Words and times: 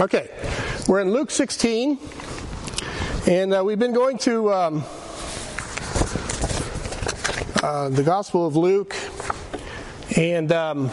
Okay, 0.00 0.30
we're 0.86 1.00
in 1.00 1.10
Luke 1.10 1.28
16, 1.28 1.98
and 3.26 3.52
uh, 3.52 3.64
we've 3.64 3.80
been 3.80 3.92
going 3.92 4.16
to 4.18 4.52
um, 4.52 4.84
uh, 7.64 7.88
the 7.88 8.04
Gospel 8.04 8.46
of 8.46 8.54
Luke, 8.54 8.94
and 10.16 10.52
um, 10.52 10.88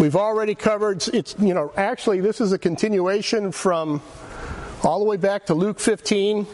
we've 0.00 0.16
already 0.16 0.54
covered. 0.54 1.06
It's 1.08 1.36
you 1.38 1.52
know 1.52 1.70
actually 1.76 2.22
this 2.22 2.40
is 2.40 2.52
a 2.52 2.58
continuation 2.58 3.52
from 3.52 4.00
all 4.82 4.98
the 4.98 5.04
way 5.04 5.18
back 5.18 5.44
to 5.46 5.54
Luke 5.54 5.78
15 5.78 6.44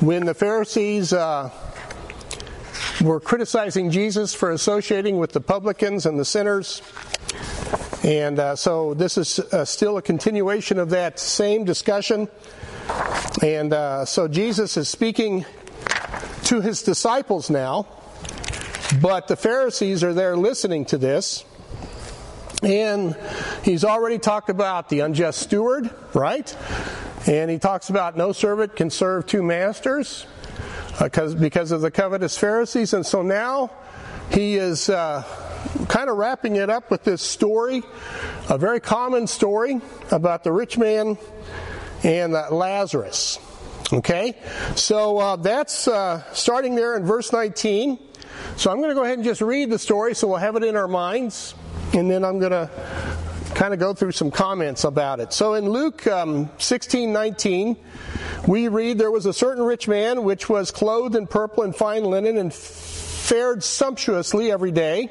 when 0.00 0.26
the 0.26 0.34
Pharisees. 0.34 1.12
Uh, 1.12 1.50
were 3.00 3.18
criticizing 3.18 3.90
Jesus 3.90 4.32
for 4.32 4.52
associating 4.52 5.18
with 5.18 5.32
the 5.32 5.40
publicans 5.40 6.06
and 6.06 6.20
the 6.20 6.24
sinners. 6.24 6.82
And 8.02 8.40
uh, 8.40 8.56
so 8.56 8.94
this 8.94 9.16
is 9.16 9.38
uh, 9.38 9.64
still 9.64 9.96
a 9.96 10.02
continuation 10.02 10.78
of 10.80 10.90
that 10.90 11.20
same 11.20 11.64
discussion. 11.64 12.28
And 13.42 13.72
uh, 13.72 14.04
so 14.04 14.26
Jesus 14.26 14.76
is 14.76 14.88
speaking 14.88 15.44
to 16.44 16.60
his 16.60 16.82
disciples 16.82 17.48
now, 17.48 17.86
but 19.00 19.28
the 19.28 19.36
Pharisees 19.36 20.02
are 20.02 20.12
there 20.12 20.36
listening 20.36 20.84
to 20.86 20.98
this. 20.98 21.44
And 22.64 23.16
he's 23.62 23.84
already 23.84 24.18
talked 24.18 24.50
about 24.50 24.88
the 24.88 25.00
unjust 25.00 25.38
steward, 25.38 25.90
right? 26.12 26.56
And 27.26 27.50
he 27.50 27.58
talks 27.58 27.88
about 27.88 28.16
no 28.16 28.32
servant 28.32 28.74
can 28.74 28.90
serve 28.90 29.26
two 29.26 29.44
masters 29.44 30.26
because, 31.00 31.34
uh, 31.34 31.38
because 31.38 31.70
of 31.70 31.80
the 31.80 31.90
covetous 31.90 32.36
Pharisees. 32.36 32.94
And 32.94 33.06
so 33.06 33.22
now 33.22 33.70
he 34.32 34.56
is 34.56 34.88
uh, 34.88 35.22
kind 35.88 36.08
of 36.08 36.16
wrapping 36.16 36.56
it 36.56 36.70
up 36.70 36.90
with 36.90 37.04
this 37.04 37.22
story, 37.22 37.82
a 38.48 38.58
very 38.58 38.80
common 38.80 39.26
story 39.26 39.80
about 40.10 40.44
the 40.44 40.52
rich 40.52 40.78
man 40.78 41.18
and 42.02 42.34
uh, 42.34 42.48
Lazarus. 42.50 43.38
Okay? 43.92 44.34
So 44.74 45.18
uh, 45.18 45.36
that's 45.36 45.86
uh, 45.86 46.22
starting 46.32 46.74
there 46.74 46.96
in 46.96 47.04
verse 47.04 47.32
19. 47.32 47.98
So 48.56 48.70
I'm 48.70 48.78
going 48.78 48.90
to 48.90 48.94
go 48.94 49.04
ahead 49.04 49.18
and 49.18 49.24
just 49.24 49.40
read 49.40 49.70
the 49.70 49.78
story 49.78 50.14
so 50.14 50.28
we'll 50.28 50.38
have 50.38 50.56
it 50.56 50.64
in 50.64 50.76
our 50.76 50.88
minds. 50.88 51.54
And 51.92 52.10
then 52.10 52.24
I'm 52.24 52.38
going 52.38 52.52
to 52.52 52.70
kind 53.54 53.74
of 53.74 53.80
go 53.80 53.92
through 53.92 54.12
some 54.12 54.30
comments 54.30 54.84
about 54.84 55.20
it. 55.20 55.32
So 55.32 55.54
in 55.54 55.68
Luke 55.68 56.06
um, 56.06 56.50
16 56.58 57.12
19, 57.12 57.76
we 58.48 58.68
read, 58.68 58.98
There 58.98 59.10
was 59.10 59.26
a 59.26 59.32
certain 59.32 59.62
rich 59.62 59.88
man 59.88 60.24
which 60.24 60.48
was 60.48 60.70
clothed 60.70 61.14
in 61.16 61.26
purple 61.26 61.62
and 61.62 61.76
fine 61.76 62.04
linen 62.04 62.38
and 62.38 62.52
fared 62.52 63.62
sumptuously 63.62 64.50
every 64.50 64.72
day. 64.72 65.10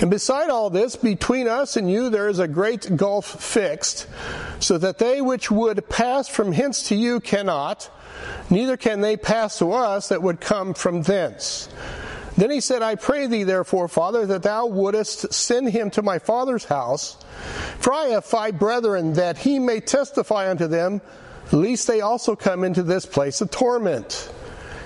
And 0.00 0.10
beside 0.10 0.50
all 0.50 0.68
this, 0.68 0.94
between 0.94 1.48
us 1.48 1.76
and 1.76 1.90
you 1.90 2.10
there 2.10 2.28
is 2.28 2.38
a 2.38 2.48
great 2.48 2.96
gulf 2.96 3.42
fixed, 3.42 4.06
so 4.60 4.76
that 4.78 4.98
they 4.98 5.22
which 5.22 5.50
would 5.50 5.88
pass 5.88 6.28
from 6.28 6.52
hence 6.52 6.88
to 6.88 6.94
you 6.94 7.20
cannot, 7.20 7.90
neither 8.50 8.76
can 8.76 9.00
they 9.00 9.16
pass 9.16 9.58
to 9.58 9.72
us 9.72 10.08
that 10.08 10.22
would 10.22 10.40
come 10.40 10.74
from 10.74 11.02
thence. 11.02 11.70
Then 12.36 12.50
he 12.50 12.60
said, 12.60 12.82
I 12.82 12.96
pray 12.96 13.26
thee 13.26 13.44
therefore, 13.44 13.88
Father, 13.88 14.26
that 14.26 14.42
thou 14.42 14.66
wouldest 14.66 15.32
send 15.32 15.70
him 15.70 15.90
to 15.92 16.02
my 16.02 16.18
father's 16.18 16.66
house, 16.66 17.16
for 17.78 17.94
I 17.94 18.08
have 18.08 18.26
five 18.26 18.58
brethren, 18.58 19.14
that 19.14 19.38
he 19.38 19.58
may 19.58 19.80
testify 19.80 20.50
unto 20.50 20.66
them, 20.66 21.00
lest 21.52 21.86
they 21.86 22.02
also 22.02 22.36
come 22.36 22.64
into 22.64 22.82
this 22.82 23.06
place 23.06 23.40
of 23.40 23.50
torment. 23.50 24.30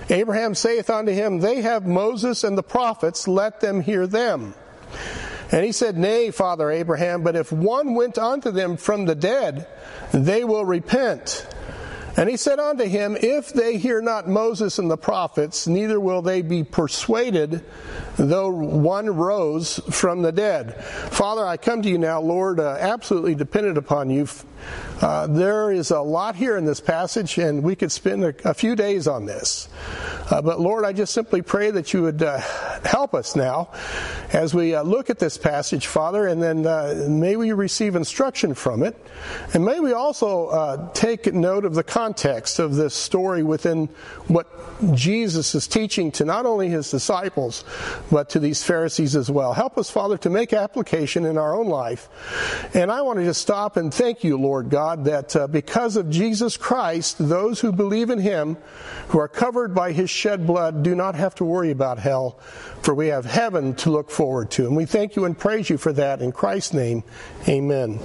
Abraham 0.09 0.55
saith 0.55 0.89
unto 0.89 1.11
him, 1.11 1.41
They 1.41 1.63
have 1.63 1.87
Moses 1.87 2.45
and 2.45 2.57
the 2.57 2.63
prophets, 2.63 3.27
let 3.27 3.61
them 3.61 3.81
hear 3.81 4.07
them. 4.07 4.55
And 5.53 5.65
he 5.65 5.73
said, 5.73 5.97
Nay, 5.97 6.31
Father 6.31 6.71
Abraham, 6.71 7.23
but 7.23 7.37
if 7.37 7.51
one 7.51 7.95
went 7.95 8.19
unto 8.19 8.51
them 8.51 8.77
from 8.77 9.07
the 9.07 9.15
dead, 9.15 9.67
they 10.13 10.45
will 10.45 10.65
repent. 10.65 11.47
And 12.17 12.29
he 12.29 12.37
said 12.37 12.59
unto 12.59 12.85
him, 12.85 13.17
If 13.21 13.53
they 13.53 13.79
hear 13.79 14.03
not 14.03 14.29
Moses 14.29 14.79
and 14.79 14.91
the 14.91 14.97
prophets, 14.97 15.67
neither 15.67 15.99
will 15.99 16.23
they 16.23 16.43
be 16.43 16.65
persuaded, 16.65 17.65
though 18.17 18.51
one 18.51 19.09
rose 19.09 19.81
from 19.91 20.23
the 20.23 20.33
dead. 20.33 20.85
Father, 20.85 21.47
I 21.47 21.57
come 21.57 21.83
to 21.83 21.89
you 21.89 21.99
now, 21.99 22.21
Lord, 22.21 22.61
uh, 22.61 22.77
absolutely 22.79 23.35
dependent 23.35 23.79
upon 23.79 24.11
you. 24.11 24.29
Uh, 25.01 25.27
there 25.27 25.73
is 25.73 25.91
a 25.91 26.01
lot 26.01 26.37
here 26.37 26.57
in 26.57 26.65
this 26.65 26.81
passage, 26.81 27.39
and 27.39 27.63
we 27.63 27.75
could 27.75 27.91
spend 27.91 28.23
a, 28.23 28.35
a 28.45 28.53
few 28.53 28.77
days 28.77 29.09
on 29.09 29.25
this. 29.25 29.69
Uh, 30.31 30.43
but 30.43 30.61
Lord, 30.61 30.85
I 30.85 30.93
just 30.93 31.15
simply 31.15 31.43
pray 31.43 31.71
that 31.71 31.93
you 31.93 32.03
would 32.03 32.23
uh, 32.23 32.39
help 32.85 33.15
us 33.15 33.35
now 33.35 33.71
as 34.33 34.55
we 34.55 34.75
uh, 34.75 34.83
look 34.83 35.11
at 35.11 35.19
this 35.19 35.39
passage, 35.39 35.87
Father, 35.87 36.27
and 36.27 36.43
then 36.43 36.67
uh, 36.67 37.07
may 37.09 37.37
we 37.37 37.53
receive 37.53 37.97
instruction 37.97 38.55
from 38.55 38.83
it. 38.83 38.97
And 39.55 39.65
may 39.65 39.81
we 39.81 39.93
also 39.93 40.47
uh, 40.49 40.93
take 40.93 41.33
note 41.33 41.65
of 41.65 41.75
the 41.75 41.83
context 41.83 42.59
of 42.59 42.75
this 42.75 42.95
story 42.95 43.43
within 43.43 43.87
what 44.29 44.47
Jesus 44.95 45.55
is 45.55 45.67
teaching 45.67 46.11
to 46.13 46.25
not 46.25 46.47
only 46.47 46.69
his 46.69 46.91
disciples, 46.91 47.65
but 48.11 48.31
to 48.31 48.39
these 48.39 48.63
Pharisees 48.63 49.17
as 49.17 49.31
well. 49.31 49.53
Help 49.53 49.79
us, 49.79 49.91
Father, 49.91 50.17
to 50.19 50.31
make 50.31 50.53
application 50.53 51.25
in 51.25 51.37
our 51.39 51.55
own 51.55 51.69
life. 51.69 52.09
And 52.75 52.91
I 52.91 53.03
want 53.03 53.19
to 53.19 53.25
just 53.25 53.41
stop 53.41 53.77
and 53.77 53.93
thank 53.93 54.25
you, 54.25 54.37
Lord 54.37 54.71
God, 54.71 54.90
that 54.97 55.35
uh, 55.35 55.47
because 55.47 55.97
of 55.97 56.11
Jesus 56.11 56.57
Christ, 56.57 57.17
those 57.19 57.61
who 57.61 57.73
believe 57.73 58.11
in 58.11 58.19
him, 58.19 58.57
who 59.09 59.19
are 59.19 59.29
covered 59.29 59.75
by 59.75 59.93
his 59.93 60.11
shed 60.11 60.47
blood 60.47 60.83
do 60.83 60.95
not 60.95 61.15
have 61.15 61.35
to 61.37 61.45
worry 61.45 61.71
about 61.71 61.99
hell, 61.99 62.39
for 62.83 62.95
we 62.95 63.09
have 63.09 63.25
heaven 63.25 63.75
to 63.77 63.91
look 63.91 64.11
forward 64.11 64.51
to. 64.53 64.67
And 64.67 64.77
we 64.77 64.85
thank 64.85 65.17
you 65.17 65.25
and 65.25 65.39
praise 65.39 65.71
you 65.71 65.79
for 65.79 65.93
that. 65.95 66.21
In 66.21 66.33
Christ's 66.33 66.75
name, 66.75 67.05
amen. 67.49 67.99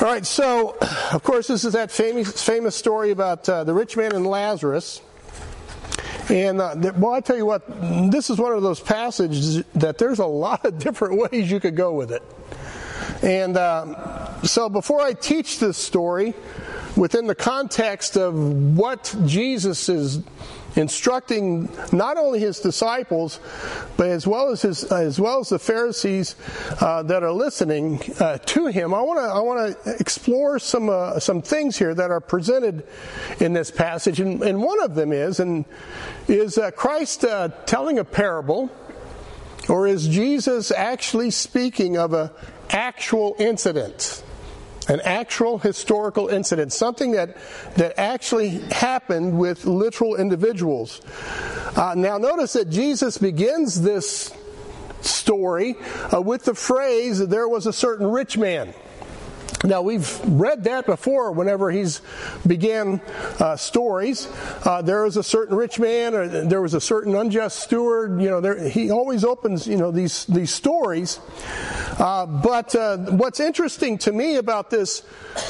All 0.00 0.08
right, 0.08 0.26
so, 0.26 0.76
of 1.12 1.22
course, 1.22 1.46
this 1.46 1.64
is 1.64 1.74
that 1.74 1.90
famous, 1.90 2.42
famous 2.42 2.74
story 2.74 3.10
about 3.10 3.48
uh, 3.48 3.64
the 3.64 3.72
rich 3.72 3.96
man 3.96 4.14
and 4.14 4.26
Lazarus. 4.26 5.00
And, 6.28 6.60
uh, 6.60 6.92
well, 6.96 7.12
I 7.12 7.20
tell 7.20 7.36
you 7.36 7.46
what, 7.46 7.62
this 8.10 8.30
is 8.30 8.38
one 8.38 8.52
of 8.52 8.62
those 8.62 8.80
passages 8.80 9.62
that 9.74 9.98
there's 9.98 10.18
a 10.18 10.26
lot 10.26 10.64
of 10.64 10.78
different 10.78 11.18
ways 11.30 11.50
you 11.50 11.60
could 11.60 11.76
go 11.76 11.92
with 11.92 12.10
it. 12.10 12.22
And 13.24 13.56
uh, 13.56 14.42
so 14.42 14.68
before 14.68 15.00
I 15.00 15.14
teach 15.14 15.58
this 15.58 15.78
story, 15.78 16.34
within 16.96 17.26
the 17.26 17.34
context 17.34 18.16
of 18.16 18.34
what 18.76 19.14
Jesus 19.24 19.88
is 19.88 20.20
instructing 20.76 21.68
not 21.92 22.16
only 22.16 22.40
his 22.40 22.60
disciples, 22.60 23.40
but 23.96 24.08
as 24.08 24.26
well 24.26 24.50
as 24.50 24.62
his, 24.62 24.84
as 24.84 25.20
well 25.20 25.40
as 25.40 25.48
the 25.48 25.58
Pharisees 25.58 26.36
uh, 26.80 27.02
that 27.04 27.22
are 27.22 27.32
listening 27.32 28.00
uh, 28.20 28.38
to 28.38 28.66
him. 28.66 28.92
I 28.92 29.00
want 29.00 29.20
to 29.20 29.24
I 29.24 29.40
want 29.40 29.84
to 29.84 29.96
explore 30.00 30.58
some 30.58 30.88
uh, 30.88 31.18
some 31.20 31.42
things 31.42 31.78
here 31.78 31.94
that 31.94 32.10
are 32.10 32.20
presented 32.20 32.86
in 33.40 33.52
this 33.52 33.70
passage, 33.70 34.20
and, 34.20 34.42
and 34.42 34.62
one 34.62 34.80
of 34.82 34.94
them 34.94 35.12
is 35.12 35.40
and 35.40 35.64
is 36.28 36.58
uh, 36.58 36.70
Christ 36.72 37.24
uh, 37.24 37.48
telling 37.66 37.98
a 37.98 38.04
parable, 38.04 38.70
or 39.68 39.86
is 39.86 40.08
Jesus 40.08 40.70
actually 40.70 41.30
speaking 41.30 41.96
of 41.96 42.12
a 42.12 42.32
actual 42.70 43.36
incident? 43.38 44.22
an 44.88 45.00
actual 45.00 45.58
historical 45.58 46.28
incident, 46.28 46.70
something 46.70 47.12
that, 47.12 47.36
that 47.76 47.98
actually 47.98 48.58
happened 48.70 49.38
with 49.38 49.64
literal 49.64 50.16
individuals. 50.16 51.00
Uh, 51.74 51.94
now, 51.96 52.18
notice 52.18 52.52
that 52.52 52.68
Jesus 52.68 53.16
begins 53.16 53.80
this 53.80 54.34
story 55.00 55.76
uh, 56.14 56.20
with 56.20 56.44
the 56.44 56.54
phrase, 56.54 57.26
There 57.26 57.48
was 57.48 57.66
a 57.66 57.72
certain 57.72 58.10
rich 58.10 58.36
man. 58.36 58.74
Now 59.64 59.80
we've 59.80 60.20
read 60.24 60.64
that 60.64 60.84
before. 60.84 61.32
Whenever 61.32 61.70
he's 61.70 62.02
began 62.46 63.00
uh, 63.40 63.56
stories, 63.56 64.28
uh, 64.64 64.82
there 64.82 65.04
was 65.04 65.16
a 65.16 65.22
certain 65.22 65.56
rich 65.56 65.78
man, 65.78 66.14
or 66.14 66.28
there 66.28 66.60
was 66.60 66.74
a 66.74 66.80
certain 66.80 67.14
unjust 67.14 67.60
steward. 67.60 68.20
You 68.20 68.28
know, 68.28 68.40
there, 68.42 68.68
he 68.68 68.90
always 68.90 69.24
opens 69.24 69.66
you 69.66 69.78
know 69.78 69.90
these 69.90 70.26
these 70.26 70.52
stories. 70.52 71.18
Uh, 71.98 72.26
but 72.26 72.74
uh, 72.74 72.96
what's 72.96 73.38
interesting 73.38 73.98
to 73.98 74.12
me 74.12 74.36
about 74.36 74.68
this 74.70 75.02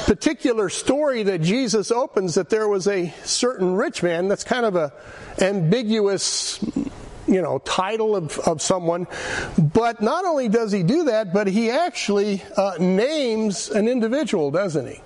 particular 0.05 0.69
story 0.69 1.23
that 1.23 1.41
Jesus 1.41 1.91
opens, 1.91 2.35
that 2.35 2.49
there 2.49 2.67
was 2.67 2.87
a 2.87 3.09
certain 3.23 3.75
rich 3.75 4.03
man. 4.03 4.27
That's 4.27 4.43
kind 4.43 4.65
of 4.65 4.75
a 4.75 4.93
ambiguous 5.39 6.63
you 7.27 7.41
know, 7.41 7.57
title 7.59 8.15
of, 8.15 8.37
of 8.39 8.61
someone. 8.61 9.07
But 9.57 10.01
not 10.01 10.25
only 10.25 10.49
does 10.49 10.71
he 10.71 10.83
do 10.83 11.05
that, 11.05 11.33
but 11.33 11.47
he 11.47 11.71
actually 11.71 12.43
uh, 12.55 12.75
names 12.79 13.69
an 13.69 13.87
individual, 13.87 14.51
doesn't 14.51 14.87
he? 14.87 15.01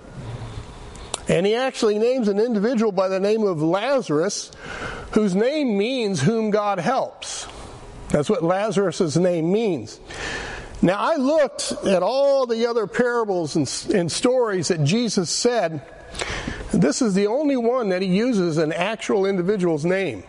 And 1.29 1.45
he 1.45 1.55
actually 1.55 1.99
names 1.99 2.27
an 2.27 2.39
individual 2.39 2.91
by 2.91 3.07
the 3.07 3.19
name 3.19 3.43
of 3.43 3.61
Lazarus, 3.61 4.51
whose 5.11 5.35
name 5.35 5.77
means 5.77 6.21
whom 6.21 6.49
God 6.49 6.79
helps. 6.79 7.47
That's 8.09 8.29
what 8.29 8.43
Lazarus' 8.43 9.15
name 9.15 9.51
means. 9.51 9.99
Now, 10.81 10.97
I 10.97 11.15
looked 11.17 11.73
at 11.85 12.03
all 12.03 12.45
the 12.45 12.67
other 12.67 12.87
parables 12.87 13.55
and, 13.55 13.93
and 13.93 14.11
stories 14.11 14.69
that 14.69 14.83
Jesus 14.83 15.29
said. 15.29 15.81
This 16.71 17.01
is 17.01 17.13
the 17.13 17.27
only 17.27 17.57
one 17.57 17.89
that 17.89 18.01
he 18.01 18.07
uses 18.07 18.57
an 18.57 18.71
actual 18.71 19.25
individual's 19.25 19.83
name. 19.83 20.23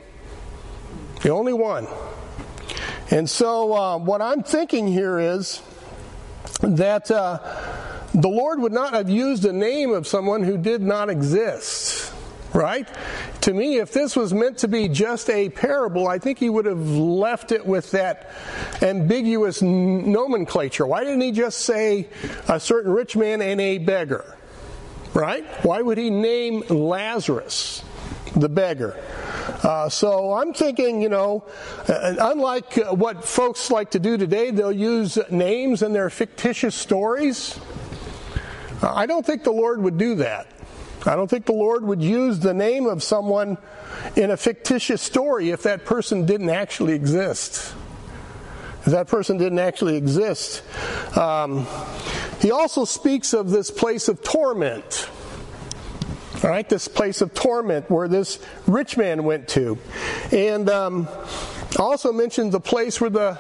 The 1.23 1.31
only 1.31 1.53
one. 1.53 1.87
And 3.11 3.29
so, 3.29 3.75
uh, 3.75 3.99
what 3.99 4.23
I'm 4.23 4.43
thinking 4.43 4.89
here 4.89 5.19
is 5.19 5.63
that 6.61 7.11
uh, 7.11 7.39
the 8.15 8.29
Lord 8.29 8.61
would 8.61 8.73
not 8.73 8.95
have 8.95 9.09
used 9.09 9.43
the 9.43 9.53
name 9.53 9.93
of 9.93 10.07
someone 10.07 10.43
who 10.43 10.57
did 10.57 10.83
not 10.83 11.11
exist. 11.11 12.10
Right? 12.53 12.89
To 13.43 13.55
me, 13.55 13.79
if 13.79 13.93
this 13.93 14.17
was 14.17 14.35
meant 14.35 14.59
to 14.59 14.69
be 14.69 14.89
just 14.89 15.31
a 15.31 15.49
parable, 15.51 16.09
I 16.09 16.19
think 16.19 16.39
he 16.39 16.51
would 16.51 16.65
have 16.67 16.85
left 16.85 17.53
it 17.53 17.65
with 17.65 17.93
that 17.93 18.31
ambiguous 18.83 19.63
nomenclature. 19.63 20.85
Why 20.85 21.05
didn't 21.05 21.21
he 21.21 21.31
just 21.31 21.61
say 21.61 22.09
a 22.49 22.59
certain 22.59 22.93
rich 22.93 23.17
man 23.17 23.41
and 23.41 23.61
a 23.61 23.79
beggar? 23.79 24.37
Right? 25.15 25.45
Why 25.65 25.81
would 25.81 25.99
he 25.99 26.11
name 26.11 26.65
Lazarus, 26.69 27.85
the 28.35 28.49
beggar? 28.49 28.97
Uh, 29.63 29.89
so 29.89 30.33
I'm 30.35 30.53
thinking, 30.53 31.03
you 31.03 31.09
know, 31.09 31.45
uh, 31.89 32.17
unlike 32.19 32.79
uh, 32.79 32.95
what 32.95 33.25
folks 33.25 33.71
like 33.71 33.91
to 33.93 33.99
do 33.99 34.17
today, 34.17 34.51
they'll 34.51 34.73
use 34.73 35.19
names 35.31 35.83
in 35.83 35.93
their 35.93 36.11
fictitious 36.11 36.75
stories. 36.75 37.59
Uh, 38.83 38.93
I 38.95 39.07
don't 39.07 39.25
think 39.25 39.45
the 39.45 39.53
Lord 39.53 39.83
would 39.83 39.99
do 39.99 40.17
that. 40.17 40.47
I 41.07 41.17
don't 41.17 41.29
think 41.29 41.47
the 41.47 41.53
Lord 41.53 41.83
would 41.85 42.03
use 42.03 42.41
the 42.41 42.53
name 42.53 42.87
of 42.87 43.03
someone 43.03 43.57
in 44.17 44.31
a 44.31 44.37
fictitious 44.37 45.01
story 45.01 45.51
if 45.51 45.63
that 45.63 45.85
person 45.85 46.27
didn't 46.27 46.51
actually 46.51 46.93
exist. 46.93 47.75
If 48.81 48.87
that 48.87 49.09
person 49.09 49.39
didn't 49.39 49.59
actually 49.59 49.97
exist. 49.97 50.63
Um, 51.17 51.67
he 52.41 52.51
also 52.51 52.85
speaks 52.85 53.33
of 53.33 53.51
this 53.51 53.71
place 53.71 54.09
of 54.09 54.23
torment. 54.23 55.09
All 56.43 56.51
right, 56.51 56.67
this 56.69 56.89
place 56.89 57.21
of 57.21 57.35
torment 57.35 57.91
where 57.91 58.09
this 58.09 58.39
rich 58.67 58.97
man 58.97 59.25
went 59.25 59.49
to, 59.49 59.77
and 60.33 60.71
um, 60.71 61.07
also 61.79 62.15
mentions 62.15 62.53
the 62.53 62.61
place 62.61 62.99
where 62.99 63.11
the 63.11 63.35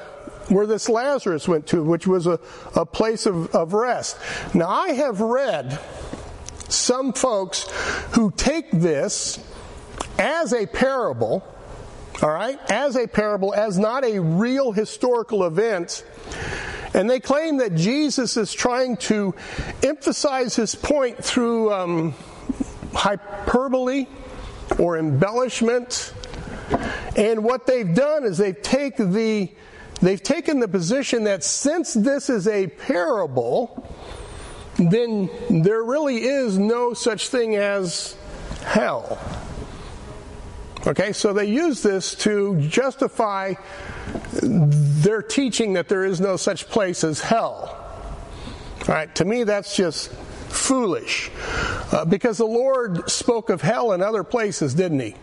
where 0.49 0.67
this 0.67 0.89
Lazarus 0.89 1.49
went 1.49 1.67
to, 1.69 1.83
which 1.83 2.07
was 2.07 2.27
a, 2.27 2.39
a 2.75 2.85
place 2.85 3.25
of, 3.25 3.55
of 3.55 3.73
rest. 3.73 4.19
Now, 4.55 4.69
I 4.69 4.89
have 4.89 5.21
read 5.21 5.79
some 6.73 7.13
folks 7.13 7.69
who 8.13 8.31
take 8.31 8.71
this 8.71 9.39
as 10.19 10.53
a 10.53 10.67
parable, 10.67 11.43
all 12.23 12.31
right, 12.31 12.59
as 12.71 12.97
a 12.97 13.07
parable, 13.07 13.55
as 13.55 13.79
not 13.79 14.05
a 14.05 14.19
real 14.19 14.73
historical 14.73 15.45
event. 15.45 16.05
And 16.93 17.09
they 17.09 17.21
claim 17.21 17.59
that 17.59 17.75
Jesus 17.75 18.37
is 18.37 18.53
trying 18.53 18.97
to 18.99 19.35
emphasize 19.83 20.57
his 20.57 20.75
point 20.75 21.25
through 21.25 21.73
um, 21.73 22.15
hyperbole 22.95 24.07
or 24.79 24.99
embellishment. 24.99 26.13
And 27.17 27.45
what 27.45 27.67
they've 27.67 27.95
done 27.95 28.25
is 28.25 28.39
they've 28.39 28.61
taken 28.61 29.13
the 29.13 29.53
they've 30.01 30.23
taken 30.23 30.61
the 30.61 30.69
position 30.69 31.25
that 31.25 31.45
since 31.45 31.95
this 31.95 32.31
is 32.31 32.49
a 32.49 32.67
parable, 32.67 33.87
then 34.89 35.29
there 35.51 35.83
really 35.83 36.23
is 36.23 36.57
no 36.57 36.95
such 36.95 37.29
thing 37.29 37.57
as 37.57 38.17
hell. 38.65 39.19
Okay, 40.87 41.13
so 41.13 41.35
they 41.35 41.45
use 41.45 41.83
this 41.83 42.15
to 42.15 42.59
justify 42.61 43.55
their 44.33 45.21
teaching 45.21 45.75
that 45.75 45.89
there 45.89 46.05
is 46.05 46.21
no 46.21 46.37
such 46.37 46.69
place 46.69 47.05
as 47.05 47.21
hell. 47.21 47.77
All 48.81 48.95
right, 48.95 49.15
to 49.17 49.25
me 49.27 49.45
that's 49.45 49.77
just 49.77 50.11
foolish. 50.49 51.31
Uh, 51.93 52.05
because 52.05 52.39
the 52.39 52.47
Lord 52.47 53.11
spoke 53.11 53.51
of 53.51 53.61
hell 53.61 53.93
in 53.93 54.03
other 54.03 54.25
places, 54.25 54.75
didn't 54.75 55.01
he? 55.01 55.15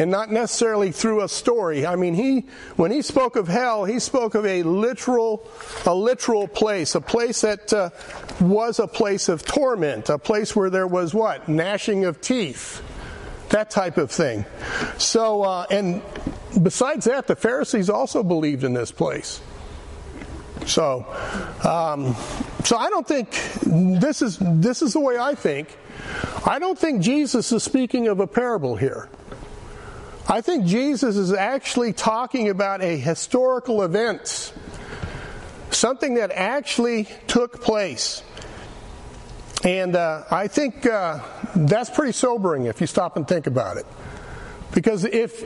And 0.00 0.10
not 0.10 0.32
necessarily 0.32 0.92
through 0.92 1.22
a 1.22 1.28
story. 1.28 1.84
I 1.84 1.94
mean, 1.94 2.14
he, 2.14 2.46
when 2.76 2.90
he 2.90 3.02
spoke 3.02 3.36
of 3.36 3.48
hell, 3.48 3.84
he 3.84 3.98
spoke 3.98 4.34
of 4.34 4.46
a 4.46 4.62
literal, 4.62 5.46
a 5.84 5.94
literal 5.94 6.48
place, 6.48 6.94
a 6.94 7.02
place 7.02 7.42
that 7.42 7.70
uh, 7.70 7.90
was 8.40 8.78
a 8.78 8.86
place 8.86 9.28
of 9.28 9.44
torment, 9.44 10.08
a 10.08 10.16
place 10.16 10.56
where 10.56 10.70
there 10.70 10.86
was 10.86 11.12
what? 11.12 11.50
Gnashing 11.50 12.06
of 12.06 12.22
teeth. 12.22 12.82
That 13.50 13.70
type 13.70 13.98
of 13.98 14.10
thing. 14.10 14.46
So, 14.96 15.42
uh, 15.42 15.66
and 15.70 16.00
besides 16.62 17.04
that, 17.04 17.26
the 17.26 17.36
Pharisees 17.36 17.90
also 17.90 18.22
believed 18.22 18.64
in 18.64 18.72
this 18.72 18.90
place. 18.90 19.42
So, 20.64 21.04
um, 21.62 22.16
so 22.64 22.78
I 22.78 22.88
don't 22.88 23.06
think 23.06 23.32
this 23.66 24.22
is 24.22 24.38
this 24.40 24.80
is 24.80 24.94
the 24.94 25.00
way 25.00 25.18
I 25.18 25.34
think. 25.34 25.76
I 26.46 26.58
don't 26.58 26.78
think 26.78 27.02
Jesus 27.02 27.52
is 27.52 27.62
speaking 27.62 28.08
of 28.08 28.18
a 28.20 28.26
parable 28.26 28.76
here. 28.76 29.10
I 30.30 30.42
think 30.42 30.64
Jesus 30.64 31.16
is 31.16 31.32
actually 31.32 31.92
talking 31.92 32.50
about 32.50 32.82
a 32.82 32.96
historical 32.96 33.82
event, 33.82 34.52
something 35.70 36.14
that 36.14 36.30
actually 36.30 37.08
took 37.26 37.60
place. 37.60 38.22
And 39.64 39.96
uh, 39.96 40.22
I 40.30 40.46
think 40.46 40.86
uh, 40.86 41.18
that's 41.56 41.90
pretty 41.90 42.12
sobering 42.12 42.66
if 42.66 42.80
you 42.80 42.86
stop 42.86 43.16
and 43.16 43.26
think 43.26 43.48
about 43.48 43.76
it. 43.76 43.86
Because 44.72 45.04
if, 45.04 45.44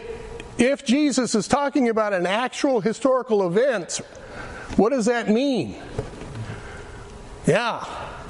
if 0.60 0.84
Jesus 0.84 1.34
is 1.34 1.48
talking 1.48 1.88
about 1.88 2.12
an 2.12 2.26
actual 2.26 2.82
historical 2.82 3.46
event, 3.46 4.02
what 4.76 4.90
does 4.90 5.06
that 5.06 5.30
mean? 5.30 5.80
Yeah, 7.46 7.86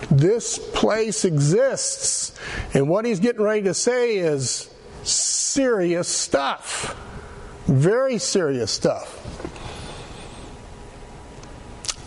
this 0.09 0.57
place 0.57 1.25
exists. 1.25 2.39
And 2.75 2.89
what 2.89 3.05
he's 3.05 3.19
getting 3.19 3.43
ready 3.43 3.63
to 3.63 3.75
say 3.75 4.19
is 4.19 4.71
serious 5.05 6.09
stuff. 6.09 6.97
Very 7.67 8.19
serious 8.19 8.71
stuff. 8.71 9.21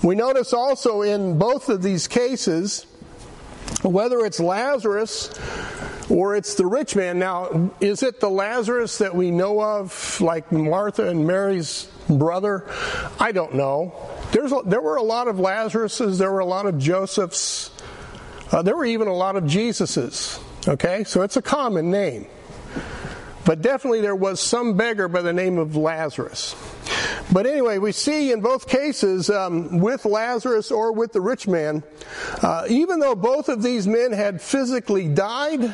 We 0.04 0.16
notice 0.16 0.54
also 0.54 1.02
in 1.02 1.38
both 1.38 1.70
of 1.70 1.82
these 1.82 2.08
cases, 2.08 2.86
whether 3.82 4.26
it's 4.26 4.40
Lazarus 4.40 5.34
or 6.10 6.36
it's 6.36 6.56
the 6.56 6.66
rich 6.66 6.96
man. 6.96 7.20
Now, 7.20 7.72
is 7.82 8.04
it 8.04 8.20
the 8.20 8.30
Lazarus 8.30 9.00
that 9.00 9.16
we 9.16 9.32
know 9.32 9.62
of, 9.62 10.22
like 10.22 10.52
Martha 10.52 11.10
and 11.10 11.28
Mary's 11.28 11.90
brother? 12.10 12.66
I 13.20 13.32
don't 13.32 13.56
know. 13.56 13.94
There's 14.32 14.52
a, 14.52 14.62
there 14.66 14.82
were 14.82 14.96
a 14.98 15.04
lot 15.04 15.28
of 15.28 15.38
Lazaruses, 15.38 16.18
there 16.18 16.32
were 16.32 16.40
a 16.40 16.46
lot 16.46 16.66
of 16.66 16.78
Josephs, 16.78 17.72
uh, 18.52 18.62
there 18.62 18.76
were 18.76 18.86
even 18.86 19.08
a 19.08 19.14
lot 19.14 19.36
of 19.36 19.46
Jesuses. 19.46 20.42
Okay, 20.68 21.04
so 21.04 21.22
it's 21.22 21.38
a 21.38 21.42
common 21.42 21.92
name. 21.92 22.28
But 23.48 23.62
definitely 23.62 24.02
there 24.02 24.16
was 24.16 24.42
some 24.42 24.76
beggar 24.76 25.08
by 25.08 25.22
the 25.22 25.32
name 25.32 25.58
of 25.58 25.78
Lazarus. 25.78 26.54
But 27.32 27.48
anyway, 27.48 27.78
we 27.78 27.94
see 27.94 28.34
in 28.34 28.42
both 28.42 28.68
cases, 28.68 29.30
um, 29.30 29.80
with 29.80 30.04
Lazarus 30.04 30.70
or 30.70 30.92
with 30.92 31.14
the 31.14 31.22
rich 31.22 31.48
man, 31.48 31.82
uh, 32.44 32.66
even 32.70 33.00
though 33.00 33.16
both 33.16 33.48
of 33.48 33.64
these 33.64 33.88
men 33.88 34.12
had 34.12 34.42
physically 34.42 35.08
died, 35.08 35.74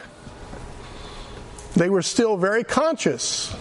they 1.75 1.89
were 1.89 2.03
still 2.03 2.37
very 2.37 2.63
conscious 2.63 3.55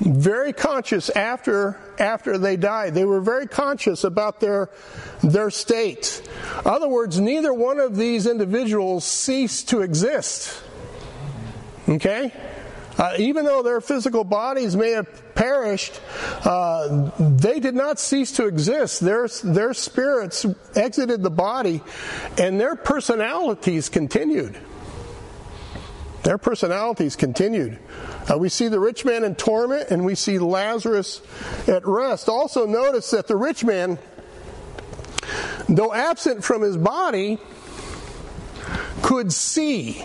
very 0.00 0.54
conscious 0.54 1.10
after 1.10 1.78
after 1.98 2.38
they 2.38 2.56
died. 2.56 2.94
They 2.94 3.04
were 3.04 3.20
very 3.20 3.46
conscious 3.46 4.02
about 4.02 4.40
their 4.40 4.70
their 5.22 5.50
state. 5.50 6.22
In 6.64 6.70
other 6.70 6.88
words, 6.88 7.20
neither 7.20 7.52
one 7.52 7.78
of 7.78 7.96
these 7.96 8.26
individuals 8.26 9.04
ceased 9.04 9.68
to 9.68 9.82
exist. 9.82 10.62
Okay? 11.86 12.32
Uh, 12.98 13.14
even 13.18 13.44
though 13.44 13.62
their 13.62 13.80
physical 13.80 14.24
bodies 14.24 14.76
may 14.76 14.90
have 14.90 15.34
perished, 15.34 16.00
uh, 16.44 17.10
they 17.18 17.60
did 17.60 17.74
not 17.74 17.98
cease 17.98 18.32
to 18.32 18.46
exist. 18.46 19.00
Their, 19.00 19.28
their 19.42 19.72
spirits 19.72 20.44
exited 20.74 21.22
the 21.22 21.30
body 21.30 21.82
and 22.38 22.60
their 22.60 22.76
personalities 22.76 23.88
continued. 23.88 24.58
Their 26.22 26.36
personalities 26.36 27.16
continued. 27.16 27.78
Uh, 28.30 28.36
we 28.36 28.50
see 28.50 28.68
the 28.68 28.78
rich 28.78 29.04
man 29.04 29.24
in 29.24 29.34
torment 29.34 29.90
and 29.90 30.04
we 30.04 30.14
see 30.14 30.38
Lazarus 30.38 31.22
at 31.66 31.86
rest. 31.86 32.28
Also, 32.28 32.66
notice 32.66 33.10
that 33.12 33.26
the 33.26 33.36
rich 33.36 33.64
man, 33.64 33.98
though 35.68 35.94
absent 35.94 36.44
from 36.44 36.60
his 36.60 36.76
body, 36.76 37.38
could 39.02 39.32
see. 39.32 40.04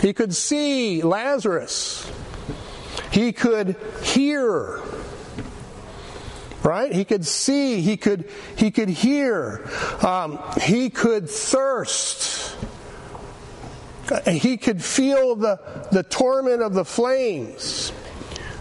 He 0.00 0.12
could 0.12 0.34
see 0.34 1.02
Lazarus. 1.02 2.10
He 3.10 3.32
could 3.32 3.76
hear. 4.02 4.80
Right? 6.62 6.92
He 6.92 7.04
could 7.04 7.26
see. 7.26 7.80
He 7.80 7.96
could, 7.96 8.30
he 8.56 8.70
could 8.70 8.88
hear. 8.88 9.68
Um, 10.02 10.38
he 10.60 10.90
could 10.90 11.28
thirst. 11.28 12.56
He 14.26 14.56
could 14.56 14.82
feel 14.82 15.36
the, 15.36 15.60
the 15.92 16.02
torment 16.02 16.62
of 16.62 16.74
the 16.74 16.84
flames. 16.84 17.92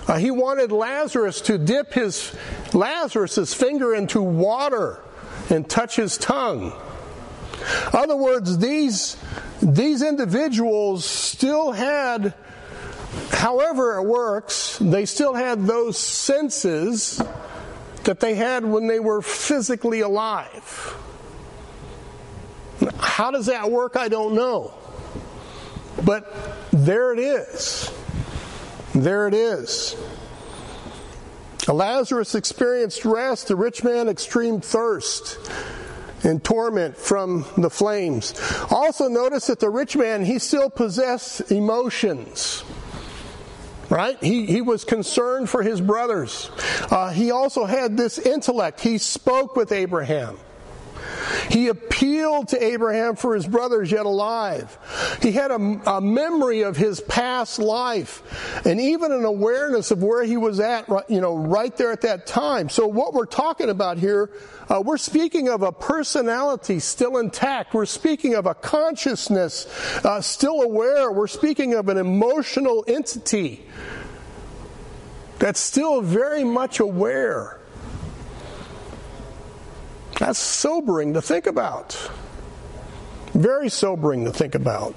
Uh, 0.08 0.18
he 0.18 0.32
wanted 0.32 0.72
Lazarus 0.72 1.42
to 1.42 1.58
dip 1.58 1.94
his 1.94 2.36
Lazarus's 2.74 3.54
finger 3.54 3.94
into 3.94 4.22
water 4.22 5.00
and 5.50 5.70
touch 5.70 5.96
his 5.96 6.18
tongue. 6.18 6.74
In 7.94 8.00
other 8.00 8.16
words, 8.16 8.58
these 8.58 9.18
these 9.62 10.02
individuals 10.02 11.06
still 11.06 11.72
had, 11.72 12.34
however 13.32 13.98
it 13.98 14.04
works, 14.04 14.78
they 14.80 15.06
still 15.06 15.34
had 15.34 15.66
those 15.66 15.98
senses 15.98 17.22
that 18.06 18.20
they 18.20 18.36
had 18.36 18.64
when 18.64 18.88
they 18.88 19.00
were 19.00 19.22
physically 19.22 20.00
alive. 20.02 20.96
How 22.98 23.32
does 23.32 23.48
that 23.48 23.70
work? 23.70 23.98
I 23.98 24.08
don't 24.08 24.34
know. 24.36 24.74
But 26.06 26.34
there 26.72 27.12
it 27.12 27.20
is. 27.20 27.92
There 28.96 29.28
it 29.28 29.34
is. 29.34 29.96
Lazarus 31.68 32.34
experienced 32.36 33.06
rest, 33.06 33.50
the 33.50 33.56
rich 33.56 33.84
man 33.84 34.08
extreme 34.08 34.62
thirst 34.62 35.38
and 36.24 36.44
torment 36.44 36.98
from 36.98 37.46
the 37.58 37.70
flames. 37.70 38.34
Also, 38.70 39.08
notice 39.08 39.48
that 39.48 39.60
the 39.60 39.70
rich 39.70 39.96
man, 39.96 40.26
he 40.26 40.40
still 40.40 40.70
possessed 40.70 41.52
emotions. 41.52 42.64
Right? 43.90 44.22
He, 44.22 44.46
he 44.46 44.62
was 44.62 44.86
concerned 44.86 45.50
for 45.50 45.64
his 45.64 45.82
brothers. 45.82 46.52
Uh, 46.92 47.10
he 47.10 47.32
also 47.32 47.66
had 47.66 47.98
this 47.98 48.20
intellect. 48.20 48.82
He 48.82 49.00
spoke 49.00 49.56
with 49.56 49.72
Abraham. 49.72 50.38
He 51.50 51.68
appealed 51.68 52.50
to 52.50 52.64
Abraham 52.64 53.16
for 53.16 53.36
his 53.36 53.48
brothers 53.48 53.92
yet 53.92 54.06
alive. 54.06 54.78
He 55.22 55.32
had 55.32 55.52
a, 55.52 55.56
a, 55.56 56.02
memory 56.02 56.62
of 56.62 56.78
his 56.78 57.02
past 57.02 57.60
life 57.60 58.66
and 58.66 58.80
even 58.80 59.12
an 59.12 59.26
awareness 59.26 59.92
of 59.92 60.04
where 60.04 60.24
he 60.24 60.38
was 60.38 60.60
at, 60.60 60.88
you 61.10 61.22
know, 61.22 61.36
right 61.36 61.76
there 61.76 61.92
at 61.92 62.02
that 62.02 62.26
time. 62.26 62.70
So 62.70 62.88
what 62.88 63.14
we're 63.14 63.26
talking 63.26 63.70
about 63.70 63.98
here, 63.98 64.30
uh, 64.70 64.82
we're 64.84 64.98
speaking 64.98 65.50
of 65.50 65.62
a 65.62 65.72
personality 65.72 66.80
still 66.80 67.18
intact. 67.18 67.74
We're 67.74 67.86
speaking 67.86 68.36
of 68.36 68.46
a 68.46 68.54
consciousness 68.54 69.66
uh, 70.06 70.22
still 70.22 70.62
aware. 70.62 71.12
We're 71.12 71.28
speaking 71.28 71.74
of 71.74 71.90
an 71.90 71.98
emotional 71.98 72.86
entity 72.88 73.66
that's 75.40 75.60
still 75.60 76.02
very 76.02 76.44
much 76.44 76.80
aware. 76.80 77.59
That's 80.20 80.38
sobering 80.38 81.14
to 81.14 81.22
think 81.22 81.48
about. 81.48 81.94
Very 83.34 83.70
sobering 83.70 84.26
to 84.26 84.32
think 84.32 84.54
about. 84.54 84.94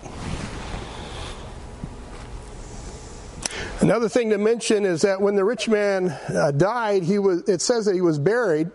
Another 3.80 4.08
thing 4.08 4.30
to 4.30 4.38
mention 4.38 4.84
is 4.84 5.02
that 5.02 5.20
when 5.20 5.36
the 5.36 5.44
rich 5.44 5.68
man 5.68 6.10
uh, 6.10 6.50
died, 6.50 7.04
he 7.04 7.20
was, 7.20 7.48
it 7.48 7.60
says 7.60 7.84
that 7.84 7.94
he 7.94 8.00
was 8.00 8.18
buried. 8.18 8.70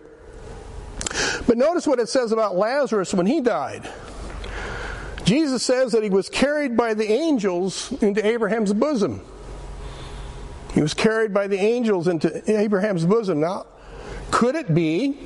But 1.46 1.58
notice 1.58 1.86
what 1.86 1.98
it 1.98 2.08
says 2.08 2.32
about 2.32 2.56
Lazarus 2.56 3.12
when 3.12 3.26
he 3.26 3.42
died. 3.42 3.90
Jesus 5.24 5.62
says 5.62 5.92
that 5.92 6.02
he 6.02 6.08
was 6.08 6.30
carried 6.30 6.78
by 6.78 6.94
the 6.94 7.10
angels 7.10 7.92
into 8.02 8.24
Abraham's 8.26 8.72
bosom. 8.72 9.20
He 10.72 10.80
was 10.80 10.94
carried 10.94 11.34
by 11.34 11.46
the 11.46 11.58
angels 11.58 12.08
into 12.08 12.42
Abraham's 12.50 13.04
bosom. 13.04 13.40
Now, 13.40 13.66
could 14.30 14.54
it 14.54 14.74
be 14.74 15.18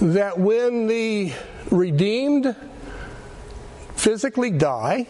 that 0.00 0.38
when 0.38 0.86
the 0.86 1.32
redeemed 1.70 2.54
physically 3.96 4.50
die, 4.50 5.08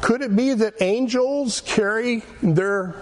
could 0.00 0.22
it 0.22 0.36
be 0.36 0.54
that 0.54 0.80
angels 0.80 1.60
carry 1.62 2.22
their 2.42 2.94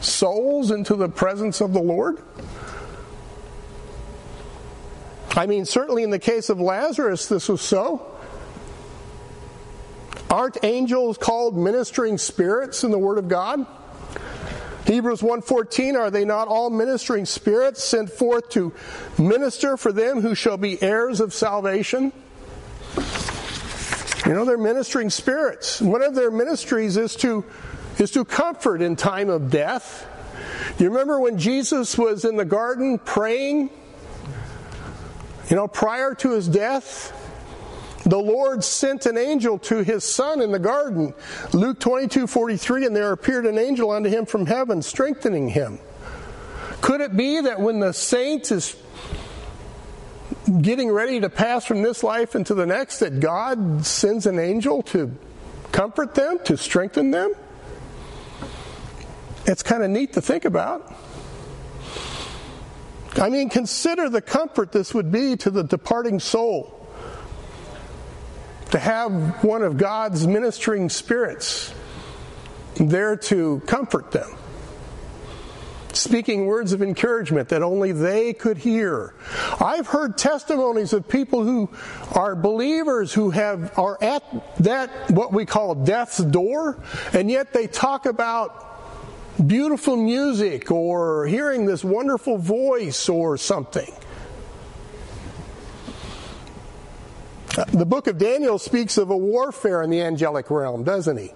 souls 0.00 0.70
into 0.70 0.96
the 0.96 1.08
presence 1.08 1.60
of 1.60 1.72
the 1.72 1.80
Lord? 1.80 2.18
I 5.36 5.46
mean, 5.46 5.64
certainly 5.64 6.02
in 6.02 6.10
the 6.10 6.18
case 6.18 6.50
of 6.50 6.60
Lazarus, 6.60 7.26
this 7.26 7.48
was 7.48 7.60
so. 7.60 8.06
Aren't 10.28 10.58
angels 10.62 11.18
called 11.18 11.56
ministering 11.56 12.18
spirits 12.18 12.84
in 12.84 12.90
the 12.90 12.98
Word 12.98 13.18
of 13.18 13.28
God? 13.28 13.64
Hebrews 14.86 15.20
1:14 15.22 15.96
are 15.96 16.10
they 16.10 16.24
not 16.24 16.48
all 16.48 16.70
ministering 16.70 17.26
spirits 17.26 17.84
sent 17.84 18.10
forth 18.10 18.48
to 18.50 18.72
minister 19.18 19.76
for 19.76 19.92
them 19.92 20.20
who 20.20 20.34
shall 20.34 20.56
be 20.56 20.82
heirs 20.82 21.20
of 21.20 21.34
salvation? 21.34 22.12
You 24.26 24.34
know 24.34 24.44
they're 24.44 24.58
ministering 24.58 25.10
spirits. 25.10 25.80
One 25.80 26.02
of 26.02 26.14
their 26.14 26.30
ministries 26.30 26.96
is 26.96 27.16
to 27.16 27.44
is 27.98 28.10
to 28.12 28.24
comfort 28.24 28.80
in 28.80 28.96
time 28.96 29.28
of 29.28 29.50
death. 29.50 30.06
You 30.78 30.88
remember 30.88 31.20
when 31.20 31.38
Jesus 31.38 31.98
was 31.98 32.24
in 32.24 32.36
the 32.36 32.44
garden 32.44 32.98
praying? 32.98 33.70
You 35.50 35.56
know, 35.56 35.68
prior 35.68 36.14
to 36.14 36.30
his 36.30 36.48
death, 36.48 37.12
the 38.04 38.18
Lord 38.18 38.64
sent 38.64 39.06
an 39.06 39.18
angel 39.18 39.58
to 39.60 39.82
his 39.82 40.04
son 40.04 40.40
in 40.40 40.52
the 40.52 40.58
garden. 40.58 41.12
Luke 41.52 41.78
22 41.80 42.26
43, 42.26 42.86
and 42.86 42.96
there 42.96 43.12
appeared 43.12 43.46
an 43.46 43.58
angel 43.58 43.90
unto 43.90 44.08
him 44.08 44.26
from 44.26 44.46
heaven, 44.46 44.80
strengthening 44.82 45.48
him. 45.48 45.78
Could 46.80 47.02
it 47.02 47.16
be 47.16 47.42
that 47.42 47.60
when 47.60 47.80
the 47.80 47.92
saint 47.92 48.50
is 48.50 48.74
getting 50.62 50.90
ready 50.90 51.20
to 51.20 51.28
pass 51.28 51.66
from 51.66 51.82
this 51.82 52.02
life 52.02 52.34
into 52.34 52.54
the 52.54 52.64
next, 52.64 53.00
that 53.00 53.20
God 53.20 53.84
sends 53.84 54.26
an 54.26 54.38
angel 54.38 54.82
to 54.84 55.14
comfort 55.70 56.14
them, 56.14 56.38
to 56.44 56.56
strengthen 56.56 57.10
them? 57.10 57.34
It's 59.44 59.62
kind 59.62 59.82
of 59.82 59.90
neat 59.90 60.14
to 60.14 60.22
think 60.22 60.46
about. 60.46 60.90
I 63.16 63.28
mean, 63.28 63.50
consider 63.50 64.08
the 64.08 64.22
comfort 64.22 64.72
this 64.72 64.94
would 64.94 65.12
be 65.12 65.36
to 65.36 65.50
the 65.50 65.64
departing 65.64 66.18
soul 66.20 66.79
to 68.70 68.78
have 68.78 69.42
one 69.42 69.62
of 69.62 69.76
God's 69.76 70.26
ministering 70.26 70.88
spirits 70.88 71.74
there 72.76 73.16
to 73.16 73.60
comfort 73.66 74.12
them, 74.12 74.30
speaking 75.92 76.46
words 76.46 76.72
of 76.72 76.80
encouragement 76.80 77.48
that 77.50 77.62
only 77.62 77.92
they 77.92 78.32
could 78.32 78.56
hear. 78.58 79.14
I've 79.60 79.86
heard 79.86 80.16
testimonies 80.16 80.92
of 80.92 81.08
people 81.08 81.42
who 81.42 81.68
are 82.12 82.34
believers 82.34 83.12
who 83.12 83.30
have 83.30 83.76
are 83.78 83.98
at 84.00 84.22
that 84.60 85.10
what 85.10 85.32
we 85.32 85.44
call 85.44 85.74
death's 85.74 86.18
door, 86.18 86.82
and 87.12 87.30
yet 87.30 87.52
they 87.52 87.66
talk 87.66 88.06
about 88.06 88.66
beautiful 89.46 89.96
music 89.96 90.70
or 90.70 91.26
hearing 91.26 91.66
this 91.66 91.82
wonderful 91.82 92.38
voice 92.38 93.08
or 93.08 93.36
something. 93.36 93.92
The 97.54 97.86
book 97.86 98.06
of 98.06 98.16
Daniel 98.16 98.58
speaks 98.58 98.96
of 98.96 99.10
a 99.10 99.16
warfare 99.16 99.82
in 99.82 99.90
the 99.90 100.00
angelic 100.02 100.50
realm, 100.50 100.84
doesn't 100.84 101.16
he? 101.16 101.32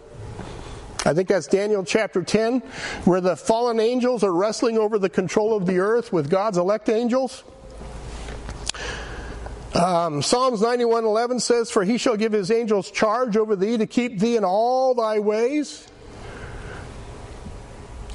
I 1.05 1.13
think 1.13 1.29
that's 1.29 1.49
Daniel 1.49 1.85
chapter 1.85 2.23
10, 2.23 2.61
where 3.05 3.21
the 3.21 3.37
fallen 3.37 3.81
angels 3.81 4.23
are 4.23 4.33
wrestling 4.33 4.79
over 4.79 4.99
the 4.99 5.11
control 5.11 5.57
of 5.57 5.67
the 5.67 5.79
earth 5.79 6.13
with 6.13 6.31
God's 6.31 6.57
elect 6.57 6.89
angels. 6.89 7.43
Um, 9.75 10.23
Psalms 10.23 10.63
91:11 10.63 11.41
says, 11.41 11.71
"For 11.71 11.83
he 11.83 11.99
shall 11.99 12.17
give 12.17 12.33
his 12.33 12.51
angels 12.51 12.91
charge 12.93 13.37
over 13.37 13.57
thee 13.57 13.77
to 13.77 13.87
keep 13.87 14.21
thee 14.21 14.37
in 14.37 14.45
all 14.45 14.95
thy 14.95 15.19
ways." 15.19 15.89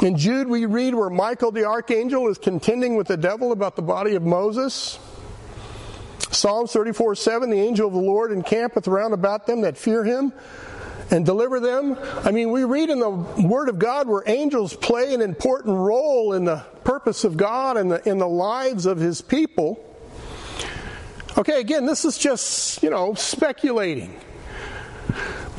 In 0.01 0.17
Jude, 0.17 0.47
we 0.47 0.65
read 0.65 0.95
where 0.95 1.09
Michael 1.09 1.51
the 1.51 1.65
archangel 1.65 2.29
is 2.29 2.37
contending 2.37 2.95
with 2.95 3.07
the 3.07 3.17
devil 3.17 3.51
about 3.51 3.75
the 3.75 3.81
body 3.81 4.15
of 4.15 4.23
Moses. 4.23 4.97
Psalms 6.31 6.71
34 6.71 7.15
7, 7.15 7.49
the 7.49 7.59
angel 7.59 7.87
of 7.87 7.93
the 7.93 7.99
Lord 7.99 8.31
encampeth 8.31 8.87
round 8.87 9.13
about 9.13 9.47
them 9.47 9.61
that 9.61 9.77
fear 9.77 10.03
him 10.03 10.33
and 11.11 11.25
deliver 11.25 11.59
them. 11.59 11.97
I 12.23 12.31
mean, 12.31 12.51
we 12.51 12.63
read 12.63 12.89
in 12.89 12.99
the 12.99 13.09
Word 13.09 13.69
of 13.69 13.79
God 13.79 14.07
where 14.07 14.23
angels 14.27 14.75
play 14.75 15.13
an 15.13 15.21
important 15.21 15.75
role 15.75 16.33
in 16.33 16.45
the 16.45 16.63
purpose 16.83 17.23
of 17.23 17.37
God 17.37 17.77
and 17.77 17.91
in, 17.91 18.01
in 18.05 18.17
the 18.17 18.27
lives 18.27 18.85
of 18.85 18.99
His 18.99 19.21
people. 19.21 19.83
Okay, 21.37 21.59
again, 21.59 21.85
this 21.85 22.05
is 22.05 22.17
just, 22.17 22.83
you 22.83 22.89
know, 22.89 23.13
speculating. 23.13 24.19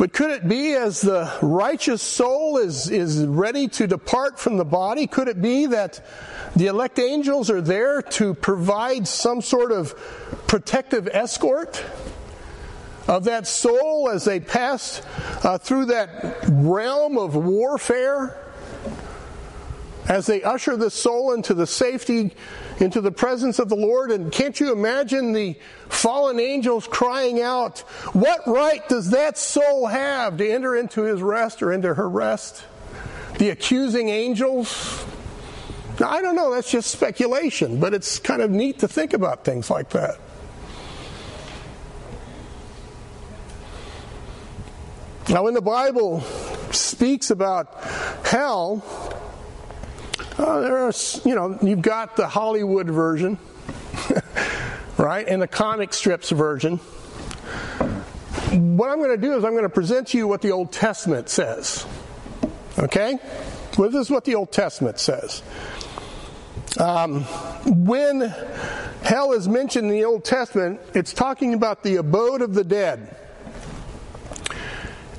But 0.00 0.14
could 0.14 0.30
it 0.30 0.48
be 0.48 0.72
as 0.72 1.02
the 1.02 1.30
righteous 1.42 2.00
soul 2.00 2.56
is, 2.56 2.88
is 2.88 3.22
ready 3.26 3.68
to 3.68 3.86
depart 3.86 4.38
from 4.38 4.56
the 4.56 4.64
body, 4.64 5.06
could 5.06 5.28
it 5.28 5.42
be 5.42 5.66
that 5.66 6.02
the 6.56 6.68
elect 6.68 6.98
angels 6.98 7.50
are 7.50 7.60
there 7.60 8.00
to 8.00 8.32
provide 8.32 9.06
some 9.06 9.42
sort 9.42 9.72
of 9.72 9.94
protective 10.46 11.06
escort 11.12 11.84
of 13.08 13.24
that 13.24 13.46
soul 13.46 14.08
as 14.10 14.24
they 14.24 14.40
pass 14.40 15.02
uh, 15.44 15.58
through 15.58 15.84
that 15.84 16.46
realm 16.48 17.18
of 17.18 17.36
warfare? 17.36 18.49
As 20.10 20.26
they 20.26 20.42
usher 20.42 20.76
the 20.76 20.90
soul 20.90 21.32
into 21.34 21.54
the 21.54 21.68
safety 21.68 22.32
into 22.80 23.00
the 23.00 23.12
presence 23.12 23.60
of 23.60 23.68
the 23.68 23.76
Lord. 23.76 24.10
And 24.10 24.32
can't 24.32 24.58
you 24.58 24.72
imagine 24.72 25.32
the 25.32 25.54
fallen 25.88 26.40
angels 26.40 26.88
crying 26.88 27.40
out, 27.40 27.78
What 28.12 28.40
right 28.44 28.86
does 28.88 29.10
that 29.10 29.38
soul 29.38 29.86
have 29.86 30.36
to 30.38 30.50
enter 30.50 30.74
into 30.74 31.02
his 31.02 31.22
rest 31.22 31.62
or 31.62 31.72
into 31.72 31.94
her 31.94 32.08
rest? 32.08 32.64
The 33.38 33.50
accusing 33.50 34.08
angels. 34.08 35.06
Now, 36.00 36.10
I 36.10 36.22
don't 36.22 36.34
know, 36.34 36.52
that's 36.52 36.72
just 36.72 36.90
speculation, 36.90 37.78
but 37.78 37.94
it's 37.94 38.18
kind 38.18 38.42
of 38.42 38.50
neat 38.50 38.80
to 38.80 38.88
think 38.88 39.12
about 39.12 39.44
things 39.44 39.70
like 39.70 39.90
that. 39.90 40.18
Now, 45.28 45.44
when 45.44 45.54
the 45.54 45.62
Bible 45.62 46.22
speaks 46.72 47.30
about 47.30 47.84
hell, 48.24 48.82
uh, 50.40 50.60
there 50.60 50.78
are, 50.78 50.92
you 51.24 51.34
know, 51.34 51.58
you've 51.60 51.82
got 51.82 52.16
the 52.16 52.26
Hollywood 52.26 52.88
version, 52.88 53.38
right, 54.96 55.28
and 55.28 55.42
the 55.42 55.46
comic 55.46 55.92
strips 55.92 56.30
version. 56.30 56.78
What 56.78 58.88
I'm 58.88 58.98
going 58.98 59.10
to 59.10 59.18
do 59.18 59.36
is 59.36 59.44
I'm 59.44 59.52
going 59.52 59.64
to 59.64 59.68
present 59.68 60.08
to 60.08 60.18
you 60.18 60.26
what 60.26 60.40
the 60.40 60.52
Old 60.52 60.72
Testament 60.72 61.28
says. 61.28 61.86
Okay? 62.78 63.18
Well, 63.76 63.90
this 63.90 64.00
is 64.00 64.10
what 64.10 64.24
the 64.24 64.34
Old 64.34 64.50
Testament 64.50 64.98
says. 64.98 65.42
Um, 66.78 67.24
when 67.66 68.22
hell 69.02 69.32
is 69.32 69.46
mentioned 69.46 69.88
in 69.88 69.92
the 69.92 70.04
Old 70.04 70.24
Testament, 70.24 70.80
it's 70.94 71.12
talking 71.12 71.52
about 71.52 71.82
the 71.82 71.96
abode 71.96 72.40
of 72.40 72.54
the 72.54 72.64
dead. 72.64 73.14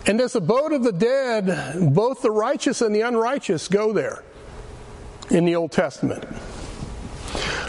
And 0.07 0.19
this 0.19 0.33
abode 0.33 0.73
of 0.73 0.83
the 0.83 0.91
dead, 0.91 1.93
both 1.93 2.23
the 2.23 2.31
righteous 2.31 2.81
and 2.81 2.95
the 2.95 3.01
unrighteous 3.01 3.67
go 3.67 3.93
there 3.93 4.23
in 5.31 5.45
the 5.45 5.55
Old 5.55 5.71
Testament. 5.71 6.25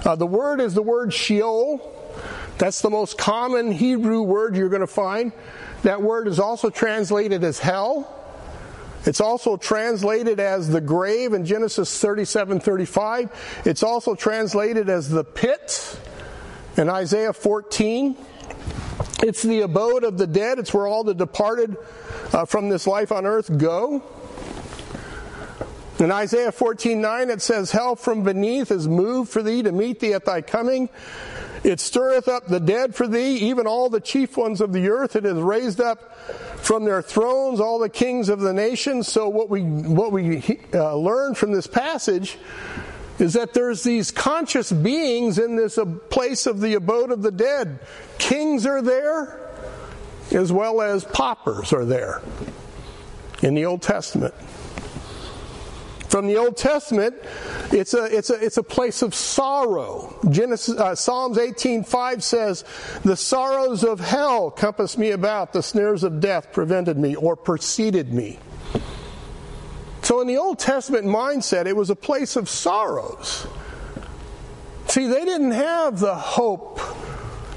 Uh, 0.04 0.16
the 0.16 0.26
word 0.26 0.60
is 0.60 0.74
the 0.74 0.82
word 0.82 1.14
Sheol. 1.14 1.88
That's 2.58 2.82
the 2.82 2.90
most 2.90 3.16
common 3.16 3.72
Hebrew 3.72 4.22
word 4.22 4.56
you're 4.56 4.68
going 4.68 4.80
to 4.80 4.86
find. 4.86 5.32
That 5.82 6.02
word 6.02 6.28
is 6.28 6.38
also 6.38 6.70
translated 6.70 7.44
as 7.44 7.58
hell. 7.58 8.18
It's 9.04 9.20
also 9.20 9.56
translated 9.56 10.38
as 10.38 10.68
the 10.68 10.80
grave 10.80 11.32
in 11.32 11.44
Genesis 11.44 11.98
37 11.98 12.60
35. 12.60 13.62
It's 13.64 13.82
also 13.82 14.14
translated 14.14 14.88
as 14.88 15.08
the 15.08 15.24
pit 15.24 15.98
in 16.76 16.88
Isaiah 16.88 17.32
14. 17.32 18.16
It's 19.22 19.42
the 19.42 19.60
abode 19.62 20.04
of 20.04 20.18
the 20.18 20.26
dead. 20.26 20.58
It's 20.58 20.72
where 20.72 20.86
all 20.86 21.04
the 21.04 21.14
departed 21.14 21.76
uh, 22.32 22.44
from 22.44 22.68
this 22.68 22.86
life 22.86 23.10
on 23.10 23.26
earth 23.26 23.56
go. 23.58 24.02
In 26.02 26.10
Isaiah 26.10 26.50
14 26.50 27.00
9, 27.00 27.30
it 27.30 27.40
says, 27.40 27.70
Hell 27.70 27.94
from 27.94 28.24
beneath 28.24 28.72
is 28.72 28.88
moved 28.88 29.30
for 29.30 29.40
thee 29.40 29.62
to 29.62 29.70
meet 29.70 30.00
thee 30.00 30.14
at 30.14 30.24
thy 30.24 30.40
coming. 30.40 30.88
It 31.62 31.78
stirreth 31.78 32.26
up 32.26 32.48
the 32.48 32.58
dead 32.58 32.96
for 32.96 33.06
thee, 33.06 33.36
even 33.36 33.68
all 33.68 33.88
the 33.88 34.00
chief 34.00 34.36
ones 34.36 34.60
of 34.60 34.72
the 34.72 34.88
earth. 34.88 35.14
It 35.14 35.24
is 35.24 35.38
raised 35.38 35.80
up 35.80 36.18
from 36.58 36.84
their 36.84 37.02
thrones 37.02 37.60
all 37.60 37.78
the 37.78 37.88
kings 37.88 38.28
of 38.28 38.40
the 38.40 38.52
nations. 38.52 39.06
So 39.06 39.28
what 39.28 39.48
we 39.48 39.62
what 39.62 40.10
we 40.10 40.58
uh, 40.74 40.96
learn 40.96 41.36
from 41.36 41.52
this 41.52 41.68
passage 41.68 42.36
is 43.20 43.34
that 43.34 43.54
there's 43.54 43.84
these 43.84 44.10
conscious 44.10 44.72
beings 44.72 45.38
in 45.38 45.54
this 45.54 45.78
uh, 45.78 45.84
place 45.84 46.46
of 46.46 46.60
the 46.60 46.74
abode 46.74 47.12
of 47.12 47.22
the 47.22 47.30
dead. 47.30 47.78
Kings 48.18 48.66
are 48.66 48.82
there, 48.82 49.38
as 50.32 50.50
well 50.50 50.80
as 50.80 51.04
paupers 51.04 51.72
are 51.72 51.84
there 51.84 52.22
in 53.40 53.54
the 53.54 53.66
Old 53.66 53.82
Testament. 53.82 54.34
From 56.12 56.26
the 56.26 56.36
Old 56.36 56.58
Testament, 56.58 57.14
it's 57.70 57.94
a, 57.94 58.04
it's 58.04 58.28
a, 58.28 58.34
it's 58.34 58.58
a 58.58 58.62
place 58.62 59.00
of 59.00 59.14
sorrow. 59.14 60.14
Genesis, 60.28 60.78
uh, 60.78 60.94
Psalms 60.94 61.38
18.5 61.38 62.22
says, 62.22 62.66
The 63.02 63.16
sorrows 63.16 63.82
of 63.82 63.98
hell 63.98 64.50
compassed 64.50 64.98
me 64.98 65.12
about, 65.12 65.54
the 65.54 65.62
snares 65.62 66.04
of 66.04 66.20
death 66.20 66.52
prevented 66.52 66.98
me 66.98 67.14
or 67.14 67.34
preceded 67.34 68.12
me. 68.12 68.38
So 70.02 70.20
in 70.20 70.26
the 70.26 70.36
Old 70.36 70.58
Testament 70.58 71.06
mindset, 71.06 71.64
it 71.64 71.74
was 71.74 71.88
a 71.88 71.96
place 71.96 72.36
of 72.36 72.46
sorrows. 72.46 73.46
See, 74.88 75.06
they 75.06 75.24
didn't 75.24 75.52
have 75.52 75.98
the 75.98 76.14
hope 76.14 76.78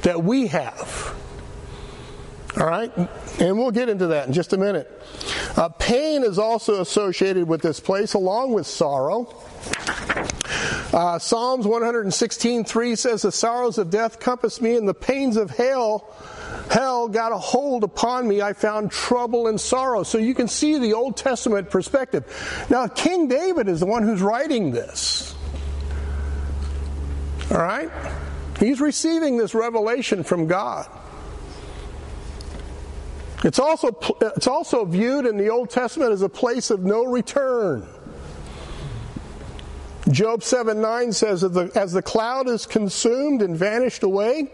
that 0.03 0.23
we 0.23 0.47
have. 0.47 1.13
All 2.57 2.67
right? 2.67 2.91
And 3.39 3.57
we'll 3.57 3.71
get 3.71 3.89
into 3.89 4.07
that 4.07 4.27
in 4.27 4.33
just 4.33 4.53
a 4.53 4.57
minute. 4.57 4.89
Uh, 5.57 5.69
pain 5.69 6.23
is 6.23 6.39
also 6.39 6.81
associated 6.81 7.47
with 7.47 7.61
this 7.61 7.79
place, 7.79 8.13
along 8.13 8.53
with 8.53 8.65
sorrow. 8.65 9.33
Uh, 10.93 11.19
Psalms 11.19 11.67
116:3 11.67 12.95
says, 12.95 13.23
"The 13.23 13.31
sorrows 13.31 13.77
of 13.77 13.89
death 13.89 14.19
compassed 14.19 14.61
me, 14.61 14.77
and 14.77 14.87
the 14.87 14.93
pains 14.93 15.35
of 15.35 15.49
hell, 15.49 16.07
hell 16.69 17.09
got 17.09 17.33
a 17.33 17.37
hold 17.37 17.83
upon 17.83 18.25
me. 18.27 18.41
I 18.41 18.53
found 18.53 18.91
trouble 18.91 19.47
and 19.47 19.59
sorrow." 19.59 20.03
So 20.03 20.17
you 20.17 20.33
can 20.33 20.47
see 20.47 20.77
the 20.77 20.93
Old 20.93 21.17
Testament 21.17 21.69
perspective. 21.69 22.23
Now, 22.69 22.87
King 22.87 23.27
David 23.27 23.67
is 23.67 23.81
the 23.81 23.85
one 23.85 24.03
who's 24.03 24.21
writing 24.21 24.71
this. 24.71 25.35
All 27.51 27.57
right, 27.57 27.91
he's 28.59 28.79
receiving 28.79 29.37
this 29.37 29.53
revelation 29.53 30.23
from 30.23 30.47
God. 30.47 30.87
It's 33.43 33.59
also, 33.59 33.97
it's 34.21 34.47
also 34.47 34.85
viewed 34.85 35.25
in 35.25 35.37
the 35.37 35.49
Old 35.49 35.69
Testament 35.69 36.11
as 36.11 36.21
a 36.21 36.29
place 36.29 36.69
of 36.69 36.83
no 36.83 37.05
return. 37.05 37.87
Job 40.09 40.43
7 40.43 40.81
9 40.81 41.11
says, 41.11 41.41
that 41.41 41.75
As 41.75 41.93
the 41.93 42.01
cloud 42.01 42.47
is 42.47 42.65
consumed 42.65 43.41
and 43.41 43.57
vanished 43.57 44.03
away, 44.03 44.51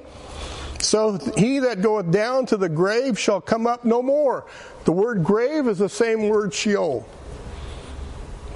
so 0.79 1.17
he 1.37 1.59
that 1.59 1.81
goeth 1.81 2.09
down 2.11 2.45
to 2.47 2.57
the 2.57 2.69
grave 2.69 3.19
shall 3.19 3.39
come 3.39 3.67
up 3.67 3.85
no 3.85 4.01
more. 4.01 4.45
The 4.85 4.91
word 4.91 5.23
grave 5.23 5.67
is 5.67 5.77
the 5.77 5.89
same 5.89 6.27
word 6.27 6.53
Sheol. 6.53 7.07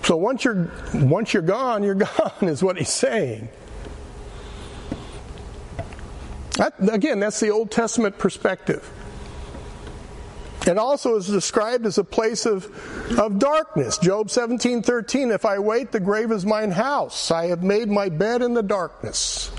So 0.04 0.16
once 0.16 0.44
you're, 0.44 0.72
once 0.94 1.34
you're 1.34 1.44
gone, 1.44 1.84
you're 1.84 1.96
gone, 1.96 2.32
is 2.42 2.64
what 2.64 2.78
he's 2.78 2.90
saying. 2.90 3.50
That, 6.58 6.74
again, 6.92 7.20
that's 7.20 7.40
the 7.40 7.50
Old 7.50 7.70
Testament 7.70 8.18
perspective. 8.18 8.90
It 10.66 10.80
also 10.80 11.16
is 11.16 11.28
described 11.28 11.86
as 11.86 12.00
a 12.00 12.04
place 12.04 12.46
of, 12.48 12.66
of 13.20 13.38
darkness. 13.38 14.00
Job 14.00 14.32
17, 14.32 14.82
13, 14.82 15.32
if 15.32 15.46
I 15.46 15.60
wait, 15.60 15.92
the 15.92 16.00
grave 16.00 16.32
is 16.32 16.46
mine 16.46 16.72
house. 16.72 17.30
I 17.30 17.48
have 17.48 17.62
made 17.62 17.88
my 17.88 18.10
bed 18.10 18.42
in 18.42 18.56
the 18.56 18.64
darkness. 18.64 19.52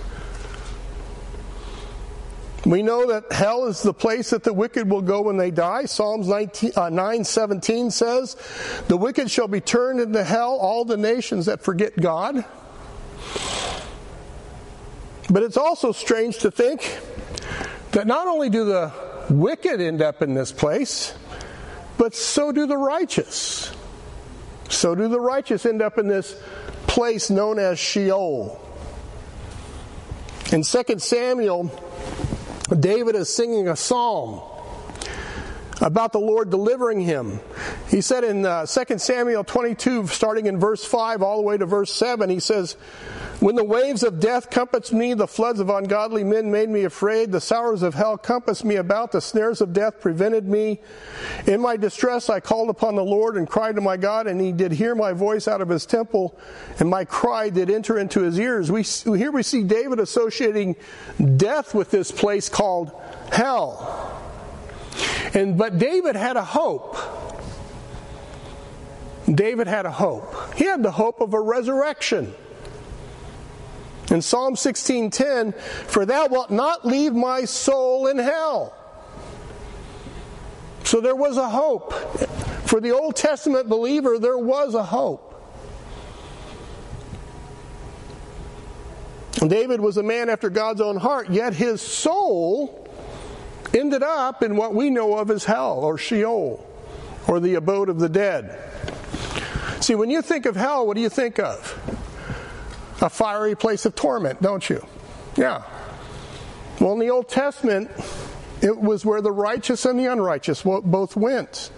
We 2.64 2.83
know 2.83 3.07
that 3.07 3.31
hell 3.31 3.66
is 3.66 3.81
the 3.83 3.95
place 3.95 4.31
that 4.31 4.42
the 4.42 4.53
wicked 4.53 4.90
will 4.90 5.03
go 5.03 5.23
when 5.23 5.37
they 5.37 5.53
die. 5.53 5.85
Psalms 5.85 6.27
19, 6.27 6.73
uh, 6.75 6.90
9 6.90 7.23
17 7.23 7.92
says, 7.92 8.37
The 8.88 8.97
wicked 8.97 9.31
shall 9.31 9.47
be 9.47 9.61
turned 9.61 10.01
into 10.01 10.25
hell, 10.25 10.57
all 10.57 10.85
the 10.85 10.97
nations 10.97 11.47
that 11.47 11.62
forget 11.62 11.97
God. 11.97 12.45
But 15.31 15.45
it's 15.45 15.57
also 15.57 15.92
strange 15.92 16.38
to 16.38 16.51
think 16.51 16.99
that 17.92 18.09
not 18.09 18.27
only 18.27 18.51
do 18.51 18.64
the 18.64 18.92
wicked 19.31 19.81
end 19.81 20.03
up 20.03 20.23
in 20.23 20.35
this 20.35 20.53
place, 20.53 21.15
but 21.99 22.15
so 22.15 22.53
do 22.53 22.67
the 22.67 22.77
righteous. 22.77 23.73
So 24.69 24.95
do 24.95 25.09
the 25.09 25.21
righteous 25.21 25.65
end 25.67 25.83
up 25.83 25.99
in 25.99 26.09
this 26.09 26.41
place 26.87 27.31
known 27.31 27.59
as 27.59 27.79
Sheol. 27.79 28.61
In 30.53 30.62
2 30.62 30.99
Samuel, 30.99 31.71
David 32.79 33.15
is 33.17 33.35
singing 33.35 33.69
a 33.69 33.77
psalm. 33.77 34.43
About 35.81 36.12
the 36.12 36.19
Lord 36.19 36.51
delivering 36.51 37.01
him. 37.01 37.39
He 37.89 38.01
said 38.01 38.25
in 38.25 38.47
uh, 38.47 38.67
2 38.67 38.99
Samuel 38.99 39.45
22, 39.45 40.07
starting 40.07 40.47
in 40.47 40.59
verse 40.59 40.85
5 40.85 41.23
all 41.23 41.37
the 41.37 41.43
way 41.43 41.59
to 41.59 41.67
verse 41.67 41.93
7, 41.93 42.31
he 42.31 42.41
says, 42.41 42.73
When 43.41 43.57
the 43.57 43.65
waves 43.65 44.03
of 44.03 44.19
death 44.19 44.49
compassed 44.51 44.93
me, 44.93 45.12
the 45.12 45.27
floods 45.27 45.61
of 45.61 45.69
ungodly 45.69 46.25
men 46.25 46.51
made 46.51 46.71
me 46.71 46.85
afraid, 46.85 47.31
the 47.31 47.41
sorrows 47.41 47.83
of 47.83 47.95
hell 47.95 48.17
compassed 48.17 48.65
me 48.65 48.77
about, 48.77 49.12
the 49.12 49.21
snares 49.21 49.61
of 49.61 49.75
death 49.75 50.01
prevented 50.01 50.49
me. 50.49 50.81
In 51.47 51.61
my 51.61 51.77
distress 51.77 52.31
I 52.31 52.41
called 52.41 52.71
upon 52.71 52.97
the 52.97 53.05
Lord 53.05 53.37
and 53.37 53.49
cried 53.49 53.77
to 53.77 53.83
my 53.83 53.99
God, 53.99 54.27
and 54.27 54.41
he 54.41 54.53
did 54.53 54.73
hear 54.73 54.95
my 54.95 55.12
voice 55.12 55.47
out 55.47 55.61
of 55.61 55.69
his 55.69 55.85
temple, 55.85 56.39
and 56.79 56.89
my 56.89 57.05
cry 57.05 57.51
did 57.51 57.69
enter 57.69 57.99
into 57.99 58.23
his 58.23 58.39
ears. 58.39 58.73
We, 58.73 58.83
here 59.19 59.31
we 59.31 59.43
see 59.43 59.62
David 59.62 60.01
associating 60.01 60.77
death 61.37 61.75
with 61.75 61.91
this 61.91 62.11
place 62.11 62.49
called 62.49 62.93
hell. 63.31 64.23
And 65.37 65.59
but 65.59 65.79
David 65.79 66.16
had 66.16 66.38
a 66.38 66.44
hope. 66.44 66.96
David 69.33 69.66
had 69.66 69.85
a 69.85 69.90
hope. 69.90 70.35
He 70.55 70.64
had 70.64 70.83
the 70.83 70.90
hope 70.90 71.20
of 71.20 71.35
a 71.35 71.40
resurrection. 71.40 72.35
In 74.11 74.22
Psalm 74.22 74.57
16:10, 74.57 75.53
"For 75.53 76.07
thou 76.07 76.27
wilt 76.29 76.51
not 76.51 76.87
leave 76.87 77.12
my 77.12 77.44
soul 77.44 78.07
in 78.07 78.18
hell." 78.18 78.72
So 80.85 81.03
there 81.03 81.16
was 81.16 81.37
a 81.37 81.51
hope. 81.51 81.92
For 82.64 82.81
the 82.81 82.92
Old 82.92 83.14
Testament 83.14 83.68
believer, 83.68 84.18
there 84.18 84.38
was 84.38 84.75
a 84.75 84.85
hope. 84.85 85.35
David 89.46 89.81
was 89.81 89.99
a 89.99 90.03
man 90.03 90.31
after 90.31 90.49
God's 90.49 90.81
own 90.81 90.96
heart, 90.96 91.29
yet 91.29 91.53
his 91.53 91.83
soul 91.83 92.86
ended 93.74 94.02
up 94.02 94.42
in 94.42 94.57
what 94.57 94.74
we 94.74 94.90
know 94.90 95.18
of 95.18 95.31
as 95.31 95.44
hell 95.44 95.81
or 95.81 95.98
Sheol 95.98 96.66
or 97.26 97.40
the 97.40 97.55
abode 97.55 97.88
of 97.88 97.98
the 97.98 98.09
dead. 98.09 98.59
See, 99.81 99.94
when 99.94 100.11
you 100.11 100.22
think 100.22 100.46
of 100.46 100.57
hell, 100.57 100.87
what 100.87 100.94
do 100.94 101.00
you 101.00 101.09
think 101.09 101.38
of? 101.38 101.72
A 103.02 103.11
fiery 103.11 103.55
place 103.55 103.85
of 103.85 103.94
torment, 103.94 104.40
don't 104.40 104.68
you? 104.68 104.85
Yeah. 105.37 105.62
Well, 106.81 106.92
in 106.92 106.98
the 106.98 107.11
Old 107.11 107.29
Testament, 107.29 107.90
it 108.62 108.76
was 108.76 109.05
where 109.05 109.20
the 109.20 109.33
righteous 109.33 109.85
and 109.85 109.98
the 109.98 110.11
unrighteous 110.11 110.62
both 110.62 111.16
went. 111.16 111.70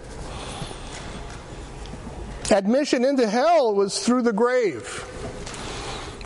Admission 2.51 3.05
into 3.05 3.27
hell 3.27 3.75
was 3.75 3.99
through 3.99 4.23
the 4.23 4.33
grave. 4.33 5.05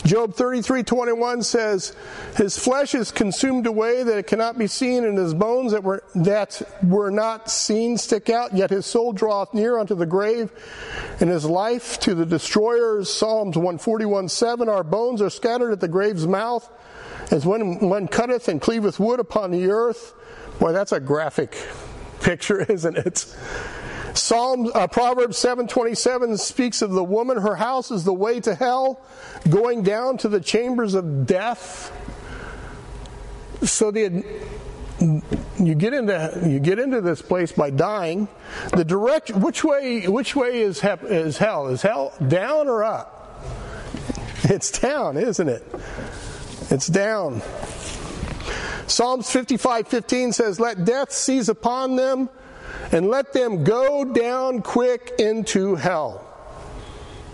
Job 0.05 0.33
33 0.33 0.83
21 0.83 1.43
says, 1.43 1.95
His 2.35 2.57
flesh 2.57 2.93
is 2.93 3.09
consumed 3.09 3.65
away 3.67 4.03
that 4.03 4.17
it 4.17 4.27
cannot 4.27 4.57
be 4.57 4.67
seen, 4.67 5.05
and 5.05 5.17
his 5.17 5.33
bones 5.33 5.71
that 5.71 5.83
were, 5.83 6.03
that 6.15 6.61
were 6.83 7.09
not 7.09 7.49
seen 7.49 7.97
stick 7.97 8.29
out, 8.29 8.53
yet 8.53 8.69
his 8.69 8.85
soul 8.85 9.13
draweth 9.13 9.53
near 9.53 9.77
unto 9.77 9.95
the 9.95 10.05
grave, 10.05 10.51
and 11.21 11.29
his 11.29 11.45
life 11.45 11.99
to 12.01 12.15
the 12.15 12.25
destroyers. 12.25 13.09
Psalms 13.09 13.55
141 13.55 14.27
7 14.27 14.67
Our 14.67 14.83
bones 14.83 15.21
are 15.21 15.29
scattered 15.29 15.71
at 15.71 15.79
the 15.79 15.87
grave's 15.87 16.27
mouth, 16.27 16.69
as 17.31 17.45
when 17.45 17.79
one 17.79 18.09
cutteth 18.09 18.49
and 18.49 18.59
cleaveth 18.59 18.99
wood 18.99 19.21
upon 19.21 19.51
the 19.51 19.69
earth. 19.69 20.13
Boy, 20.59 20.73
that's 20.73 20.91
a 20.91 20.99
graphic 20.99 21.57
picture, 22.19 22.61
isn't 22.69 22.97
it? 22.97 23.25
Psalm 24.13 24.69
uh, 24.75 24.87
Proverbs 24.87 25.37
7:27 25.37 26.37
speaks 26.37 26.81
of 26.81 26.91
the 26.91 27.03
woman 27.03 27.37
her 27.37 27.55
house 27.55 27.89
is 27.89 28.03
the 28.03 28.13
way 28.13 28.39
to 28.41 28.53
hell 28.53 29.01
going 29.49 29.83
down 29.83 30.17
to 30.19 30.29
the 30.29 30.39
chambers 30.39 30.93
of 30.93 31.25
death. 31.25 31.91
So 33.63 33.91
the 33.91 34.23
you 35.59 35.75
get 35.75 35.93
into 35.93 36.43
you 36.45 36.59
get 36.59 36.79
into 36.79 37.01
this 37.01 37.21
place 37.21 37.51
by 37.51 37.69
dying. 37.69 38.27
The 38.75 38.85
direct 38.85 39.31
which 39.31 39.63
way 39.63 40.07
which 40.07 40.35
way 40.35 40.61
is 40.61 40.83
is 40.83 41.37
hell? 41.37 41.67
Is 41.67 41.81
hell 41.81 42.13
down 42.27 42.67
or 42.67 42.83
up? 42.83 43.19
It's 44.43 44.71
down 44.71 45.17
isn't 45.17 45.47
it? 45.47 45.63
It's 46.69 46.87
down. 46.87 47.41
Psalms 48.87 49.29
55:15 49.29 50.33
says 50.33 50.59
let 50.59 50.85
death 50.85 51.11
seize 51.11 51.49
upon 51.49 51.95
them 51.95 52.29
and 52.91 53.07
let 53.09 53.33
them 53.33 53.63
go 53.63 54.05
down 54.05 54.61
quick 54.61 55.13
into 55.19 55.75
hell. 55.75 56.22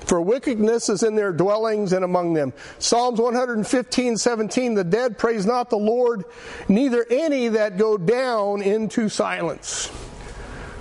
For 0.09 0.19
wickedness 0.19 0.89
is 0.89 1.03
in 1.03 1.13
their 1.13 1.31
dwellings 1.31 1.93
and 1.93 2.03
among 2.03 2.33
them. 2.33 2.51
Psalms 2.79 3.19
115, 3.19 4.17
17, 4.17 4.73
the 4.73 4.83
dead 4.83 5.19
praise 5.19 5.45
not 5.45 5.69
the 5.69 5.77
Lord, 5.77 6.25
neither 6.67 7.05
any 7.11 7.49
that 7.49 7.77
go 7.77 7.95
down 7.95 8.63
into 8.63 9.07
silence. 9.07 9.91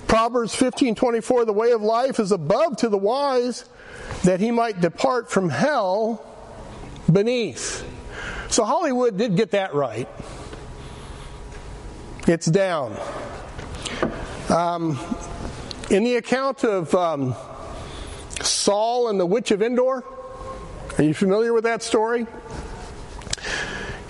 Proverbs 0.06 0.54
15, 0.54 0.94
24, 0.94 1.44
the 1.44 1.52
way 1.52 1.72
of 1.72 1.82
life 1.82 2.18
is 2.18 2.32
above 2.32 2.78
to 2.78 2.88
the 2.88 2.96
wise, 2.96 3.66
that 4.24 4.40
he 4.40 4.50
might 4.50 4.80
depart 4.80 5.30
from 5.30 5.50
hell 5.50 6.24
beneath. 7.12 7.86
So 8.48 8.64
Hollywood 8.64 9.18
did 9.18 9.36
get 9.36 9.50
that 9.50 9.74
right. 9.74 10.08
It's 12.26 12.46
down. 12.46 12.98
Um, 14.48 14.98
in 15.90 16.04
the 16.04 16.16
account 16.16 16.64
of 16.64 16.94
um, 16.94 17.36
Saul 18.42 19.08
and 19.08 19.18
the 19.18 19.26
witch 19.26 19.50
of 19.50 19.62
Endor, 19.62 20.04
are 20.96 21.04
you 21.04 21.14
familiar 21.14 21.52
with 21.52 21.64
that 21.64 21.82
story? 21.82 22.26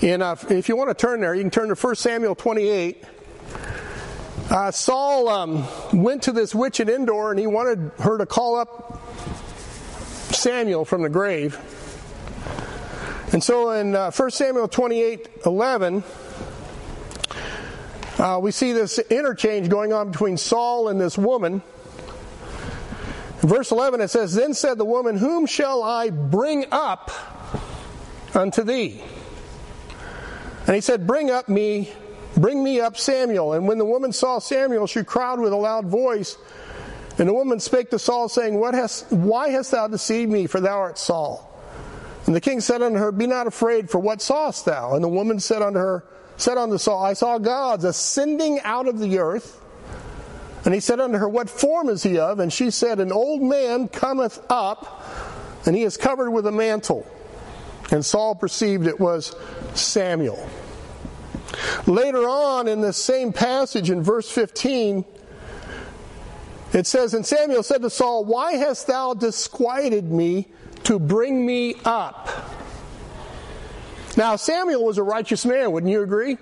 And 0.01 0.23
uh, 0.23 0.37
if 0.49 0.69
you 0.69 0.77
want 0.77 0.91
to 0.91 0.95
turn 0.95 1.21
there, 1.21 1.35
you 1.35 1.43
can 1.43 1.51
turn 1.51 1.69
to 1.69 1.75
1 1.75 1.95
Samuel 1.97 2.35
28. 2.35 3.05
Uh, 4.51 4.71
Saul 4.71 5.29
um, 5.29 5.67
went 5.93 6.23
to 6.23 6.33
this 6.33 6.55
witch 6.55 6.81
at 6.81 6.89
Endor 6.89 7.31
and 7.31 7.39
he 7.39 7.47
wanted 7.47 7.91
her 7.99 8.17
to 8.17 8.25
call 8.25 8.57
up 8.57 9.03
Samuel 10.33 10.85
from 10.85 11.03
the 11.03 11.09
grave. 11.09 11.59
And 13.33 13.45
so 13.45 13.71
in 13.73 13.95
uh, 13.95 14.11
1 14.11 14.31
Samuel 14.31 14.69
28 14.69 15.29
11, 15.45 16.03
uh, 18.19 18.39
we 18.41 18.51
see 18.51 18.73
this 18.73 18.99
interchange 18.99 19.69
going 19.69 19.93
on 19.93 20.11
between 20.11 20.37
Saul 20.37 20.89
and 20.89 21.01
this 21.01 21.19
woman. 21.19 21.63
Verse 23.41 23.71
11 23.71 24.01
it 24.01 24.09
says, 24.09 24.35
Then 24.35 24.55
said 24.55 24.79
the 24.79 24.85
woman, 24.85 25.17
Whom 25.17 25.47
shall 25.47 25.83
I 25.83 26.11
bring 26.11 26.67
up 26.73 27.11
unto 28.35 28.63
thee? 28.63 29.03
And 30.67 30.75
he 30.75 30.81
said, 30.81 31.07
Bring 31.07 31.31
up 31.31 31.49
me, 31.49 31.91
bring 32.37 32.63
me 32.63 32.81
up 32.81 32.97
Samuel. 32.97 33.53
And 33.53 33.69
when 33.69 33.79
the 33.79 33.85
woman 33.85 34.13
saw 34.13 34.39
Samuel, 34.39 34.87
she 34.87 35.05
cried 35.05 35.39
with 35.39 35.53
a 35.53 35.57
loud 35.57 35.87
voice. 35.87 36.37
And 37.19 37.29
the 37.29 37.35
woman 37.35 37.59
spake 37.59 37.91
to 37.91 37.99
Saul, 37.99 38.29
saying, 38.29 38.59
what 38.59 38.75
hast, 38.75 39.11
Why 39.11 39.49
hast 39.49 39.71
thou 39.71 39.89
deceived 39.89 40.31
me, 40.31 40.47
for 40.47 40.61
thou 40.61 40.79
art 40.79 40.99
Saul? 40.99 41.45
And 42.27 42.35
the 42.35 42.41
king 42.41 42.61
said 42.61 42.83
unto 42.83 42.99
her, 42.99 43.11
Be 43.11 43.27
not 43.27 43.47
afraid, 43.47 43.89
for 43.89 43.99
what 43.99 44.21
sawest 44.21 44.67
thou? 44.67 44.95
And 44.95 45.03
the 45.03 45.09
woman 45.09 45.41
said 45.41 45.63
unto 45.63 45.79
her, 45.79 46.05
said 46.37 46.59
unto 46.59 46.77
Saul, 46.77 47.03
I 47.03 47.15
saw 47.15 47.39
gods 47.39 47.85
ascending 47.85 48.61
out 48.61 48.87
of 48.87 48.99
the 48.99 49.19
earth. 49.19 49.61
And 50.65 50.75
he 50.75 50.81
said 50.81 51.01
unto 51.01 51.19
her, 51.19 51.29
What 51.29 51.49
form 51.49 51.89
is 51.89 52.03
he 52.03 52.19
of? 52.19 52.41
And 52.41 52.53
she 52.53 52.71
said, 52.71 53.01
An 53.01 53.13
old 53.13 53.43
man 53.43 53.89
cometh 53.89 54.45
up, 54.51 55.05
and 55.67 55.77
he 55.77 55.83
is 55.83 55.97
covered 55.97 56.31
with 56.31 56.47
a 56.47 56.53
mantle. 56.53 57.07
And 57.91 58.05
Saul 58.05 58.35
perceived 58.35 58.87
it 58.87 59.01
was 59.01 59.35
Samuel. 59.75 60.49
Later 61.87 62.29
on 62.29 62.69
in 62.69 62.81
the 62.81 62.93
same 62.93 63.33
passage 63.33 63.91
in 63.91 64.03
verse 64.03 64.31
15, 64.31 65.05
it 66.73 66.87
says, 66.87 67.15
And 67.15 67.25
Samuel 67.25 67.63
said 67.63 67.83
to 67.83 67.91
Saul, 67.91 68.25
Why 68.25 68.53
hast 68.55 68.87
thou 68.87 69.15
disquieted 69.15 70.11
me 70.11 70.49
to 70.85 70.99
bring 70.99 71.45
me 71.47 71.77
up? 71.85 72.29
Now, 74.17 74.37
Samuel 74.37 74.85
was 74.85 74.99
a 74.99 75.03
righteous 75.03 75.47
man, 75.47 75.73
wouldn't 75.73 75.93
you 75.93 76.03
agree? 76.03 76.39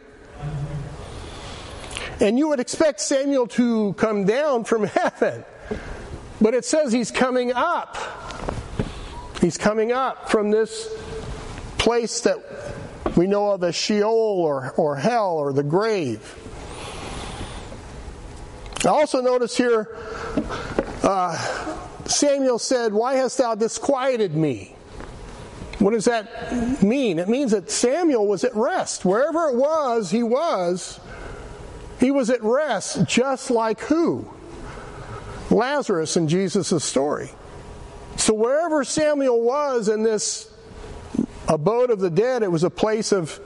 And 2.21 2.39
you 2.39 2.49
would 2.49 2.61
expect 2.61 3.01
Samuel 3.01 3.47
to 3.49 3.93
come 3.95 4.25
down 4.25 4.65
from 4.65 4.85
heaven. 4.85 5.45
But 6.41 6.55
it 6.55 6.65
says 6.65 6.93
he's 6.93 7.11
coming 7.11 7.53
up. 7.53 7.97
He's 9.41 9.59
coming 9.59 9.93
up 9.93 10.31
from 10.31 10.51
this 10.51 10.89
place 11.79 12.21
that 12.23 12.39
we 13.17 13.27
know 13.27 13.51
of 13.53 13.65
as 13.65 13.75
Sheol 13.75 14.11
or, 14.11 14.73
or 14.77 14.97
hell 14.97 15.37
or 15.37 15.53
the 15.53 15.63
grave. 15.63 16.35
I 18.85 18.89
also 18.89 19.21
notice 19.21 19.57
here 19.57 19.97
uh, 21.03 21.37
Samuel 22.07 22.59
said, 22.59 22.93
Why 22.93 23.15
hast 23.15 23.39
thou 23.39 23.55
disquieted 23.55 24.35
me? 24.35 24.75
What 25.79 25.93
does 25.93 26.07
that 26.07 26.83
mean? 26.83 27.19
It 27.19 27.29
means 27.29 27.51
that 27.51 27.71
Samuel 27.71 28.27
was 28.27 28.45
at 28.45 28.55
rest. 28.55 29.05
Wherever 29.05 29.49
it 29.51 29.57
was, 29.57 30.11
he 30.11 30.23
was. 30.23 30.99
He 32.01 32.11
was 32.11 32.31
at 32.31 32.43
rest, 32.43 33.05
just 33.07 33.51
like 33.51 33.81
who? 33.81 34.31
Lazarus 35.51 36.17
in 36.17 36.29
Jesus' 36.29 36.85
story. 36.85 37.31
So, 38.17 38.35
wherever 38.35 38.85
Samuel 38.85 39.41
was 39.43 39.89
in 39.89 40.03
this 40.03 40.51
abode 41.49 41.91
of 41.91 42.01
the 42.01 42.11
dead, 42.11 42.43
it 42.43 42.51
was 42.51 42.65
a 42.65 42.71
place 42.71 43.13
of, 43.13 43.41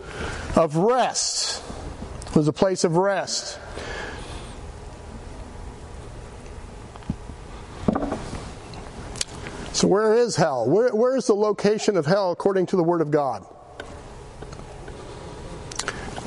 of 0.56 0.76
rest. 0.76 1.62
It 2.26 2.36
was 2.36 2.48
a 2.48 2.52
place 2.52 2.84
of 2.84 2.96
rest. 2.96 3.58
So, 9.72 9.88
where 9.88 10.14
is 10.14 10.36
hell? 10.36 10.68
where, 10.68 10.94
where 10.94 11.16
is 11.16 11.26
the 11.26 11.34
location 11.34 11.96
of 11.96 12.06
hell 12.06 12.32
according 12.32 12.66
to 12.66 12.76
the 12.76 12.82
Word 12.84 13.00
of 13.00 13.10
God? 13.10 13.44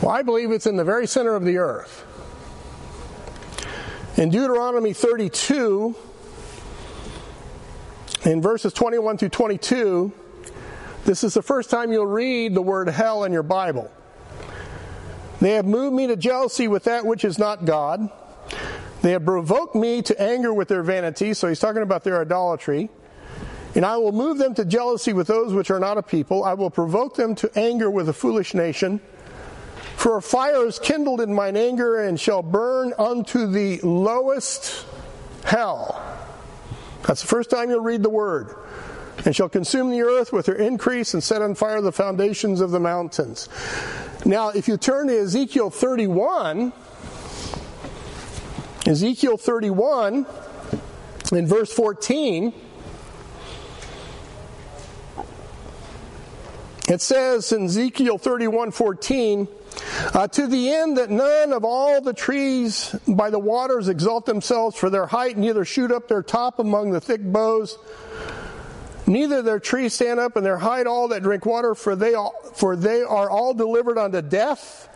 Well, 0.02 0.12
I 0.12 0.22
believe 0.22 0.52
it's 0.52 0.66
in 0.66 0.76
the 0.76 0.84
very 0.84 1.08
center 1.08 1.36
of 1.36 1.46
the 1.46 1.58
earth. 1.58 2.06
In 4.16 4.30
Deuteronomy 4.30 4.94
32, 4.94 5.96
in 8.26 8.44
verses 8.44 8.72
21 8.72 9.18
through 9.18 9.30
22, 9.30 10.14
this 11.04 11.24
is 11.24 11.34
the 11.34 11.42
first 11.42 11.72
time 11.72 11.92
you'll 11.92 12.06
read 12.06 12.54
the 12.54 12.62
word 12.62 12.90
hell 12.90 13.24
in 13.24 13.34
your 13.34 13.42
Bible. 13.42 13.90
They 15.42 15.54
have 15.54 15.66
moved 15.66 15.96
me 15.96 16.06
to 16.06 16.16
jealousy 16.16 16.68
with 16.68 16.84
that 16.84 17.08
which 17.08 17.26
is 17.26 17.40
not 17.40 17.66
God. 17.66 18.08
They 19.02 19.14
have 19.14 19.26
provoked 19.26 19.74
me 19.74 20.04
to 20.04 20.22
anger 20.22 20.54
with 20.54 20.68
their 20.68 20.84
vanity. 20.84 21.34
So 21.34 21.48
he's 21.48 21.60
talking 21.60 21.82
about 21.82 22.04
their 22.04 22.22
idolatry. 22.22 22.90
And 23.74 23.84
I 23.84 23.98
will 23.98 24.12
move 24.12 24.38
them 24.38 24.54
to 24.56 24.64
jealousy 24.64 25.14
with 25.14 25.26
those 25.26 25.54
which 25.54 25.72
are 25.72 25.80
not 25.80 25.98
a 25.98 26.04
people. 26.04 26.44
I 26.44 26.54
will 26.54 26.70
provoke 26.70 27.16
them 27.16 27.34
to 27.34 27.50
anger 27.58 27.90
with 27.90 28.08
a 28.10 28.14
foolish 28.14 28.54
nation. 28.54 29.02
For 30.04 30.18
a 30.18 30.22
fire 30.22 30.68
is 30.68 30.80
kindled 30.80 31.22
in 31.22 31.34
mine 31.34 31.56
anger 31.56 32.02
and 32.02 32.20
shall 32.20 32.42
burn 32.42 32.92
unto 33.00 33.48
the 33.48 33.80
lowest 33.84 34.86
hell. 35.46 35.98
That's 37.08 37.22
the 37.22 37.28
first 37.28 37.50
time 37.50 37.70
you'll 37.70 37.80
read 37.80 38.04
the 38.04 38.10
word. 38.10 38.54
And 39.24 39.34
shall 39.34 39.48
consume 39.48 39.92
the 39.92 40.02
earth 40.02 40.34
with 40.34 40.48
her 40.48 40.56
increase 40.56 41.14
and 41.14 41.24
set 41.24 41.42
on 41.42 41.56
fire 41.56 41.80
the 41.80 41.94
foundations 41.94 42.60
of 42.60 42.72
the 42.72 42.82
mountains. 42.82 43.48
Now, 44.26 44.50
if 44.50 44.68
you 44.68 44.76
turn 44.76 45.08
to 45.08 45.18
Ezekiel 45.18 45.70
31, 45.70 46.74
Ezekiel 48.86 49.38
31, 49.38 50.26
in 51.32 51.48
verse 51.48 51.72
14, 51.72 52.54
it 56.90 57.00
says 57.00 57.54
in 57.54 57.64
Ezekiel 57.68 58.18
31 58.18 58.72
14, 58.72 59.48
uh, 60.14 60.28
to 60.28 60.48
the 60.48 60.72
end 60.72 60.98
that 60.98 61.10
none 61.10 61.54
of 61.54 61.64
all 61.64 62.02
the 62.02 62.14
trees 62.14 62.96
by 63.08 63.30
the 63.30 63.40
waters 63.40 63.88
exalt 63.88 64.26
themselves 64.26 64.78
for 64.78 64.90
their 64.90 65.06
height, 65.06 65.38
neither 65.38 65.66
shoot 65.66 65.92
up 65.92 66.08
their 66.08 66.24
top 66.24 66.60
among 66.60 66.92
the 66.92 67.02
thick 67.02 67.22
boughs, 67.24 67.78
neither 69.06 69.42
their 69.42 69.60
trees 69.60 69.94
stand 69.94 70.20
up 70.20 70.38
in 70.38 70.44
their 70.44 70.58
height 70.58 70.88
all 70.88 71.08
that 71.10 71.24
drink 71.24 71.46
water, 71.46 71.76
for 71.76 71.96
they 71.96 72.14
all, 72.14 72.34
for 72.56 72.76
they 72.76 73.02
are 73.02 73.30
all 73.30 73.54
delivered 73.54 73.98
unto 73.98 74.22
death. 74.22 74.90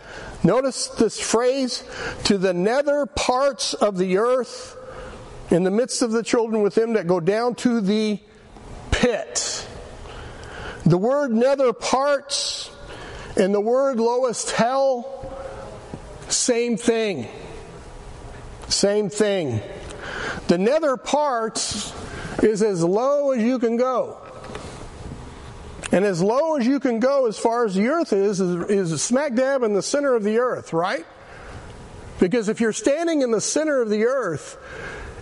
Notice 0.43 0.87
this 0.87 1.19
phrase, 1.19 1.83
to 2.25 2.37
the 2.37 2.53
nether 2.53 3.05
parts 3.05 3.73
of 3.73 3.97
the 3.97 4.17
earth, 4.17 4.75
in 5.49 5.63
the 5.63 5.71
midst 5.71 6.01
of 6.01 6.11
the 6.11 6.23
children 6.23 6.61
with 6.61 6.75
them 6.75 6.93
that 6.93 7.07
go 7.07 7.19
down 7.19 7.55
to 7.55 7.81
the 7.81 8.19
pit. 8.91 9.67
The 10.85 10.97
word 10.97 11.31
nether 11.31 11.73
parts 11.73 12.69
and 13.37 13.53
the 13.53 13.61
word 13.61 13.99
lowest 13.99 14.51
hell, 14.51 15.33
same 16.29 16.77
thing. 16.77 17.27
Same 18.67 19.09
thing. 19.09 19.61
The 20.47 20.57
nether 20.57 20.97
parts 20.97 21.93
is 22.43 22.61
as 22.61 22.83
low 22.83 23.31
as 23.31 23.41
you 23.41 23.59
can 23.59 23.77
go. 23.77 24.17
And 25.91 26.03
as 26.03 26.21
low 26.21 26.57
as 26.57 26.67
you 26.67 26.79
can 26.79 26.99
go 26.99 27.27
as 27.27 27.37
far 27.37 27.65
as 27.65 27.75
the 27.75 27.87
earth 27.87 28.11
is, 28.11 28.41
is, 28.41 28.91
is 28.91 29.01
smack 29.01 29.35
dab 29.35 29.63
in 29.63 29.73
the 29.73 29.81
center 29.81 30.15
of 30.15 30.23
the 30.23 30.39
earth, 30.39 30.73
right? 30.73 31.05
Because 32.19 32.49
if 32.49 32.59
you're 32.59 32.73
standing 32.73 33.21
in 33.21 33.31
the 33.31 33.39
center 33.39 33.81
of 33.81 33.89
the 33.89 34.05
earth 34.05 34.57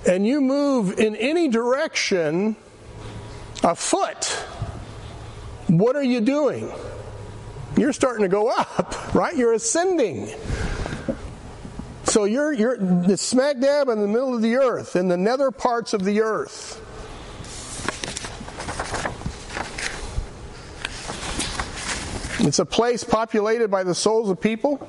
and 0.07 0.25
you 0.25 0.41
move 0.41 0.99
in 0.99 1.15
any 1.15 1.49
direction 1.49 2.55
a 3.63 3.75
foot, 3.75 4.25
what 5.67 5.95
are 5.95 6.03
you 6.03 6.21
doing? 6.21 6.71
You're 7.77 7.93
starting 7.93 8.23
to 8.23 8.29
go 8.29 8.49
up, 8.49 9.13
right? 9.15 9.35
You're 9.35 9.53
ascending. 9.53 10.29
So 12.05 12.23
you're 12.23 12.53
you're 12.53 13.17
smack 13.17 13.59
dab 13.59 13.89
in 13.89 13.99
the 13.99 14.07
middle 14.07 14.33
of 14.33 14.41
the 14.41 14.55
earth, 14.55 14.95
in 14.95 15.07
the 15.07 15.17
nether 15.17 15.51
parts 15.51 15.93
of 15.93 16.03
the 16.03 16.21
earth. 16.21 16.81
It's 22.39 22.59
a 22.59 22.65
place 22.65 23.03
populated 23.03 23.71
by 23.71 23.83
the 23.83 23.95
souls 23.95 24.29
of 24.29 24.39
people. 24.39 24.87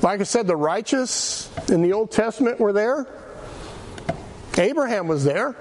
Like 0.00 0.20
I 0.20 0.24
said, 0.24 0.46
the 0.46 0.56
righteous 0.56 1.50
in 1.68 1.82
the 1.82 1.92
Old 1.92 2.10
Testament 2.10 2.58
were 2.58 2.72
there. 2.72 3.06
Abraham 4.56 5.06
was 5.06 5.24
there. 5.24 5.54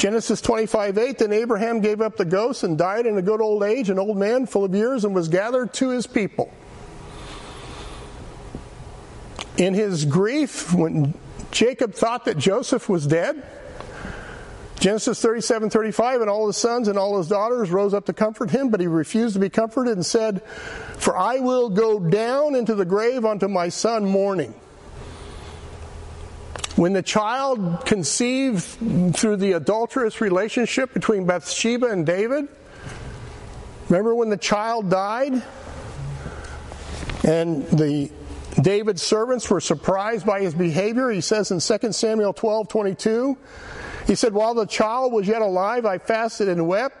Genesis 0.00 0.40
25 0.40 0.96
8, 0.96 1.18
then 1.18 1.30
Abraham 1.30 1.80
gave 1.80 2.00
up 2.00 2.16
the 2.16 2.24
ghost 2.24 2.64
and 2.64 2.78
died 2.78 3.04
in 3.04 3.18
a 3.18 3.22
good 3.22 3.42
old 3.42 3.62
age, 3.62 3.90
an 3.90 3.98
old 3.98 4.16
man 4.16 4.46
full 4.46 4.64
of 4.64 4.74
years, 4.74 5.04
and 5.04 5.14
was 5.14 5.28
gathered 5.28 5.74
to 5.74 5.90
his 5.90 6.06
people. 6.06 6.50
In 9.58 9.74
his 9.74 10.06
grief, 10.06 10.72
when 10.72 11.12
Jacob 11.50 11.92
thought 11.92 12.24
that 12.24 12.38
Joseph 12.38 12.88
was 12.88 13.06
dead, 13.06 13.46
Genesis 14.78 15.20
37 15.20 15.68
35, 15.68 16.22
and 16.22 16.30
all 16.30 16.46
his 16.46 16.56
sons 16.56 16.88
and 16.88 16.98
all 16.98 17.18
his 17.18 17.28
daughters 17.28 17.70
rose 17.70 17.92
up 17.92 18.06
to 18.06 18.14
comfort 18.14 18.50
him, 18.50 18.70
but 18.70 18.80
he 18.80 18.86
refused 18.86 19.34
to 19.34 19.38
be 19.38 19.50
comforted 19.50 19.92
and 19.92 20.06
said, 20.06 20.42
For 20.96 21.14
I 21.14 21.40
will 21.40 21.68
go 21.68 22.00
down 22.00 22.54
into 22.54 22.74
the 22.74 22.86
grave 22.86 23.26
unto 23.26 23.48
my 23.48 23.68
son 23.68 24.06
mourning. 24.06 24.54
When 26.80 26.94
the 26.94 27.02
child 27.02 27.84
conceived 27.84 28.64
through 29.14 29.36
the 29.36 29.52
adulterous 29.52 30.22
relationship 30.22 30.94
between 30.94 31.26
Bathsheba 31.26 31.88
and 31.88 32.06
David, 32.06 32.48
remember 33.90 34.14
when 34.14 34.30
the 34.30 34.38
child 34.38 34.88
died? 34.88 35.42
And 37.22 37.66
the 37.68 38.10
David's 38.62 39.02
servants 39.02 39.50
were 39.50 39.60
surprised 39.60 40.24
by 40.24 40.40
his 40.40 40.54
behavior. 40.54 41.10
He 41.10 41.20
says 41.20 41.50
in 41.50 41.60
2 41.60 41.92
Samuel 41.92 42.32
12 42.32 42.68
22, 42.70 43.36
he 44.06 44.14
said, 44.14 44.32
While 44.32 44.54
the 44.54 44.64
child 44.64 45.12
was 45.12 45.28
yet 45.28 45.42
alive, 45.42 45.84
I 45.84 45.98
fasted 45.98 46.48
and 46.48 46.66
wept. 46.66 46.96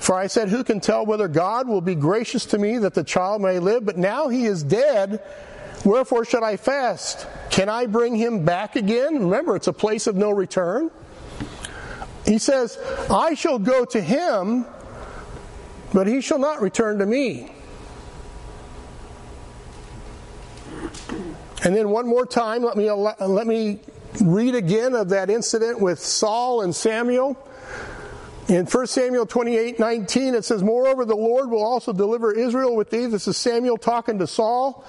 For 0.00 0.16
I 0.16 0.26
said, 0.26 0.50
Who 0.50 0.62
can 0.62 0.80
tell 0.80 1.06
whether 1.06 1.28
God 1.28 1.66
will 1.66 1.80
be 1.80 1.94
gracious 1.94 2.44
to 2.44 2.58
me 2.58 2.76
that 2.76 2.92
the 2.92 3.04
child 3.04 3.40
may 3.40 3.58
live? 3.58 3.86
But 3.86 3.96
now 3.96 4.28
he 4.28 4.44
is 4.44 4.62
dead. 4.62 5.22
Wherefore 5.84 6.24
should 6.24 6.42
I 6.42 6.56
fast? 6.56 7.26
Can 7.50 7.68
I 7.68 7.86
bring 7.86 8.14
him 8.16 8.44
back 8.44 8.76
again? 8.76 9.18
Remember, 9.20 9.56
it's 9.56 9.68
a 9.68 9.72
place 9.72 10.06
of 10.06 10.16
no 10.16 10.30
return. 10.30 10.90
He 12.24 12.38
says, 12.38 12.78
I 13.10 13.34
shall 13.34 13.58
go 13.58 13.84
to 13.86 14.00
him, 14.00 14.66
but 15.94 16.06
he 16.06 16.20
shall 16.20 16.38
not 16.38 16.60
return 16.60 16.98
to 16.98 17.06
me. 17.06 17.52
And 21.64 21.74
then 21.74 21.88
one 21.88 22.06
more 22.06 22.26
time, 22.26 22.62
let 22.62 22.76
me, 22.76 22.90
let 22.90 23.46
me 23.46 23.80
read 24.20 24.54
again 24.54 24.94
of 24.94 25.08
that 25.08 25.30
incident 25.30 25.80
with 25.80 25.98
Saul 25.98 26.62
and 26.62 26.74
Samuel. 26.74 27.36
In 28.48 28.64
1 28.64 28.86
Samuel 28.86 29.26
28 29.26 29.78
19, 29.78 30.34
it 30.34 30.44
says, 30.44 30.62
Moreover, 30.62 31.04
the 31.04 31.14
Lord 31.14 31.50
will 31.50 31.62
also 31.62 31.92
deliver 31.92 32.32
Israel 32.32 32.74
with 32.74 32.88
thee. 32.88 33.04
This 33.04 33.28
is 33.28 33.36
Samuel 33.36 33.76
talking 33.76 34.18
to 34.20 34.26
Saul 34.26 34.86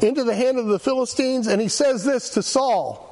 into 0.00 0.24
the 0.24 0.34
hand 0.34 0.58
of 0.58 0.66
the 0.66 0.78
Philistines. 0.78 1.46
And 1.46 1.60
he 1.60 1.68
says 1.68 2.04
this 2.04 2.30
to 2.30 2.42
Saul 2.42 3.10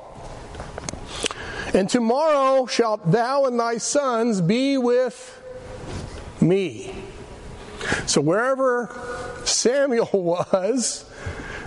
And 1.74 1.90
tomorrow 1.90 2.64
shalt 2.64 3.11
thou 3.11 3.44
and 3.44 3.61
thy 3.61 3.76
sons 3.76 4.40
be 4.40 4.78
with 4.78 5.42
me. 6.40 6.94
So 8.07 8.22
wherever 8.22 8.98
Samuel 9.44 10.09
was, 10.12 11.05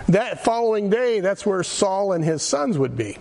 that 0.08 0.42
following 0.42 0.90
day, 0.90 1.20
that's 1.20 1.46
where 1.46 1.62
Saul 1.62 2.12
and 2.12 2.24
his 2.24 2.42
sons 2.42 2.76
would 2.76 2.96
be. 2.96 3.18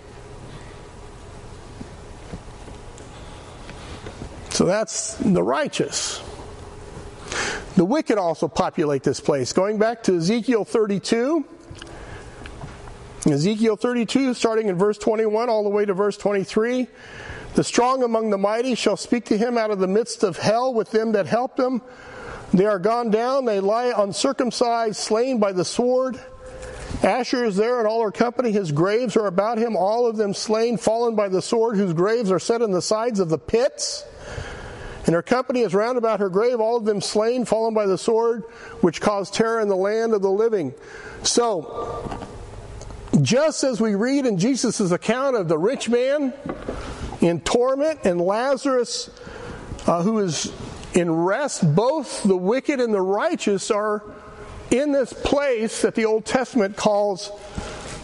So 4.56 4.64
that's 4.64 5.16
the 5.16 5.44
righteous. 5.44 6.24
The 7.76 7.84
wicked 7.84 8.18
also 8.18 8.48
populate 8.48 9.04
this 9.04 9.20
place. 9.20 9.52
Going 9.52 9.78
back 9.78 10.04
to 10.04 10.16
Ezekiel 10.16 10.64
32, 10.64 11.44
Ezekiel 13.26 13.76
32, 13.76 14.34
starting 14.34 14.70
in 14.70 14.78
verse 14.78 14.98
21 14.98 15.50
all 15.50 15.64
the 15.64 15.70
way 15.70 15.84
to 15.84 15.94
verse 15.94 16.16
23. 16.16 16.88
The 17.56 17.66
strong 17.66 18.02
among 18.02 18.30
the 18.30 18.38
mighty 18.38 18.76
shall 18.76 18.96
speak 18.96 19.26
to 19.26 19.38
him 19.38 19.58
out 19.58 19.72
of 19.72 19.80
the 19.80 19.90
midst 19.90 20.24
of 20.24 20.38
hell 20.38 20.74
with 20.74 20.90
them 20.90 21.12
that 21.12 21.26
help 21.26 21.60
him. 21.60 21.82
They 22.54 22.66
are 22.66 22.80
gone 22.80 23.10
down, 23.12 23.44
they 23.44 23.60
lie 23.60 23.92
uncircumcised, 23.94 24.96
slain 24.96 25.38
by 25.38 25.52
the 25.52 25.66
sword. 25.66 26.16
Asshur 27.02 27.46
is 27.46 27.58
there 27.58 27.80
and 27.80 27.90
all 27.90 28.02
her 28.04 28.12
company. 28.12 28.54
His 28.54 28.72
graves 28.72 29.18
are 29.18 29.28
about 29.28 29.58
him, 29.58 29.76
all 29.76 30.08
of 30.08 30.16
them 30.16 30.34
slain, 30.34 30.78
fallen 30.78 31.14
by 31.14 31.28
the 31.28 31.42
sword, 31.42 31.76
whose 31.76 31.92
graves 31.92 32.32
are 32.32 32.40
set 32.40 32.62
in 32.62 32.72
the 32.72 32.82
sides 32.82 33.20
of 33.20 33.28
the 33.28 33.38
pits. 33.38 34.06
And 35.06 35.14
her 35.14 35.22
company 35.22 35.62
is 35.62 35.74
round 35.74 35.98
about 35.98 36.20
her 36.20 36.30
grave, 36.30 36.60
all 36.60 36.78
of 36.78 36.86
them 36.86 37.00
slain, 37.00 37.46
fallen 37.46 37.74
by 37.74 37.86
the 37.86 37.98
sword, 37.98 38.44
which 38.82 39.02
caused 39.02 39.34
terror 39.34 39.62
in 39.62 39.68
the 39.68 39.76
land 39.76 40.14
of 40.14 40.22
the 40.22 40.32
living. 40.32 40.74
So, 41.22 42.20
just 43.22 43.64
as 43.64 43.80
we 43.80 43.96
read 43.96 44.26
in 44.26 44.38
Jesus' 44.38 44.92
account 44.92 45.36
of 45.36 45.48
the 45.48 45.58
rich 45.58 45.90
man 45.90 46.34
in 47.22 47.40
torment, 47.42 48.00
and 48.04 48.20
Lazarus, 48.20 49.10
uh, 49.88 50.02
who 50.02 50.20
is 50.20 50.52
in 50.96 51.12
rest. 51.12 51.76
Both 51.76 52.24
the 52.24 52.38
wicked 52.38 52.80
and 52.80 52.94
the 52.94 53.02
righteous 53.02 53.70
are 53.70 54.04
in 54.72 54.92
this 54.92 55.14
place 55.14 55.82
that 55.82 55.96
the 55.96 56.06
Old 56.06 56.26
Testament 56.26 56.76
calls 56.76 57.32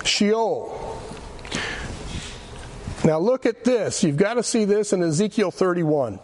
Sheol. 0.03 0.99
Now 3.03 3.17
look 3.17 3.45
at 3.45 3.63
this. 3.63 4.03
You've 4.03 4.17
got 4.17 4.35
to 4.35 4.43
see 4.43 4.65
this 4.65 4.93
in 4.93 5.01
Ezekiel 5.01 5.51
31. 5.51 6.19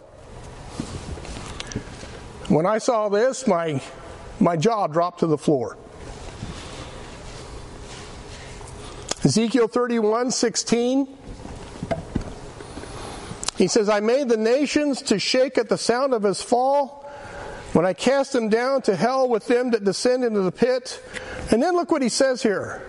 When 2.48 2.64
I 2.64 2.78
saw 2.78 3.10
this, 3.10 3.46
my, 3.46 3.82
my 4.40 4.56
jaw 4.56 4.86
dropped 4.86 5.20
to 5.20 5.26
the 5.26 5.36
floor. 5.36 5.76
Ezekiel 9.22 9.68
31 9.68 10.30
16. 10.30 11.18
He 13.58 13.66
says, 13.66 13.90
I 13.90 14.00
made 14.00 14.30
the 14.30 14.36
nations 14.38 15.02
to 15.02 15.18
shake 15.18 15.58
at 15.58 15.68
the 15.68 15.76
sound 15.76 16.14
of 16.14 16.22
his 16.22 16.40
fall 16.40 17.04
when 17.74 17.84
I 17.84 17.92
cast 17.92 18.32
them 18.32 18.48
down 18.48 18.80
to 18.82 18.96
hell 18.96 19.28
with 19.28 19.46
them 19.46 19.72
that 19.72 19.84
descend 19.84 20.24
into 20.24 20.40
the 20.40 20.52
pit. 20.52 21.02
And 21.50 21.62
then 21.62 21.74
look 21.74 21.90
what 21.90 22.00
he 22.00 22.08
says 22.08 22.42
here. 22.42 22.82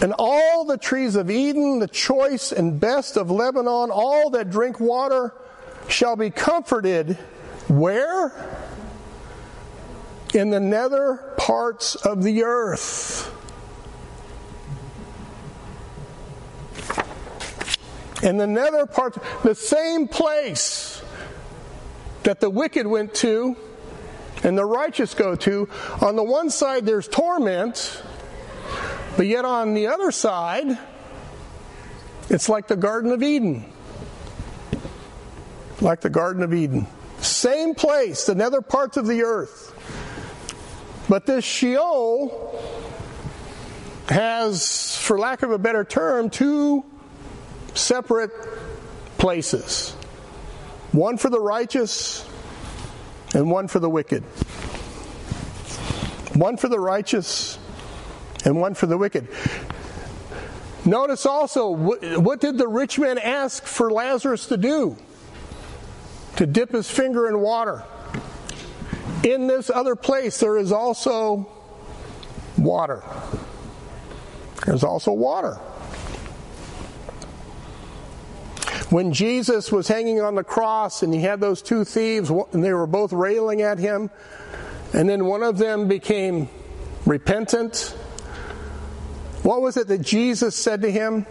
And 0.00 0.14
all 0.18 0.64
the 0.64 0.78
trees 0.78 1.14
of 1.14 1.30
Eden, 1.30 1.80
the 1.80 1.88
choice 1.88 2.52
and 2.52 2.80
best 2.80 3.18
of 3.18 3.30
Lebanon, 3.30 3.90
all 3.90 4.30
that 4.30 4.48
drink 4.48 4.80
water 4.80 5.34
shall 5.88 6.16
be 6.16 6.30
comforted. 6.30 7.18
Where? 7.68 8.32
In 10.34 10.50
the 10.50 10.60
nether 10.60 11.34
parts 11.36 11.94
of 11.94 12.22
the 12.22 12.44
earth. 12.44 13.34
In 18.22 18.36
the 18.36 18.46
nether 18.46 18.84
parts, 18.86 19.18
the 19.42 19.54
same 19.54 20.08
place 20.08 21.02
that 22.24 22.40
the 22.40 22.50
wicked 22.50 22.86
went 22.86 23.14
to 23.14 23.56
and 24.42 24.58
the 24.58 24.64
righteous 24.64 25.14
go 25.14 25.34
to. 25.36 25.68
On 26.02 26.16
the 26.16 26.24
one 26.24 26.50
side, 26.50 26.84
there's 26.84 27.08
torment 27.08 28.02
but 29.18 29.26
yet 29.26 29.44
on 29.44 29.74
the 29.74 29.88
other 29.88 30.12
side, 30.12 30.78
it's 32.30 32.48
like 32.48 32.68
the 32.68 32.76
Garden 32.76 33.10
of 33.10 33.20
Eden. 33.20 33.64
Like 35.80 36.02
the 36.02 36.08
Garden 36.08 36.44
of 36.44 36.54
Eden. 36.54 36.86
Same 37.18 37.74
place, 37.74 38.26
the 38.26 38.36
nether 38.36 38.62
parts 38.62 38.96
of 38.96 39.08
the 39.08 39.24
earth. 39.24 39.74
But 41.08 41.26
this 41.26 41.44
Sheol 41.44 42.62
has, 44.08 44.96
for 44.98 45.18
lack 45.18 45.42
of 45.42 45.50
a 45.50 45.58
better 45.58 45.84
term, 45.84 46.30
two 46.30 46.84
separate 47.74 48.30
places 49.18 49.94
one 50.92 51.18
for 51.18 51.28
the 51.28 51.40
righteous 51.40 52.26
and 53.34 53.50
one 53.50 53.68
for 53.68 53.78
the 53.78 53.90
wicked. 53.90 54.22
One 56.34 56.56
for 56.56 56.68
the 56.68 56.80
righteous 56.80 57.58
and 58.44 58.58
one 58.60 58.74
for 58.74 58.86
the 58.86 58.96
wicked. 58.96 59.28
Notice 60.84 61.26
also, 61.26 61.68
what 61.68 62.40
did 62.40 62.56
the 62.56 62.68
rich 62.68 62.98
man 62.98 63.18
ask 63.18 63.64
for 63.64 63.90
Lazarus 63.90 64.46
to 64.46 64.56
do? 64.56 64.96
To 66.36 66.46
dip 66.46 66.72
his 66.72 66.90
finger 66.90 67.28
in 67.28 67.40
water. 67.40 67.84
In 69.24 69.46
this 69.46 69.70
other 69.70 69.96
place, 69.96 70.38
there 70.38 70.56
is 70.58 70.72
also 70.72 71.48
water. 72.56 73.02
There's 74.64 74.84
also 74.84 75.12
water. 75.12 75.54
When 78.90 79.12
Jesus 79.12 79.70
was 79.70 79.86
hanging 79.88 80.20
on 80.20 80.34
the 80.34 80.44
cross 80.44 81.02
and 81.02 81.12
he 81.12 81.20
had 81.20 81.40
those 81.40 81.62
two 81.62 81.84
thieves, 81.84 82.30
and 82.30 82.64
they 82.64 82.72
were 82.72 82.86
both 82.86 83.12
railing 83.12 83.62
at 83.62 83.78
him, 83.78 84.10
and 84.94 85.08
then 85.08 85.26
one 85.26 85.42
of 85.42 85.58
them 85.58 85.88
became 85.88 86.48
repentant 87.04 87.94
what 89.48 89.62
was 89.62 89.76
it 89.76 89.88
that 89.88 90.02
Jesus 90.02 90.54
said 90.54 90.82
to 90.82 90.90
him? 90.90 91.24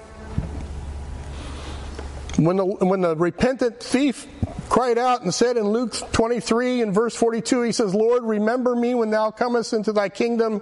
When 2.38 2.58
the, 2.58 2.66
when 2.66 3.02
the 3.02 3.16
repentant 3.16 3.82
thief 3.82 4.28
cried 4.70 4.98
out 4.98 5.24
and 5.24 5.34
said 5.34 5.58
in 5.58 5.66
Luke 5.66 5.94
23 6.12 6.82
and 6.82 6.94
verse 6.94 7.16
42, 7.16 7.64
he 7.64 7.72
says, 7.72 7.96
Lord, 7.96 8.24
remember 8.24 8.76
me 8.76 8.96
when 8.96 9.10
thou 9.10 9.32
comest 9.32 9.74
into 9.74 9.92
thy 9.92 10.10
kingdom. 10.10 10.62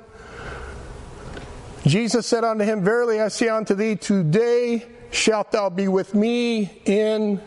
Jesus 1.86 2.26
said 2.26 2.44
unto 2.44 2.64
him, 2.64 2.84
Verily 2.84 3.22
I 3.22 3.28
say 3.28 3.50
unto 3.50 3.76
thee, 3.76 3.96
today 3.96 4.86
shalt 5.12 5.52
thou 5.52 5.70
be 5.70 5.88
with 5.88 6.16
me 6.16 6.82
in 6.86 7.42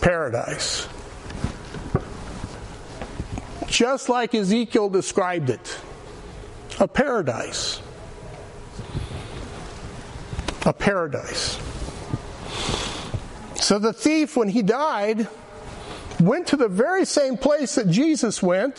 paradise. 0.00 0.88
Just 3.66 4.08
like 4.08 4.34
Ezekiel 4.34 4.88
described 4.88 5.50
it 5.50 5.80
a 6.78 6.88
paradise 6.88 7.82
a 10.66 10.72
paradise. 10.72 11.58
So 13.60 13.78
the 13.78 13.92
thief, 13.92 14.38
when 14.38 14.48
he 14.48 14.62
died, 14.62 15.28
went 16.18 16.46
to 16.48 16.56
the 16.56 16.66
very 16.66 17.04
same 17.04 17.36
place 17.36 17.74
that 17.74 17.90
Jesus 17.90 18.42
went, 18.42 18.78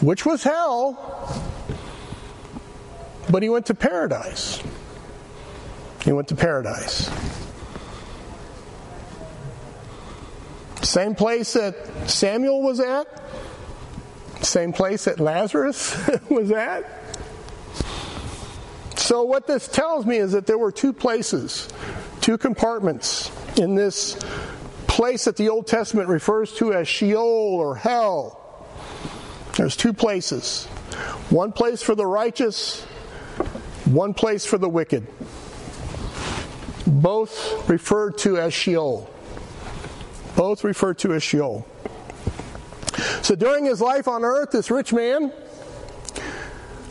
which 0.00 0.24
was 0.24 0.44
hell, 0.44 1.42
but 3.28 3.42
he 3.42 3.48
went 3.48 3.66
to 3.66 3.74
paradise. 3.74 4.62
He 6.04 6.12
went 6.12 6.28
to 6.28 6.36
paradise. 6.36 7.10
Same 10.82 11.16
place 11.16 11.54
that 11.54 12.08
Samuel 12.08 12.62
was 12.62 12.78
at, 12.78 13.08
same 14.40 14.72
place 14.72 15.06
that 15.06 15.18
Lazarus 15.18 15.96
was 16.30 16.52
at. 16.52 16.84
So, 18.94 19.24
what 19.24 19.48
this 19.48 19.66
tells 19.66 20.06
me 20.06 20.18
is 20.18 20.30
that 20.32 20.46
there 20.46 20.58
were 20.58 20.70
two 20.70 20.92
places, 20.92 21.68
two 22.20 22.38
compartments 22.38 23.32
in 23.56 23.74
this 23.74 24.18
place 24.86 25.24
that 25.24 25.36
the 25.36 25.48
Old 25.48 25.66
Testament 25.66 26.08
refers 26.08 26.52
to 26.54 26.72
as 26.72 26.88
Sheol 26.88 27.22
or 27.22 27.76
hell. 27.76 28.66
There's 29.56 29.76
two 29.76 29.92
places 29.92 30.66
one 31.30 31.52
place 31.52 31.82
for 31.82 31.94
the 31.94 32.06
righteous, 32.06 32.82
one 33.84 34.14
place 34.14 34.44
for 34.44 34.58
the 34.58 34.68
wicked. 34.68 35.06
Both 36.86 37.68
referred 37.68 38.18
to 38.18 38.38
as 38.38 38.52
Sheol. 38.52 39.10
Both 40.36 40.64
referred 40.64 40.98
to 40.98 41.14
as 41.14 41.22
Sheol. 41.22 41.66
So 43.22 43.34
during 43.34 43.64
his 43.64 43.80
life 43.80 44.06
on 44.06 44.24
earth, 44.24 44.50
this 44.50 44.70
rich 44.70 44.92
man 44.92 45.32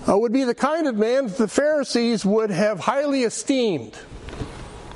uh, 0.07 0.17
would 0.17 0.33
be 0.33 0.43
the 0.43 0.55
kind 0.55 0.87
of 0.87 0.95
man 0.95 1.27
that 1.27 1.37
the 1.37 1.47
Pharisees 1.47 2.25
would 2.25 2.49
have 2.49 2.79
highly 2.79 3.23
esteemed. 3.23 3.97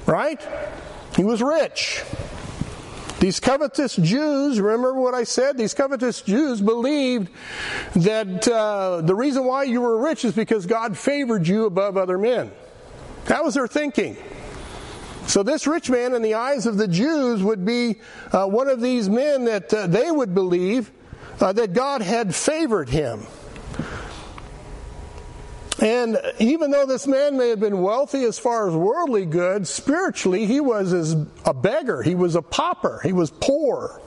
Right? 0.06 0.42
He 1.18 1.24
was 1.24 1.42
rich. 1.42 2.04
These 3.20 3.40
covetous 3.40 3.96
Jews, 3.96 4.62
remember 4.62 4.94
what 4.94 5.16
I 5.16 5.24
said? 5.24 5.58
These 5.58 5.74
covetous 5.74 6.22
Jews 6.22 6.62
believed 6.62 7.30
that 7.96 8.48
uh, 8.48 9.02
the 9.02 9.16
reason 9.16 9.44
why 9.44 9.64
you 9.64 9.82
were 9.82 9.98
rich 9.98 10.24
is 10.24 10.36
because 10.36 10.68
God 10.68 10.96
favored 10.96 11.48
you 11.48 11.66
above 11.66 11.98
other 11.98 12.20
men. 12.20 12.52
That 13.26 13.44
was 13.44 13.56
their 13.56 13.68
thinking. 13.68 14.16
So, 15.26 15.42
this 15.42 15.66
rich 15.66 15.90
man, 15.90 16.14
in 16.14 16.22
the 16.22 16.36
eyes 16.36 16.68
of 16.68 16.78
the 16.78 16.88
Jews, 16.88 17.42
would 17.42 17.66
be 17.66 18.00
uh, 18.32 18.46
one 18.46 18.70
of 18.70 18.80
these 18.80 19.10
men 19.10 19.46
that 19.46 19.74
uh, 19.74 19.88
they 19.88 20.10
would 20.12 20.34
believe 20.34 20.92
uh, 21.42 21.52
that 21.54 21.74
God 21.74 22.02
had 22.02 22.34
favored 22.34 22.88
him. 22.88 23.26
And 25.80 26.20
even 26.40 26.72
though 26.72 26.86
this 26.88 27.06
man 27.06 27.38
may 27.38 27.50
have 27.50 27.60
been 27.60 27.82
wealthy 27.82 28.24
as 28.24 28.40
far 28.40 28.68
as 28.68 28.74
worldly 28.74 29.26
goods, 29.26 29.70
spiritually 29.70 30.46
he 30.46 30.60
was 30.60 30.92
as 30.92 31.16
a 31.46 31.54
beggar. 31.54 32.02
He 32.02 32.16
was 32.16 32.36
a 32.36 32.42
pauper. 32.42 33.00
He 33.04 33.14
was 33.14 33.30
poor. 33.30 34.02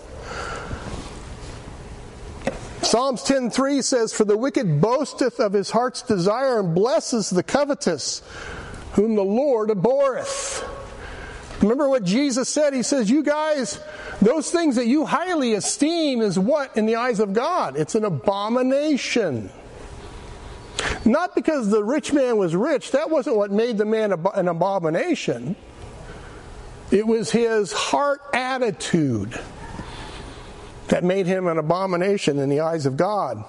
Psalms 2.83 3.23
10:3 3.23 3.83
says, 3.83 4.13
"For 4.13 4.25
the 4.25 4.37
wicked 4.37 4.81
boasteth 4.81 5.39
of 5.39 5.53
his 5.53 5.71
heart's 5.71 6.03
desire 6.03 6.59
and 6.59 6.75
blesses 6.75 7.31
the 7.31 7.45
covetous, 7.45 8.23
whom 8.95 9.15
the 9.15 9.23
Lord 9.23 9.71
abhorreth." 9.71 10.65
Remember 11.61 11.89
what 11.89 12.03
Jesus 12.03 12.49
said? 12.49 12.73
He 12.73 12.83
says, 12.83 13.11
"You 13.11 13.23
guys, 13.23 13.79
those 14.21 14.51
things 14.51 14.75
that 14.75 14.87
you 14.87 15.05
highly 15.05 15.55
esteem 15.55 16.21
is 16.21 16.37
what 16.37 16.77
in 16.77 16.87
the 16.87 16.97
eyes 16.97 17.21
of 17.21 17.33
God? 17.33 17.77
It's 17.77 17.95
an 17.95 18.05
abomination." 18.05 19.51
Not 21.05 21.35
because 21.35 21.71
the 21.71 21.83
rich 21.83 22.13
man 22.13 22.37
was 22.37 22.55
rich, 22.55 22.93
that 22.93 23.11
wasn't 23.11 23.37
what 23.37 23.51
made 23.51 23.79
the 23.79 23.85
man 23.85 24.13
an 24.35 24.49
abomination. 24.49 25.57
It 26.91 27.07
was 27.07 27.31
his 27.31 27.73
heart 27.73 28.21
attitude 28.35 29.39
that 30.89 31.05
made 31.05 31.27
him 31.27 31.47
an 31.47 31.59
abomination 31.59 32.39
in 32.39 32.49
the 32.49 32.61
eyes 32.61 32.85
of 32.87 32.97
God. 32.97 33.45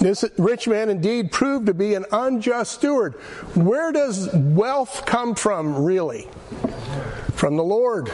This 0.00 0.24
rich 0.36 0.68
man 0.68 0.90
indeed 0.90 1.32
proved 1.32 1.66
to 1.66 1.74
be 1.74 1.94
an 1.94 2.04
unjust 2.12 2.72
steward. 2.72 3.14
Where 3.54 3.90
does 3.90 4.32
wealth 4.32 5.04
come 5.06 5.34
from, 5.34 5.84
really? 5.84 6.28
From 7.34 7.56
the 7.56 7.64
Lord. 7.64 8.10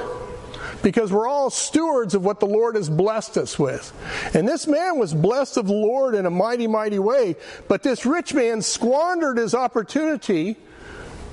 Because 0.84 1.10
we're 1.10 1.26
all 1.26 1.48
stewards 1.48 2.14
of 2.14 2.24
what 2.24 2.40
the 2.40 2.46
Lord 2.46 2.76
has 2.76 2.90
blessed 2.90 3.38
us 3.38 3.58
with. 3.58 3.90
And 4.34 4.46
this 4.46 4.66
man 4.66 4.98
was 4.98 5.14
blessed 5.14 5.56
of 5.56 5.66
the 5.66 5.72
Lord 5.72 6.14
in 6.14 6.26
a 6.26 6.30
mighty, 6.30 6.66
mighty 6.66 6.98
way. 6.98 7.36
But 7.68 7.82
this 7.82 8.04
rich 8.04 8.34
man 8.34 8.60
squandered 8.60 9.38
his 9.38 9.54
opportunity 9.54 10.56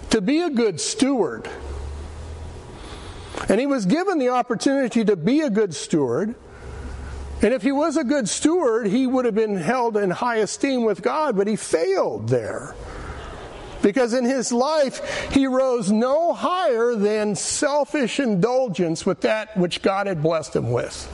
to 0.09 0.21
be 0.21 0.39
a 0.39 0.49
good 0.49 0.79
steward. 0.79 1.49
And 3.49 3.59
he 3.59 3.65
was 3.65 3.85
given 3.85 4.19
the 4.19 4.29
opportunity 4.29 5.03
to 5.03 5.17
be 5.17 5.41
a 5.41 5.49
good 5.49 5.75
steward. 5.75 6.33
And 7.41 7.53
if 7.53 7.61
he 7.61 7.73
was 7.73 7.97
a 7.97 8.05
good 8.05 8.29
steward, 8.29 8.87
he 8.87 9.05
would 9.05 9.25
have 9.25 9.35
been 9.35 9.57
held 9.57 9.97
in 9.97 10.11
high 10.11 10.37
esteem 10.37 10.83
with 10.83 11.01
God, 11.01 11.35
but 11.35 11.47
he 11.47 11.57
failed 11.57 12.29
there. 12.29 12.73
Because 13.81 14.13
in 14.13 14.25
his 14.25 14.51
life, 14.51 15.29
he 15.31 15.47
rose 15.47 15.91
no 15.91 16.33
higher 16.33 16.95
than 16.95 17.35
selfish 17.35 18.19
indulgence 18.19 19.05
with 19.05 19.21
that 19.21 19.55
which 19.57 19.81
God 19.81 20.07
had 20.07 20.21
blessed 20.21 20.55
him 20.55 20.71
with. 20.71 21.09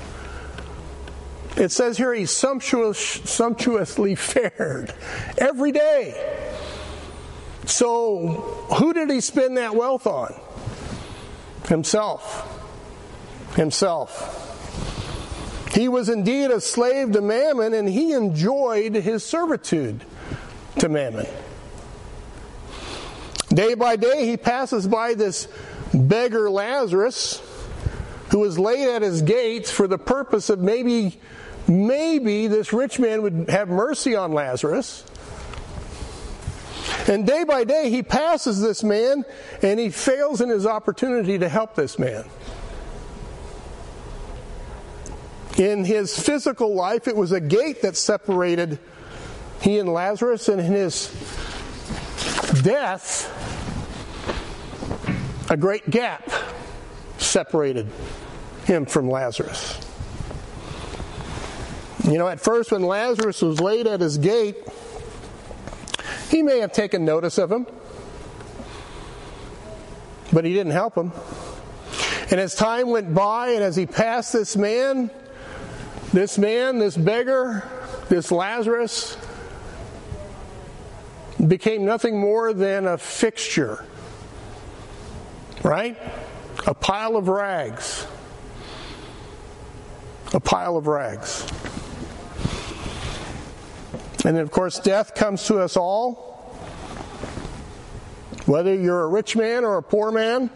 It 1.55 1.71
says 1.71 1.97
here 1.97 2.13
he 2.13 2.25
sumptuous, 2.25 2.99
sumptuously 2.99 4.15
fared 4.15 4.93
every 5.37 5.71
day. 5.71 6.35
So, 7.65 8.27
who 8.77 8.93
did 8.93 9.09
he 9.09 9.19
spend 9.19 9.57
that 9.57 9.75
wealth 9.75 10.07
on? 10.07 10.33
Himself. 11.67 12.53
Himself. 13.55 14.45
He 15.73 15.89
was 15.89 16.07
indeed 16.09 16.49
a 16.49 16.61
slave 16.61 17.11
to 17.11 17.21
Mammon, 17.21 17.73
and 17.73 17.89
he 17.89 18.13
enjoyed 18.13 18.95
his 18.95 19.23
servitude 19.25 20.05
to 20.79 20.87
Mammon. 20.87 21.27
Day 23.57 23.73
by 23.73 23.95
day, 23.95 24.27
he 24.27 24.37
passes 24.37 24.87
by 24.87 25.15
this 25.15 25.47
beggar 25.91 26.47
Lazarus, 26.47 27.41
who 28.29 28.43
is 28.43 28.59
laid 28.59 28.87
at 28.87 29.01
his 29.01 29.23
gates 29.23 29.71
for 29.71 29.87
the 29.87 29.97
purpose 29.97 30.51
of 30.51 30.59
maybe, 30.59 31.19
maybe 31.67 32.45
this 32.45 32.71
rich 32.71 32.99
man 32.99 33.23
would 33.23 33.49
have 33.49 33.67
mercy 33.67 34.15
on 34.15 34.31
Lazarus. 34.31 35.03
And 37.07 37.25
day 37.25 37.45
by 37.45 37.63
day, 37.63 37.89
he 37.89 38.03
passes 38.03 38.61
this 38.61 38.83
man 38.83 39.25
and 39.63 39.79
he 39.79 39.89
fails 39.89 40.39
in 40.39 40.49
his 40.49 40.67
opportunity 40.67 41.39
to 41.39 41.49
help 41.49 41.73
this 41.73 41.97
man. 41.97 42.25
In 45.57 45.83
his 45.83 46.15
physical 46.15 46.75
life, 46.75 47.07
it 47.07 47.15
was 47.15 47.31
a 47.31 47.41
gate 47.41 47.81
that 47.81 47.97
separated 47.97 48.77
he 49.61 49.79
and 49.79 49.91
Lazarus, 49.91 50.47
and 50.47 50.61
in 50.61 50.71
his 50.71 51.07
death, 52.67 53.31
a 55.49 55.55
great 55.55 55.89
gap 55.89 56.29
separated 57.17 57.87
him 58.65 58.85
from 58.85 59.09
Lazarus. 59.09 59.79
You 62.03 62.17
know, 62.17 62.27
at 62.27 62.41
first, 62.41 62.73
when 62.73 62.81
Lazarus 62.81 63.41
was 63.41 63.61
laid 63.61 63.87
at 63.87 64.01
his 64.01 64.17
gate, 64.17 64.57
he 66.29 66.43
may 66.43 66.59
have 66.59 66.73
taken 66.73 67.05
notice 67.05 67.37
of 67.37 67.49
him, 67.49 67.67
but 70.33 70.43
he 70.43 70.53
didn't 70.53 70.73
help 70.73 70.93
him. 70.93 71.13
And 72.31 72.37
as 72.37 72.53
time 72.53 72.89
went 72.89 73.13
by, 73.13 73.51
and 73.51 73.63
as 73.63 73.77
he 73.77 73.85
passed 73.85 74.33
this 74.33 74.57
man, 74.57 75.09
this 76.11 76.37
man, 76.37 76.79
this 76.79 76.97
beggar, 76.97 77.63
this 78.09 78.29
Lazarus, 78.29 79.15
became 81.45 81.85
nothing 81.85 82.19
more 82.19 82.53
than 82.53 82.87
a 82.87 82.97
fixture, 82.97 83.85
right? 85.63 85.97
A 86.65 86.73
pile 86.73 87.15
of 87.15 87.27
rags. 87.27 88.07
A 90.33 90.39
pile 90.39 90.77
of 90.77 90.87
rags. 90.87 91.45
And 94.25 94.35
then, 94.35 94.43
of 94.43 94.51
course, 94.51 94.79
death 94.79 95.15
comes 95.15 95.45
to 95.45 95.59
us 95.59 95.77
all. 95.77 96.25
Whether 98.45 98.73
you're 98.73 99.03
a 99.03 99.07
rich 99.07 99.35
man 99.35 99.65
or 99.65 99.77
a 99.77 99.83
poor 99.83 100.11
man, 100.11 100.49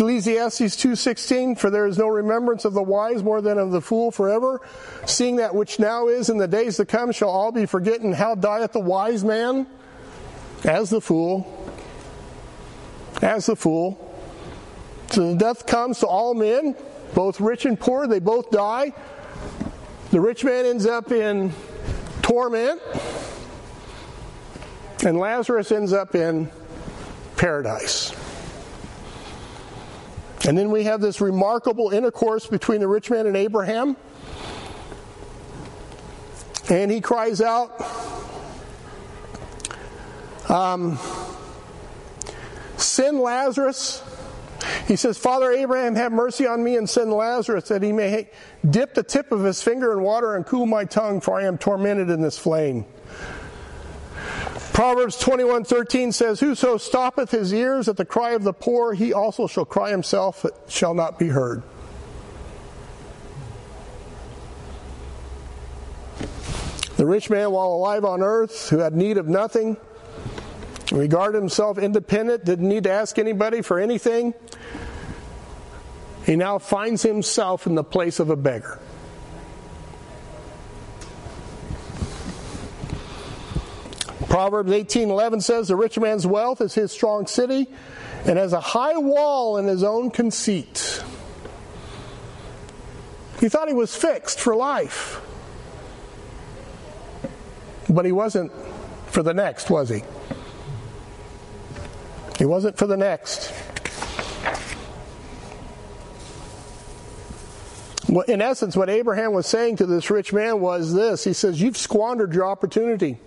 Ecclesiastes 0.00 0.76
2:16 0.76 1.54
for 1.54 1.68
there 1.68 1.86
is 1.86 1.98
no 1.98 2.08
remembrance 2.08 2.64
of 2.64 2.72
the 2.72 2.82
wise 2.82 3.22
more 3.22 3.42
than 3.42 3.58
of 3.58 3.70
the 3.70 3.82
fool 3.82 4.10
forever 4.10 4.62
seeing 5.04 5.36
that 5.36 5.54
which 5.54 5.78
now 5.78 6.08
is 6.08 6.30
in 6.30 6.38
the 6.38 6.48
days 6.48 6.78
to 6.78 6.86
come 6.86 7.12
shall 7.12 7.28
all 7.28 7.52
be 7.52 7.66
forgotten 7.66 8.14
how 8.14 8.34
dieth 8.34 8.72
the 8.72 8.80
wise 8.80 9.22
man 9.22 9.66
as 10.64 10.90
the 10.90 11.00
fool 11.00 11.46
as 13.22 13.46
the 13.46 13.56
fool 13.56 14.06
so 15.10 15.34
death 15.36 15.66
comes 15.66 15.98
to 15.98 16.06
all 16.06 16.34
men 16.34 16.74
both 17.14 17.40
rich 17.40 17.64
and 17.64 17.78
poor 17.78 18.06
they 18.06 18.20
both 18.20 18.50
die 18.50 18.92
the 20.10 20.20
rich 20.20 20.44
man 20.44 20.66
ends 20.66 20.86
up 20.86 21.12
in 21.12 21.52
torment 22.22 22.80
and 25.04 25.18
Lazarus 25.18 25.72
ends 25.72 25.92
up 25.92 26.14
in 26.14 26.50
paradise. 27.36 28.14
And 30.46 30.56
then 30.56 30.70
we 30.70 30.84
have 30.84 31.00
this 31.00 31.20
remarkable 31.20 31.90
intercourse 31.90 32.46
between 32.46 32.80
the 32.80 32.88
rich 32.88 33.10
man 33.10 33.26
and 33.26 33.36
Abraham. 33.36 33.96
And 36.68 36.90
he 36.90 37.00
cries 37.00 37.40
out, 37.40 37.72
um, 40.50 40.98
Send 42.76 43.20
Lazarus. 43.20 44.02
He 44.86 44.96
says, 44.96 45.16
Father 45.16 45.52
Abraham, 45.52 45.94
have 45.94 46.12
mercy 46.12 46.46
on 46.46 46.62
me 46.62 46.76
and 46.76 46.88
send 46.88 47.12
Lazarus 47.12 47.68
that 47.68 47.82
he 47.82 47.92
may 47.92 48.28
dip 48.68 48.94
the 48.94 49.02
tip 49.02 49.32
of 49.32 49.44
his 49.44 49.62
finger 49.62 49.92
in 49.92 50.02
water 50.02 50.34
and 50.34 50.44
cool 50.44 50.66
my 50.66 50.84
tongue, 50.84 51.20
for 51.20 51.38
I 51.38 51.44
am 51.44 51.56
tormented 51.56 52.10
in 52.10 52.20
this 52.20 52.38
flame. 52.38 52.84
Proverbs 54.72 55.18
21:13 55.18 56.12
says, 56.12 56.40
"Whoso 56.40 56.78
stoppeth 56.78 57.30
his 57.30 57.52
ears 57.52 57.88
at 57.88 57.96
the 57.96 58.04
cry 58.04 58.30
of 58.30 58.44
the 58.44 58.52
poor, 58.52 58.94
he 58.94 59.12
also 59.12 59.46
shall 59.46 59.64
cry 59.64 59.90
himself, 59.90 60.44
shall 60.68 60.94
not 60.94 61.18
be 61.18 61.28
heard." 61.28 61.62
The 66.96 67.06
rich 67.06 67.30
man, 67.30 67.50
while 67.50 67.68
alive 67.68 68.04
on 68.04 68.22
earth, 68.22 68.70
who 68.70 68.78
had 68.78 68.94
need 68.94 69.16
of 69.18 69.28
nothing, 69.28 69.76
regarded 70.90 71.38
himself 71.38 71.78
independent, 71.78 72.44
didn't 72.44 72.68
need 72.68 72.84
to 72.84 72.90
ask 72.90 73.18
anybody 73.18 73.62
for 73.62 73.78
anything, 73.78 74.34
he 76.26 76.36
now 76.36 76.58
finds 76.58 77.02
himself 77.02 77.66
in 77.66 77.74
the 77.74 77.84
place 77.84 78.20
of 78.20 78.30
a 78.30 78.36
beggar. 78.36 78.78
Proverbs 84.28 84.70
18:11 84.70 85.40
says, 85.40 85.68
"The 85.68 85.76
rich 85.76 85.98
man's 85.98 86.26
wealth 86.26 86.60
is 86.60 86.74
his 86.74 86.92
strong 86.92 87.26
city, 87.26 87.68
and 88.24 88.38
has 88.38 88.52
a 88.52 88.60
high 88.60 88.96
wall 88.96 89.56
in 89.56 89.66
his 89.66 89.82
own 89.82 90.10
conceit." 90.10 91.02
He 93.40 93.48
thought 93.48 93.66
he 93.66 93.74
was 93.74 93.96
fixed 93.96 94.38
for 94.38 94.54
life. 94.54 95.20
But 97.88 98.04
he 98.04 98.12
wasn't 98.12 98.52
for 99.06 99.24
the 99.24 99.34
next, 99.34 99.68
was 99.68 99.88
he? 99.88 100.04
He 102.40 102.46
wasn't 102.46 102.78
for 102.78 102.86
the 102.86 102.96
next. 102.96 103.52
In 108.28 108.40
essence, 108.40 108.74
what 108.74 108.88
Abraham 108.88 109.34
was 109.34 109.46
saying 109.46 109.76
to 109.76 109.86
this 109.86 110.08
rich 110.08 110.32
man 110.32 110.58
was 110.58 110.94
this 110.94 111.22
He 111.22 111.34
says, 111.34 111.60
You've 111.60 111.76
squandered 111.76 112.32
your 112.32 112.46
opportunity. 112.46 113.18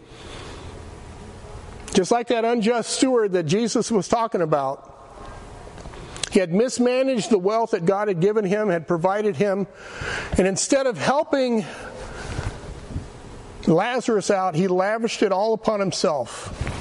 Just 1.94 2.10
like 2.10 2.30
that 2.30 2.44
unjust 2.44 2.90
steward 2.90 3.34
that 3.34 3.44
Jesus 3.44 3.92
was 3.92 4.08
talking 4.08 4.42
about. 4.42 4.90
He 6.32 6.40
had 6.40 6.52
mismanaged 6.52 7.30
the 7.30 7.38
wealth 7.38 7.70
that 7.70 7.86
God 7.86 8.08
had 8.08 8.20
given 8.20 8.44
him, 8.44 8.70
had 8.70 8.88
provided 8.88 9.36
him, 9.36 9.68
and 10.40 10.48
instead 10.48 10.88
of 10.88 10.98
helping 10.98 11.64
Lazarus 13.68 14.32
out, 14.32 14.56
he 14.56 14.68
lavished 14.68 15.22
it 15.22 15.32
all 15.32 15.54
upon 15.54 15.80
himself. 15.80 16.73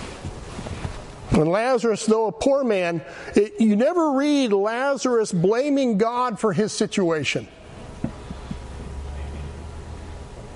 And 1.32 1.48
Lazarus, 1.48 2.04
though 2.04 2.26
a 2.26 2.32
poor 2.32 2.62
man, 2.62 3.02
it, 3.34 3.54
you 3.58 3.74
never 3.74 4.12
read 4.12 4.52
Lazarus 4.52 5.32
blaming 5.32 5.96
God 5.96 6.38
for 6.38 6.52
his 6.52 6.72
situation. 6.72 7.48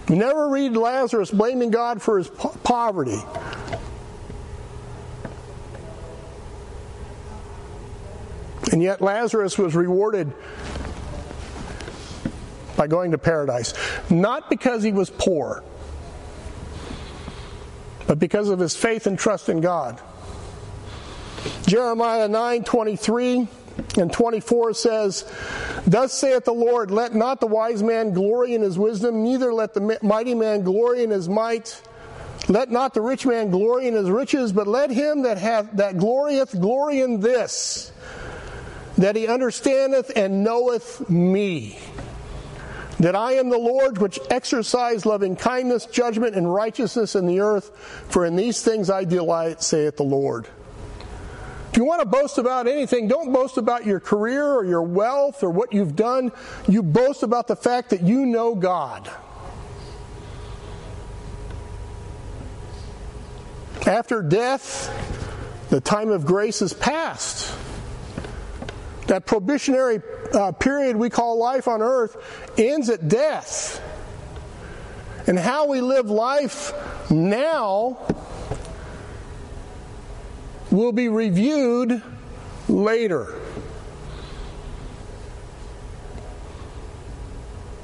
You 0.08 0.16
never 0.16 0.48
read 0.50 0.76
Lazarus 0.76 1.30
blaming 1.30 1.70
God 1.70 2.02
for 2.02 2.18
his 2.18 2.28
po- 2.28 2.56
poverty. 2.62 3.18
And 8.70 8.82
yet 8.82 9.00
Lazarus 9.00 9.56
was 9.56 9.74
rewarded 9.74 10.30
by 12.76 12.86
going 12.86 13.12
to 13.12 13.18
paradise. 13.18 13.72
Not 14.10 14.50
because 14.50 14.82
he 14.82 14.92
was 14.92 15.08
poor, 15.08 15.64
but 18.06 18.18
because 18.18 18.50
of 18.50 18.58
his 18.58 18.76
faith 18.76 19.06
and 19.06 19.18
trust 19.18 19.48
in 19.48 19.62
God. 19.62 20.00
Jeremiah 21.66 22.28
9 22.28 22.64
23 22.64 23.48
and 23.98 24.12
24 24.12 24.74
says, 24.74 25.30
Thus 25.86 26.12
saith 26.12 26.44
the 26.44 26.52
Lord, 26.52 26.90
let 26.90 27.14
not 27.14 27.40
the 27.40 27.46
wise 27.46 27.82
man 27.82 28.12
glory 28.12 28.54
in 28.54 28.62
his 28.62 28.78
wisdom, 28.78 29.22
neither 29.22 29.52
let 29.52 29.74
the 29.74 29.98
mighty 30.02 30.34
man 30.34 30.62
glory 30.62 31.04
in 31.04 31.10
his 31.10 31.28
might. 31.28 31.80
Let 32.48 32.70
not 32.70 32.94
the 32.94 33.00
rich 33.00 33.26
man 33.26 33.50
glory 33.50 33.88
in 33.88 33.94
his 33.94 34.08
riches, 34.08 34.52
but 34.52 34.68
let 34.68 34.90
him 34.90 35.22
that 35.22 35.38
hath 35.38 35.72
that 35.72 35.98
glorieth 35.98 36.58
glory 36.60 37.00
in 37.00 37.20
this, 37.20 37.90
that 38.98 39.16
he 39.16 39.26
understandeth 39.26 40.12
and 40.14 40.44
knoweth 40.44 41.08
me. 41.10 41.78
That 43.00 43.14
I 43.14 43.32
am 43.32 43.50
the 43.50 43.58
Lord 43.58 43.98
which 43.98 44.18
exercise 44.30 45.04
loving 45.04 45.36
kindness, 45.36 45.86
judgment, 45.86 46.34
and 46.34 46.52
righteousness 46.52 47.14
in 47.14 47.26
the 47.26 47.40
earth, 47.40 47.76
for 48.08 48.24
in 48.24 48.36
these 48.36 48.62
things 48.62 48.88
I 48.88 49.04
delight, 49.04 49.62
saith 49.62 49.96
the 49.96 50.04
Lord. 50.04 50.48
If 51.76 51.80
you 51.80 51.84
want 51.84 52.00
to 52.00 52.08
boast 52.08 52.38
about 52.38 52.66
anything, 52.66 53.06
don't 53.06 53.34
boast 53.34 53.58
about 53.58 53.84
your 53.84 54.00
career 54.00 54.42
or 54.42 54.64
your 54.64 54.80
wealth 54.80 55.42
or 55.42 55.50
what 55.50 55.74
you've 55.74 55.94
done. 55.94 56.32
You 56.66 56.82
boast 56.82 57.22
about 57.22 57.48
the 57.48 57.54
fact 57.54 57.90
that 57.90 58.00
you 58.00 58.24
know 58.24 58.54
God. 58.54 59.10
After 63.86 64.22
death, 64.22 64.88
the 65.68 65.82
time 65.82 66.08
of 66.08 66.24
grace 66.24 66.62
is 66.62 66.72
past. 66.72 67.54
That 69.08 69.26
probationary 69.26 70.00
uh, 70.32 70.52
period 70.52 70.96
we 70.96 71.10
call 71.10 71.38
life 71.38 71.68
on 71.68 71.82
earth 71.82 72.16
ends 72.56 72.88
at 72.88 73.06
death. 73.06 73.82
And 75.26 75.38
how 75.38 75.66
we 75.66 75.82
live 75.82 76.08
life 76.08 76.72
now 77.10 77.98
will 80.76 80.92
be 80.92 81.08
reviewed 81.08 82.02
later. 82.68 83.34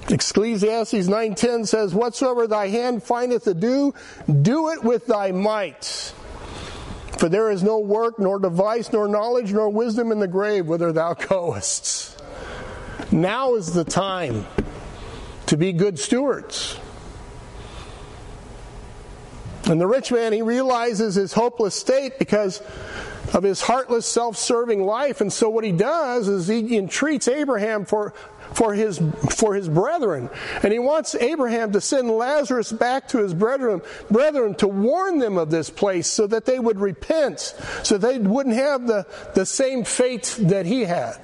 Ecclesiastes 0.09 1.09
9:10 1.09 1.65
says, 1.65 1.95
"Whatsoever 1.95 2.47
thy 2.47 2.69
hand 2.69 3.03
findeth 3.03 3.45
to 3.45 3.55
do, 3.55 3.95
do 4.43 4.69
it 4.69 4.85
with 4.85 5.07
thy 5.07 5.33
might. 5.33 6.13
For 7.19 7.29
there 7.29 7.51
is 7.51 7.63
no 7.63 7.79
work, 7.79 8.19
nor 8.19 8.39
device, 8.39 8.93
nor 8.93 9.09
knowledge, 9.09 9.53
nor 9.53 9.71
wisdom 9.71 10.13
in 10.13 10.19
the 10.19 10.29
grave 10.29 10.67
whither 10.67 10.93
thou 10.93 11.15
goest." 11.15 12.21
Now 13.11 13.55
is 13.55 13.73
the 13.73 13.85
time 13.85 14.47
to 15.47 15.57
be 15.57 15.73
good 15.73 15.99
stewards. 15.99 16.77
And 19.65 19.81
the 19.81 19.87
rich 19.87 20.11
man, 20.11 20.33
he 20.33 20.43
realizes 20.43 21.15
his 21.15 21.33
hopeless 21.33 21.75
state 21.75 22.19
because 22.19 22.61
of 23.33 23.43
his 23.43 23.61
heartless, 23.63 24.07
self 24.07 24.37
serving 24.37 24.85
life. 24.85 25.21
And 25.21 25.33
so 25.33 25.49
what 25.49 25.65
he 25.65 25.73
does 25.73 26.29
is 26.29 26.49
he 26.49 26.77
entreats 26.77 27.29
Abraham 27.29 27.85
for, 27.85 28.13
for, 28.53 28.75
his, 28.75 29.01
for 29.31 29.55
his 29.55 29.69
brethren. 29.69 30.29
And 30.63 30.73
he 30.73 30.79
wants 30.79 31.15
Abraham 31.15 31.73
to 31.73 31.81
send 31.81 32.11
Lazarus 32.11 32.73
back 32.73 33.09
to 33.09 33.19
his 33.19 33.35
brethren, 33.35 33.83
brethren 34.11 34.55
to 34.57 34.69
warn 34.69 35.19
them 35.19 35.39
of 35.39 35.51
this 35.51 35.71
place 35.71 36.09
so 36.09 36.27
that 36.27 36.45
they 36.45 36.59
would 36.59 36.81
repent, 36.81 37.55
so 37.85 37.99
they 37.99 38.19
wouldn't 38.19 38.57
have 38.57 38.87
the, 38.87 39.07
the 39.35 39.47
same 39.47 39.85
fate 39.85 40.37
that 40.41 40.67
he 40.67 40.83
had. 40.83 41.15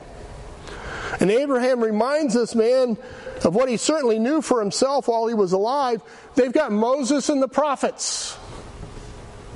And 1.20 1.30
Abraham 1.30 1.80
reminds 1.82 2.34
this 2.34 2.54
man 2.54 2.96
of 3.44 3.54
what 3.54 3.68
he 3.68 3.76
certainly 3.76 4.18
knew 4.18 4.42
for 4.42 4.60
himself 4.60 5.08
while 5.08 5.26
he 5.26 5.34
was 5.34 5.52
alive. 5.52 6.02
They've 6.34 6.52
got 6.52 6.72
Moses 6.72 7.28
and 7.28 7.42
the 7.42 7.48
prophets. 7.48 8.36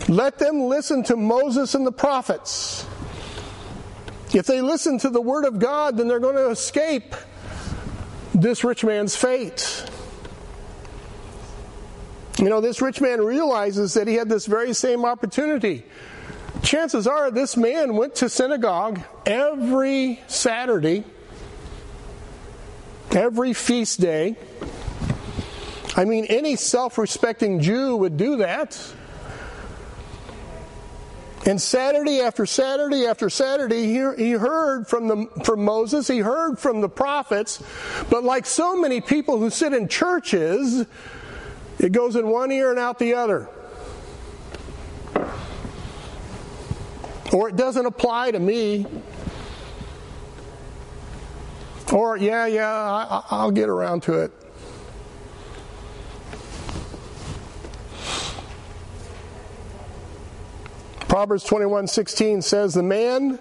Let 0.09 0.39
them 0.39 0.63
listen 0.63 1.03
to 1.05 1.17
Moses 1.17 1.75
and 1.75 1.87
the 1.87 1.93
prophets. 1.93 2.87
If 4.35 4.47
they 4.47 4.61
listen 4.61 4.99
to 5.01 5.11
the 5.11 5.21
word 5.21 5.45
of 5.45 5.59
God, 5.59 5.97
then 5.97 6.09
they're 6.09 6.19
going 6.19 6.37
to 6.37 6.51
escape 6.51 7.15
this 8.35 8.65
rich 8.65 8.85
man's 8.85 9.15
fate. 9.15 9.85
You 12.39 12.49
know, 12.49 12.61
this 12.61 12.81
rich 12.81 13.01
man 13.01 13.21
realizes 13.21 13.95
that 13.95 14.09
he 14.09 14.15
had 14.15 14.29
this 14.29 14.47
very 14.47 14.73
same 14.73 15.05
opportunity. 15.05 15.85
Chances 16.63 17.07
are 17.07 17.31
this 17.31 17.57
man 17.57 17.95
went 17.95 18.15
to 18.17 18.29
synagogue 18.29 19.01
every 19.27 20.21
Saturday 20.29 21.05
every 23.15 23.53
feast 23.53 24.01
day. 24.01 24.37
I 25.97 26.05
mean, 26.05 26.25
any 26.27 26.57
self 26.57 26.99
respecting 26.99 27.61
Jew 27.61 27.97
would 27.97 28.17
do 28.17 28.37
that. 28.39 28.79
And 31.45 31.61
Saturday 31.61 32.21
after 32.21 32.47
Saturday 32.47 33.05
after 33.05 33.29
Saturday, 33.29 33.87
he, 33.87 33.95
he 34.17 34.31
heard 34.31 34.87
from, 34.87 35.09
the, 35.09 35.27
from 35.45 35.65
Moses, 35.65 36.07
he 36.07 36.19
heard 36.19 36.59
from 36.59 36.81
the 36.81 36.89
prophets, 36.89 37.63
but 38.09 38.23
like 38.23 38.47
so 38.47 38.77
many 38.77 39.01
people 39.01 39.39
who 39.39 39.51
sit 39.51 39.73
in 39.73 39.89
churches, 39.89 40.87
it 41.81 41.91
goes 41.91 42.15
in 42.15 42.29
one 42.29 42.53
ear 42.53 42.71
and 42.71 42.79
out 42.79 43.01
the 43.01 43.15
other. 43.15 43.49
Or 47.33 47.49
it 47.49 47.57
doesn't 47.57 47.87
apply 47.87 48.31
to 48.31 48.39
me. 48.39 48.87
Or, 51.93 52.17
yeah, 52.17 52.47
yeah, 52.47 52.71
I, 52.71 53.23
I'll 53.31 53.51
get 53.51 53.69
around 53.69 54.03
to 54.05 54.15
it. 54.15 54.33
Proverbs 61.13 61.45
21:16 61.45 62.43
says, 62.43 62.73
"The 62.73 62.83
man 62.83 63.39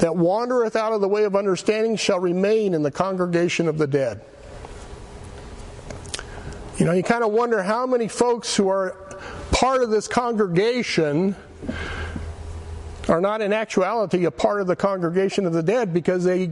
that 0.00 0.14
wandereth 0.14 0.76
out 0.76 0.92
of 0.92 1.00
the 1.00 1.08
way 1.08 1.24
of 1.24 1.34
understanding 1.34 1.96
shall 1.96 2.20
remain 2.20 2.74
in 2.74 2.82
the 2.82 2.90
congregation 2.90 3.66
of 3.66 3.78
the 3.78 3.86
dead." 3.86 4.20
You 6.76 6.84
know, 6.84 6.92
you 6.92 7.02
kind 7.02 7.24
of 7.24 7.32
wonder 7.32 7.62
how 7.62 7.86
many 7.86 8.08
folks 8.08 8.54
who 8.54 8.68
are 8.68 8.94
part 9.50 9.82
of 9.82 9.88
this 9.88 10.06
congregation 10.06 11.34
are 13.08 13.22
not 13.22 13.40
in 13.40 13.54
actuality 13.54 14.26
a 14.26 14.30
part 14.30 14.60
of 14.60 14.66
the 14.66 14.76
congregation 14.76 15.46
of 15.46 15.54
the 15.54 15.62
dead 15.62 15.94
because 15.94 16.24
they 16.24 16.50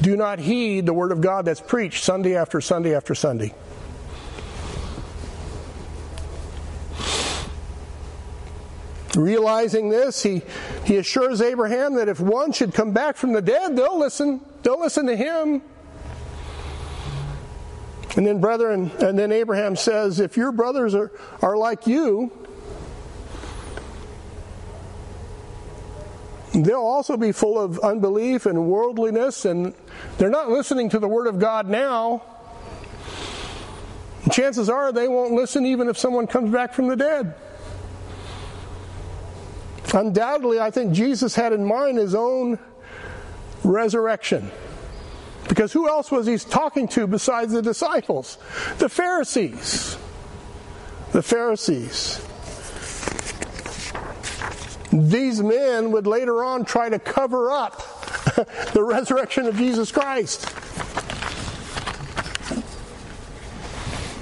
do 0.00 0.16
not 0.16 0.38
heed 0.38 0.86
the 0.86 0.92
Word 0.92 1.12
of 1.12 1.20
God 1.20 1.44
that's 1.44 1.60
preached 1.60 2.02
Sunday 2.04 2.36
after 2.36 2.60
Sunday 2.60 2.94
after 2.94 3.14
Sunday. 3.14 3.54
Realizing 9.16 9.90
this, 9.90 10.22
he, 10.22 10.42
he 10.84 10.96
assures 10.96 11.40
Abraham 11.40 11.94
that 11.94 12.08
if 12.08 12.18
one 12.18 12.52
should 12.52 12.74
come 12.74 12.92
back 12.92 13.16
from 13.16 13.32
the 13.32 13.40
dead, 13.40 13.76
they'll 13.76 13.98
listen. 13.98 14.40
They'll 14.62 14.80
listen 14.80 15.06
to 15.06 15.16
him. 15.16 15.62
And 18.16 18.26
then, 18.26 18.40
brethren, 18.40 18.90
and 19.00 19.18
then 19.18 19.32
Abraham 19.32 19.76
says, 19.76 20.20
if 20.20 20.36
your 20.36 20.52
brothers 20.52 20.94
are, 20.94 21.12
are 21.42 21.56
like 21.56 21.86
you, 21.86 22.32
they'll 26.54 26.76
also 26.76 27.16
be 27.16 27.32
full 27.32 27.58
of 27.58 27.78
unbelief 27.80 28.46
and 28.46 28.66
worldliness, 28.66 29.44
and 29.44 29.74
they're 30.18 30.30
not 30.30 30.50
listening 30.50 30.88
to 30.90 30.98
the 30.98 31.08
Word 31.08 31.26
of 31.26 31.38
God 31.38 31.68
now. 31.68 32.22
Chances 34.30 34.68
are 34.68 34.92
they 34.92 35.08
won't 35.08 35.32
listen 35.32 35.66
even 35.66 35.88
if 35.88 35.98
someone 35.98 36.26
comes 36.26 36.50
back 36.52 36.72
from 36.72 36.88
the 36.88 36.96
dead. 36.96 37.34
Undoubtedly, 39.92 40.60
I 40.60 40.70
think 40.70 40.92
Jesus 40.92 41.34
had 41.34 41.52
in 41.52 41.64
mind 41.64 41.98
his 41.98 42.14
own 42.14 42.58
resurrection. 43.62 44.50
Because 45.48 45.72
who 45.72 45.88
else 45.88 46.10
was 46.10 46.26
he 46.26 46.38
talking 46.38 46.88
to 46.88 47.06
besides 47.06 47.52
the 47.52 47.62
disciples? 47.62 48.38
The 48.78 48.88
Pharisees. 48.88 49.96
The 51.12 51.22
Pharisees. 51.22 52.26
These 54.94 55.42
men 55.42 55.90
would 55.90 56.06
later 56.06 56.44
on 56.44 56.64
try 56.64 56.88
to 56.88 57.00
cover 57.00 57.50
up 57.50 57.78
the 58.72 58.82
resurrection 58.82 59.46
of 59.46 59.56
Jesus 59.56 59.90
Christ. 59.90 60.42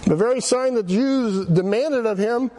The 0.06 0.16
very 0.16 0.40
sign 0.40 0.74
that 0.76 0.86
Jews 0.86 1.46
demanded 1.46 2.06
of 2.06 2.16
him, 2.16 2.50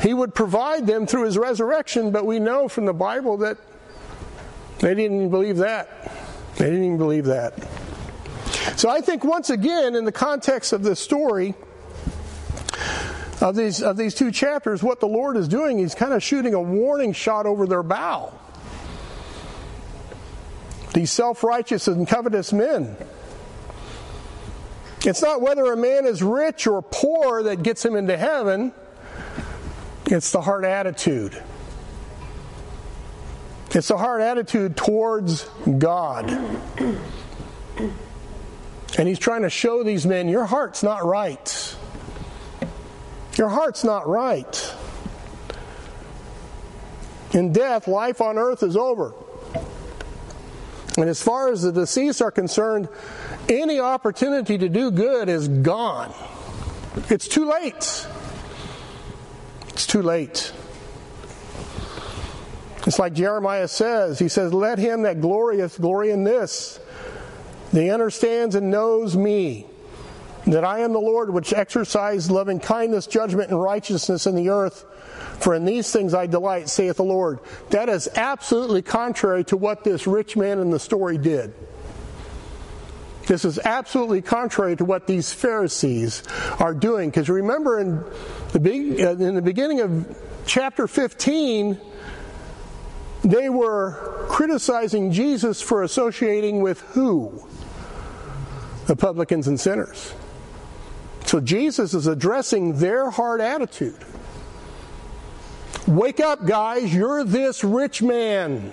he 0.00 0.14
would 0.14 0.34
provide 0.34 0.86
them 0.86 1.06
through 1.06 1.24
his 1.24 1.36
resurrection, 1.36 2.12
but 2.12 2.24
we 2.24 2.38
know 2.38 2.66
from 2.66 2.86
the 2.86 2.94
Bible 2.94 3.36
that 3.38 3.58
they 4.78 4.94
didn't 4.94 5.28
believe 5.28 5.58
that. 5.58 6.10
They 6.56 6.64
didn't 6.64 6.84
even 6.84 6.98
believe 6.98 7.26
that. 7.26 7.54
So 8.76 8.88
I 8.88 9.02
think 9.02 9.22
once 9.22 9.50
again, 9.50 9.94
in 9.94 10.06
the 10.06 10.12
context 10.12 10.72
of 10.72 10.82
this 10.82 10.98
story, 10.98 11.54
of 13.40 13.56
these, 13.56 13.82
of 13.82 13.96
these 13.96 14.14
two 14.14 14.30
chapters, 14.30 14.82
what 14.82 15.00
the 15.00 15.08
Lord 15.08 15.36
is 15.36 15.48
doing, 15.48 15.78
He's 15.78 15.94
kind 15.94 16.12
of 16.12 16.22
shooting 16.22 16.54
a 16.54 16.60
warning 16.60 17.12
shot 17.12 17.46
over 17.46 17.66
their 17.66 17.82
bow. 17.82 18.32
These 20.92 21.10
self 21.10 21.42
righteous 21.42 21.88
and 21.88 22.06
covetous 22.06 22.52
men. 22.52 22.96
It's 25.04 25.20
not 25.20 25.42
whether 25.42 25.70
a 25.72 25.76
man 25.76 26.06
is 26.06 26.22
rich 26.22 26.66
or 26.66 26.80
poor 26.80 27.42
that 27.42 27.62
gets 27.62 27.84
him 27.84 27.94
into 27.94 28.16
heaven. 28.16 28.72
It's 30.06 30.32
the 30.32 30.40
heart 30.40 30.64
attitude. 30.64 31.42
It's 33.70 33.88
the 33.88 33.98
heart 33.98 34.22
attitude 34.22 34.76
towards 34.76 35.44
God. 35.78 36.30
And 38.96 39.08
he's 39.08 39.18
trying 39.18 39.42
to 39.42 39.50
show 39.50 39.82
these 39.82 40.06
men, 40.06 40.28
your 40.28 40.44
heart's 40.44 40.82
not 40.82 41.04
right. 41.04 41.76
Your 43.36 43.48
heart's 43.48 43.84
not 43.84 44.06
right. 44.06 44.74
In 47.32 47.52
death, 47.52 47.88
life 47.88 48.20
on 48.20 48.38
earth 48.38 48.62
is 48.62 48.76
over. 48.76 49.12
And 50.96 51.08
as 51.08 51.20
far 51.20 51.50
as 51.50 51.62
the 51.62 51.72
deceased 51.72 52.22
are 52.22 52.30
concerned, 52.30 52.88
any 53.48 53.80
opportunity 53.80 54.56
to 54.56 54.68
do 54.68 54.92
good 54.92 55.28
is 55.28 55.48
gone. 55.48 56.14
It's 57.10 57.26
too 57.26 57.50
late. 57.50 58.06
It's 59.70 59.86
too 59.86 60.02
late. 60.02 60.52
It's 62.86 62.98
like 62.98 63.14
Jeremiah 63.14 63.66
says. 63.66 64.20
He 64.20 64.28
says, 64.28 64.52
Let 64.52 64.78
him 64.78 65.02
that 65.02 65.20
glorieth 65.20 65.80
glory 65.80 66.10
in 66.10 66.22
this. 66.22 66.78
That 67.72 67.82
he 67.82 67.90
understands 67.90 68.54
and 68.54 68.70
knows 68.70 69.16
me, 69.16 69.66
that 70.46 70.64
I 70.64 70.80
am 70.80 70.92
the 70.92 71.00
Lord 71.00 71.30
which 71.30 71.52
exercise 71.52 72.30
loving 72.30 72.60
kindness, 72.60 73.06
judgment, 73.06 73.50
and 73.50 73.60
righteousness 73.60 74.26
in 74.26 74.34
the 74.34 74.50
earth. 74.50 74.84
For 75.40 75.54
in 75.54 75.64
these 75.64 75.90
things 75.90 76.14
I 76.14 76.26
delight, 76.26 76.68
saith 76.68 76.96
the 76.96 77.04
Lord. 77.04 77.40
That 77.70 77.88
is 77.88 78.08
absolutely 78.14 78.82
contrary 78.82 79.44
to 79.44 79.56
what 79.56 79.84
this 79.84 80.06
rich 80.06 80.36
man 80.36 80.58
in 80.58 80.70
the 80.70 80.78
story 80.78 81.18
did. 81.18 81.54
This 83.26 83.44
is 83.44 83.58
absolutely 83.58 84.20
contrary 84.20 84.76
to 84.76 84.84
what 84.84 85.06
these 85.06 85.32
Pharisees 85.32 86.22
are 86.58 86.74
doing. 86.74 87.08
Because 87.08 87.30
remember, 87.30 87.80
in 87.80 88.04
the, 88.52 89.06
uh, 89.06 89.12
in 89.12 89.34
the 89.34 89.42
beginning 89.42 89.80
of 89.80 90.16
chapter 90.46 90.86
15, 90.86 91.80
they 93.22 93.48
were 93.48 94.26
criticizing 94.28 95.10
Jesus 95.10 95.62
for 95.62 95.82
associating 95.82 96.60
with 96.60 96.80
who? 96.80 97.46
The 98.86 98.96
publicans 98.96 99.48
and 99.48 99.58
sinners. 99.58 100.12
So 101.34 101.40
Jesus 101.40 101.94
is 101.94 102.06
addressing 102.06 102.78
their 102.78 103.10
hard 103.10 103.40
attitude. 103.40 103.98
Wake 105.88 106.20
up, 106.20 106.46
guys, 106.46 106.94
you're 106.94 107.24
this 107.24 107.64
rich 107.64 108.02
man. 108.02 108.72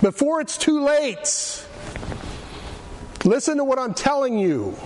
Before 0.00 0.40
it's 0.40 0.56
too 0.56 0.84
late. 0.84 1.66
Listen 3.24 3.56
to 3.56 3.64
what 3.64 3.80
I'm 3.80 3.92
telling 3.92 4.38
you. 4.38 4.76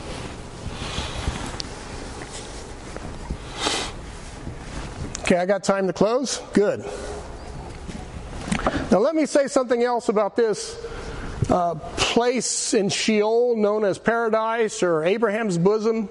Okay, 5.25 5.37
I 5.37 5.45
got 5.45 5.65
time 5.65 5.89
to 5.89 5.93
close? 5.93 6.41
Good. 6.55 6.87
Now, 8.91 9.01
let 9.01 9.15
me 9.15 9.27
say 9.27 9.47
something 9.47 9.83
else 9.83 10.09
about 10.09 10.37
this 10.37 10.83
uh, 11.51 11.75
place 11.99 12.73
in 12.73 12.89
Sheol 12.89 13.59
known 13.59 13.85
as 13.85 13.99
paradise 13.99 14.83
or 14.83 15.05
Abraham's 15.05 15.59
bosom. 15.59 16.09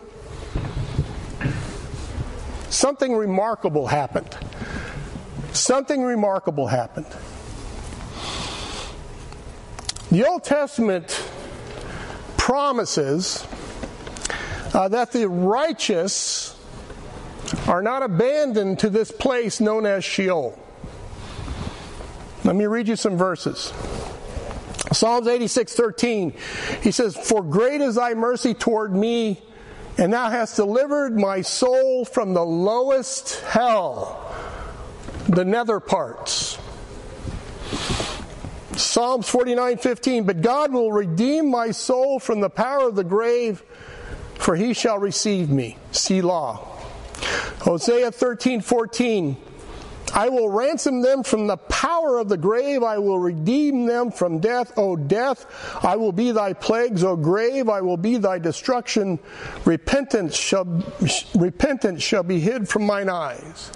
Something 2.70 3.16
remarkable 3.16 3.88
happened. 3.88 4.38
Something 5.54 6.04
remarkable 6.04 6.68
happened. 6.68 7.08
The 10.12 10.26
Old 10.28 10.44
Testament 10.44 11.10
promises 12.38 13.46
uh, 14.74 14.88
that 14.90 15.12
the 15.12 15.28
righteous 15.28 16.58
are 17.68 17.82
not 17.82 18.04
abandoned 18.04 18.80
to 18.80 18.90
this 18.90 19.12
place 19.12 19.60
known 19.60 19.86
as 19.86 20.04
Sheol. 20.04 20.58
Let 22.44 22.56
me 22.56 22.66
read 22.66 22.88
you 22.88 22.96
some 22.96 23.18
verses. 23.18 23.74
Psalms 24.94 25.28
86 25.28 25.74
13. 25.74 26.34
He 26.82 26.92
says, 26.92 27.16
For 27.16 27.44
great 27.44 27.82
is 27.82 27.96
thy 27.96 28.14
mercy 28.14 28.54
toward 28.54 28.96
me, 28.96 29.42
and 29.98 30.14
thou 30.14 30.30
hast 30.30 30.56
delivered 30.56 31.18
my 31.18 31.42
soul 31.42 32.06
from 32.06 32.34
the 32.34 32.46
lowest 32.46 33.42
hell, 33.42 34.34
the 35.28 35.46
nether 35.46 35.80
parts. 35.80 36.58
Psalms 38.76 39.28
49:15 39.28 40.26
But 40.26 40.42
God 40.42 40.72
will 40.72 40.92
redeem 40.92 41.50
my 41.50 41.72
soul 41.72 42.20
from 42.20 42.42
the 42.42 42.50
power 42.50 42.88
of 42.88 42.96
the 42.96 43.04
grave 43.04 43.64
for 44.38 44.56
he 44.56 44.74
shall 44.74 45.00
receive 45.00 45.50
me. 45.50 45.78
See 45.92 46.22
Selah. 46.22 46.56
Hosea 47.62 48.12
13:14 48.12 49.36
I 50.18 50.30
will 50.30 50.50
ransom 50.50 51.02
them 51.02 51.22
from 51.22 51.46
the 51.46 51.58
power 51.58 52.18
of 52.18 52.28
the 52.28 52.38
grave. 52.38 52.82
I 52.82 52.98
will 52.98 53.20
redeem 53.20 53.86
them 53.86 54.10
from 54.10 54.40
death. 54.40 54.76
O 54.76 54.96
death, 54.96 55.46
I 55.84 55.96
will 55.96 56.12
be 56.12 56.32
thy 56.32 56.54
plagues. 56.54 57.04
O 57.04 57.16
grave, 57.16 57.70
I 57.70 57.82
will 57.82 57.98
be 57.98 58.18
thy 58.18 58.40
destruction. 58.40 59.20
Repentance 59.64 60.36
shall, 60.36 60.66
repentance 61.36 62.02
shall 62.02 62.24
be 62.24 62.40
hid 62.40 62.68
from 62.68 62.88
mine 62.88 63.10
eyes. 63.10 63.70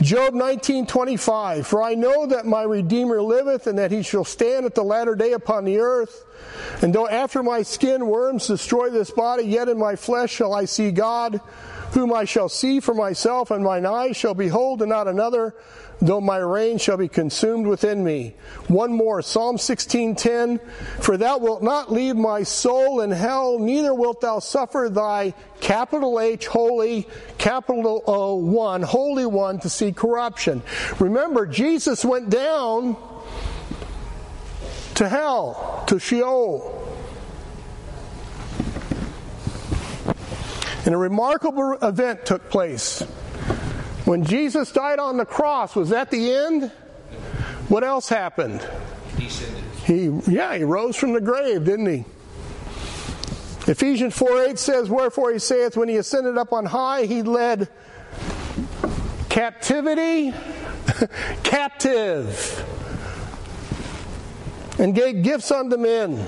Job 0.00 0.32
19:25 0.32 1.66
For 1.66 1.82
I 1.82 1.94
know 1.94 2.24
that 2.26 2.46
my 2.46 2.62
redeemer 2.62 3.20
liveth 3.20 3.66
and 3.66 3.78
that 3.78 3.92
he 3.92 4.02
shall 4.02 4.24
stand 4.24 4.64
at 4.64 4.74
the 4.74 4.82
latter 4.82 5.14
day 5.14 5.32
upon 5.32 5.64
the 5.64 5.78
earth 5.78 6.24
and 6.82 6.92
though 6.94 7.08
after 7.08 7.42
my 7.42 7.62
skin 7.62 8.06
worms 8.06 8.48
destroy 8.48 8.90
this 8.90 9.10
body 9.10 9.44
yet 9.44 9.68
in 9.68 9.78
my 9.78 9.94
flesh 9.94 10.32
shall 10.32 10.52
I 10.52 10.64
see 10.64 10.90
God 10.90 11.40
whom 11.94 12.12
I 12.12 12.24
shall 12.24 12.48
see 12.48 12.80
for 12.80 12.94
myself 12.94 13.50
and 13.50 13.64
mine 13.64 13.86
eyes 13.86 14.16
shall 14.16 14.34
behold 14.34 14.82
and 14.82 14.90
not 14.90 15.08
another 15.08 15.54
though 16.00 16.20
my 16.20 16.38
reign 16.38 16.78
shall 16.78 16.96
be 16.96 17.08
consumed 17.08 17.66
within 17.66 18.04
me. 18.04 18.34
One 18.68 18.92
more, 18.92 19.22
Psalm 19.22 19.56
16:10, 19.56 20.60
for 21.00 21.16
thou 21.16 21.38
wilt 21.38 21.62
not 21.62 21.92
leave 21.92 22.16
my 22.16 22.42
soul 22.42 23.00
in 23.00 23.10
hell, 23.10 23.58
neither 23.58 23.94
wilt 23.94 24.20
thou 24.20 24.38
suffer 24.38 24.88
thy 24.90 25.34
capital 25.60 26.20
H 26.20 26.46
holy, 26.46 27.08
capital 27.38 28.02
O 28.06 28.34
one, 28.34 28.82
holy 28.82 29.26
one 29.26 29.58
to 29.60 29.70
see 29.70 29.92
corruption. 29.92 30.62
Remember, 30.98 31.46
Jesus 31.46 32.04
went 32.04 32.28
down 32.28 32.96
to 34.96 35.08
hell, 35.08 35.84
to 35.86 35.98
Sheol. 35.98 36.83
And 40.84 40.94
a 40.94 40.98
remarkable 40.98 41.78
event 41.82 42.26
took 42.26 42.50
place. 42.50 43.00
When 44.04 44.24
Jesus 44.24 44.70
died 44.70 44.98
on 44.98 45.16
the 45.16 45.24
cross, 45.24 45.74
was 45.74 45.90
that 45.90 46.10
the 46.10 46.32
end? 46.32 46.70
What 47.68 47.84
else 47.84 48.08
happened? 48.08 48.66
He, 49.86 50.10
yeah, 50.26 50.56
he 50.56 50.64
rose 50.64 50.96
from 50.96 51.12
the 51.12 51.20
grave, 51.20 51.64
didn't 51.64 51.86
he? 51.86 52.04
Ephesians 53.66 54.14
4 54.14 54.42
8 54.42 54.58
says, 54.58 54.90
Wherefore 54.90 55.32
he 55.32 55.38
saith, 55.38 55.76
When 55.76 55.88
he 55.88 55.96
ascended 55.96 56.36
up 56.36 56.52
on 56.52 56.66
high, 56.66 57.04
he 57.06 57.22
led 57.22 57.68
captivity 59.30 60.34
captive 61.42 62.64
and 64.78 64.94
gave 64.94 65.22
gifts 65.22 65.50
unto 65.50 65.78
men. 65.78 66.26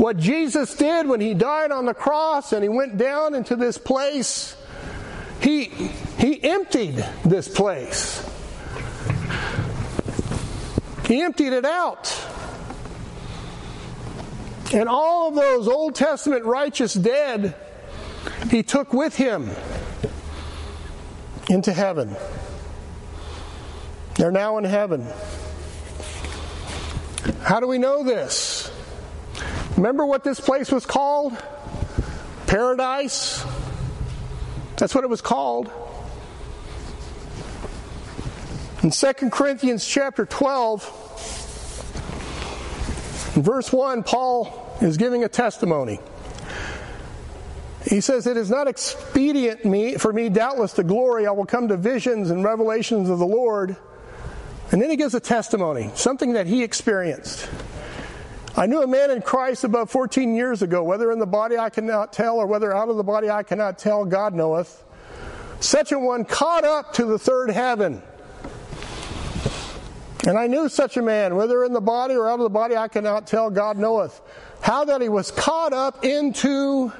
What 0.00 0.16
Jesus 0.16 0.74
did 0.74 1.06
when 1.06 1.20
he 1.20 1.34
died 1.34 1.70
on 1.70 1.84
the 1.84 1.94
cross 1.94 2.52
and 2.52 2.62
he 2.62 2.68
went 2.68 2.96
down 2.96 3.34
into 3.34 3.54
this 3.54 3.76
place 3.76 4.56
he, 5.40 5.64
he 6.18 6.42
emptied 6.44 7.04
this 7.24 7.48
place. 7.48 8.26
He 11.06 11.22
emptied 11.22 11.54
it 11.54 11.64
out. 11.64 12.14
And 14.72 14.88
all 14.88 15.28
of 15.28 15.34
those 15.34 15.66
Old 15.66 15.94
Testament 15.94 16.44
righteous 16.44 16.94
dead, 16.94 17.56
he 18.50 18.62
took 18.62 18.92
with 18.92 19.16
him 19.16 19.50
into 21.48 21.72
heaven. 21.72 22.14
They're 24.16 24.30
now 24.30 24.58
in 24.58 24.64
heaven. 24.64 25.06
How 27.42 27.58
do 27.60 27.66
we 27.66 27.78
know 27.78 28.04
this? 28.04 28.59
Remember 29.80 30.04
what 30.04 30.22
this 30.24 30.38
place 30.38 30.70
was 30.70 30.84
called? 30.84 31.32
Paradise? 32.46 33.42
That's 34.76 34.94
what 34.94 35.04
it 35.04 35.06
was 35.08 35.22
called. 35.22 35.72
In 38.82 38.90
2 38.90 39.12
Corinthians 39.30 39.86
chapter 39.86 40.26
12, 40.26 40.82
verse 43.36 43.72
1, 43.72 44.02
Paul 44.02 44.76
is 44.82 44.98
giving 44.98 45.24
a 45.24 45.30
testimony. 45.30 45.98
He 47.86 48.02
says, 48.02 48.26
It 48.26 48.36
is 48.36 48.50
not 48.50 48.68
expedient 48.68 49.64
me, 49.64 49.94
for 49.94 50.12
me, 50.12 50.28
doubtless, 50.28 50.74
to 50.74 50.82
glory. 50.82 51.26
I 51.26 51.30
will 51.30 51.46
come 51.46 51.68
to 51.68 51.78
visions 51.78 52.30
and 52.30 52.44
revelations 52.44 53.08
of 53.08 53.18
the 53.18 53.26
Lord. 53.26 53.76
And 54.72 54.82
then 54.82 54.90
he 54.90 54.96
gives 54.96 55.14
a 55.14 55.20
testimony, 55.20 55.90
something 55.94 56.34
that 56.34 56.46
he 56.46 56.62
experienced. 56.62 57.48
I 58.56 58.66
knew 58.66 58.82
a 58.82 58.86
man 58.86 59.10
in 59.10 59.22
Christ 59.22 59.64
about 59.64 59.90
14 59.90 60.34
years 60.34 60.62
ago, 60.62 60.82
whether 60.82 61.12
in 61.12 61.18
the 61.18 61.26
body 61.26 61.56
I 61.56 61.70
cannot 61.70 62.12
tell 62.12 62.36
or 62.36 62.46
whether 62.46 62.74
out 62.74 62.88
of 62.88 62.96
the 62.96 63.04
body 63.04 63.30
I 63.30 63.42
cannot 63.42 63.78
tell, 63.78 64.04
God 64.04 64.34
knoweth. 64.34 64.84
such 65.60 65.92
a 65.92 65.98
one 65.98 66.24
caught 66.24 66.64
up 66.64 66.94
to 66.94 67.04
the 67.04 67.18
third 67.18 67.50
heaven. 67.50 68.02
And 70.26 70.38
I 70.38 70.46
knew 70.46 70.68
such 70.68 70.96
a 70.96 71.02
man, 71.02 71.36
whether 71.36 71.64
in 71.64 71.72
the 71.72 71.80
body 71.80 72.14
or 72.14 72.28
out 72.28 72.40
of 72.40 72.44
the 72.44 72.50
body, 72.50 72.76
I 72.76 72.88
cannot 72.88 73.26
tell, 73.26 73.50
God 73.50 73.78
knoweth. 73.78 74.20
How 74.60 74.84
that 74.84 75.00
he 75.00 75.08
was 75.08 75.30
caught 75.30 75.72
up 75.72 76.04
into 76.04 76.92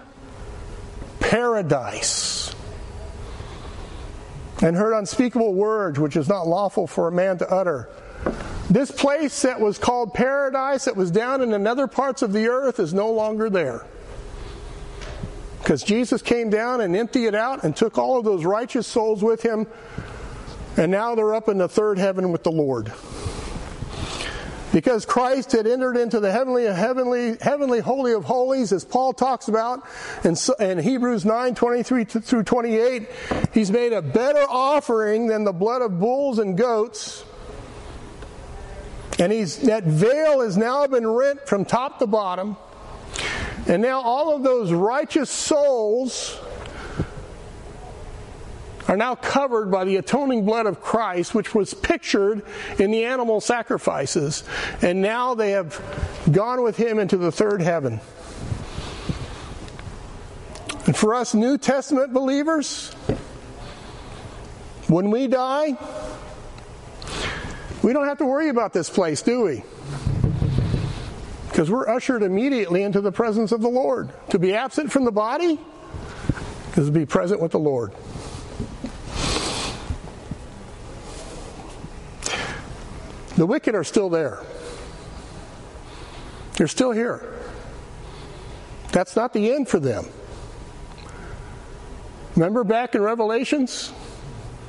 paradise 1.21 2.55
and 4.63 4.77
heard 4.77 4.95
unspeakable 4.95 5.55
words 5.55 5.99
which 5.99 6.17
is 6.17 6.29
not 6.29 6.47
lawful 6.47 6.87
for 6.87 7.09
a 7.09 7.13
man 7.13 7.39
to 7.39 7.51
utter. 7.51 7.89
This 8.71 8.93
place 8.93 9.43
that 9.43 9.61
was 9.61 9.79
called 9.79 10.15
paradise, 10.15 10.85
that 10.85 10.95
was 10.95 11.11
down 11.11 11.43
in 11.43 11.53
another 11.53 11.89
parts 11.89 12.23
of 12.23 12.33
the 12.33 12.47
earth, 12.47 12.79
is 12.79 12.95
no 12.95 13.11
longer 13.11 13.51
there. 13.51 13.85
Because 15.59 15.83
Jesus 15.83 16.23
came 16.23 16.51
down 16.51 16.81
and 16.81 16.95
emptied 16.95 17.27
it 17.27 17.35
out 17.35 17.65
and 17.65 17.75
took 17.75 17.99
all 17.99 18.19
of 18.19 18.25
those 18.25 18.45
righteous 18.45 18.87
souls 18.87 19.25
with 19.25 19.43
him, 19.43 19.67
and 20.77 20.93
now 20.93 21.17
they're 21.17 21.35
up 21.35 21.49
in 21.49 21.59
the 21.59 21.69
third 21.69 21.99
heaven 21.99 22.31
with 22.31 22.45
the 22.45 22.53
Lord. 22.53 22.93
Because 24.73 25.05
Christ 25.05 25.51
had 25.51 25.67
entered 25.67 25.97
into 25.97 26.21
the 26.21 26.31
heavenly, 26.31 26.65
heavenly, 26.65 27.37
heavenly 27.41 27.81
holy 27.81 28.13
of 28.13 28.25
holies, 28.25 28.73
as 28.73 28.85
Paul 28.85 29.13
talks 29.13 29.49
about 29.49 29.85
in, 30.23 30.37
in 30.61 30.79
Hebrews 30.79 31.25
9, 31.25 31.57
23 31.57 32.05
through 32.05 32.45
28, 32.45 33.09
he's 33.53 33.73
made 33.73 33.93
a 33.93 34.01
better 34.01 34.47
offering 34.49 35.27
than 35.27 35.43
the 35.43 35.53
blood 35.53 35.83
of 35.83 35.99
bulls 35.99 36.39
and 36.39 36.57
goats 36.57 37.25
and 39.21 39.31
he's, 39.31 39.59
that 39.59 39.85
veil 39.85 40.41
has 40.41 40.57
now 40.57 40.87
been 40.87 41.07
rent 41.07 41.47
from 41.47 41.67
top 41.67 41.99
to 41.99 42.07
bottom. 42.07 42.57
And 43.69 43.83
now 43.83 44.01
all 44.01 44.35
of 44.35 44.43
those 44.43 44.73
righteous 44.73 45.29
souls 45.29 46.41
are 48.89 48.97
now 48.97 49.15
covered 49.15 49.71
by 49.71 49.85
the 49.85 49.97
atoning 49.97 50.47
blood 50.47 50.65
of 50.65 50.81
Christ, 50.81 51.35
which 51.35 51.55
was 51.55 51.75
pictured 51.75 52.43
in 52.79 52.91
the 52.91 53.05
animal 53.05 53.43
sacrifices. 53.43 54.43
And 54.81 55.03
now 55.03 55.35
they 55.35 55.51
have 55.51 55.81
gone 56.33 56.63
with 56.63 56.79
him 56.79 56.99
into 56.99 57.19
the 57.19 57.31
third 57.31 57.61
heaven. 57.61 58.01
And 60.87 60.97
for 60.97 61.15
us 61.15 61.35
New 61.35 61.59
Testament 61.59 62.15
believers, 62.15 62.91
when 64.89 65.11
we 65.11 65.29
die, 65.29 65.77
we 67.83 67.93
don't 67.93 68.07
have 68.07 68.19
to 68.19 68.27
worry 68.27 68.49
about 68.49 68.73
this 68.73 68.91
place, 68.91 69.23
do 69.23 69.43
we? 69.43 69.65
Because 71.49 71.71
we're 71.71 71.89
ushered 71.89 72.23
immediately 72.23 72.83
into 72.83 73.01
the 73.01 73.13
presence 73.13 73.53
of 73.53 73.61
the 73.61 73.69
Lord. 73.69 74.11
To 74.31 74.39
be 74.39 74.55
absent 74.55 74.93
from 74.93 75.05
the 75.05 75.13
body 75.13 75.59
is 76.77 76.87
to 76.87 76.93
be 76.93 77.07
present 77.07 77.41
with 77.41 77.53
the 77.53 77.59
Lord. 77.59 77.93
The 83.37 83.47
wicked 83.47 83.75
are 83.75 83.85
still 83.85 84.11
there. 84.11 84.43
They're 86.57 86.69
still 86.69 86.93
here. 86.93 87.39
That's 88.93 89.17
not 89.17 89.33
the 89.33 89.53
end 89.53 89.69
for 89.69 89.81
them. 89.81 90.05
Remember 92.37 92.65
back 92.65 92.95
in 92.95 93.03
Revelations 93.03 93.89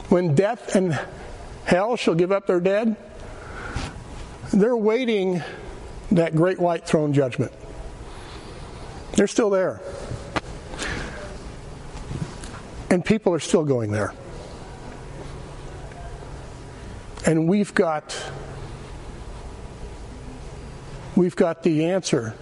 when 0.10 0.36
death 0.36 0.76
and 0.76 0.98
hell 1.66 1.96
shall 1.96 2.16
give 2.16 2.32
up 2.32 2.48
their 2.48 2.60
dead. 2.60 2.96
They're 4.54 4.78
waiting 4.78 5.42
that 6.12 6.36
great 6.36 6.60
white 6.60 6.86
throne 6.86 7.14
judgment. 7.14 7.52
They're 9.14 9.28
still 9.28 9.50
there. 9.50 9.82
And 12.90 13.04
people 13.04 13.34
are 13.34 13.40
still 13.40 13.64
going 13.64 13.92
there. 13.92 14.14
And 17.26 17.48
we've 17.48 17.74
got 17.74 18.18
we've 21.16 21.36
got 21.36 21.64
the 21.64 21.86
answer 21.86 22.36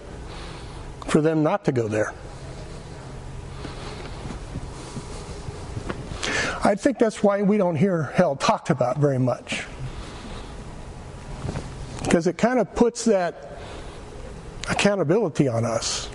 for 1.06 1.20
them 1.20 1.42
not 1.42 1.64
to 1.66 1.72
go 1.72 1.86
there. 1.86 2.14
I 6.62 6.74
think 6.74 6.98
that's 6.98 7.22
why 7.22 7.42
we 7.42 7.56
don't 7.56 7.76
hear 7.76 8.02
hell 8.02 8.36
talked 8.36 8.70
about 8.70 8.98
very 8.98 9.18
much. 9.18 9.64
Because 12.02 12.26
it 12.26 12.36
kind 12.36 12.58
of 12.58 12.74
puts 12.74 13.04
that 13.06 13.58
accountability 14.68 15.48
on 15.48 15.64
us. 15.64 16.10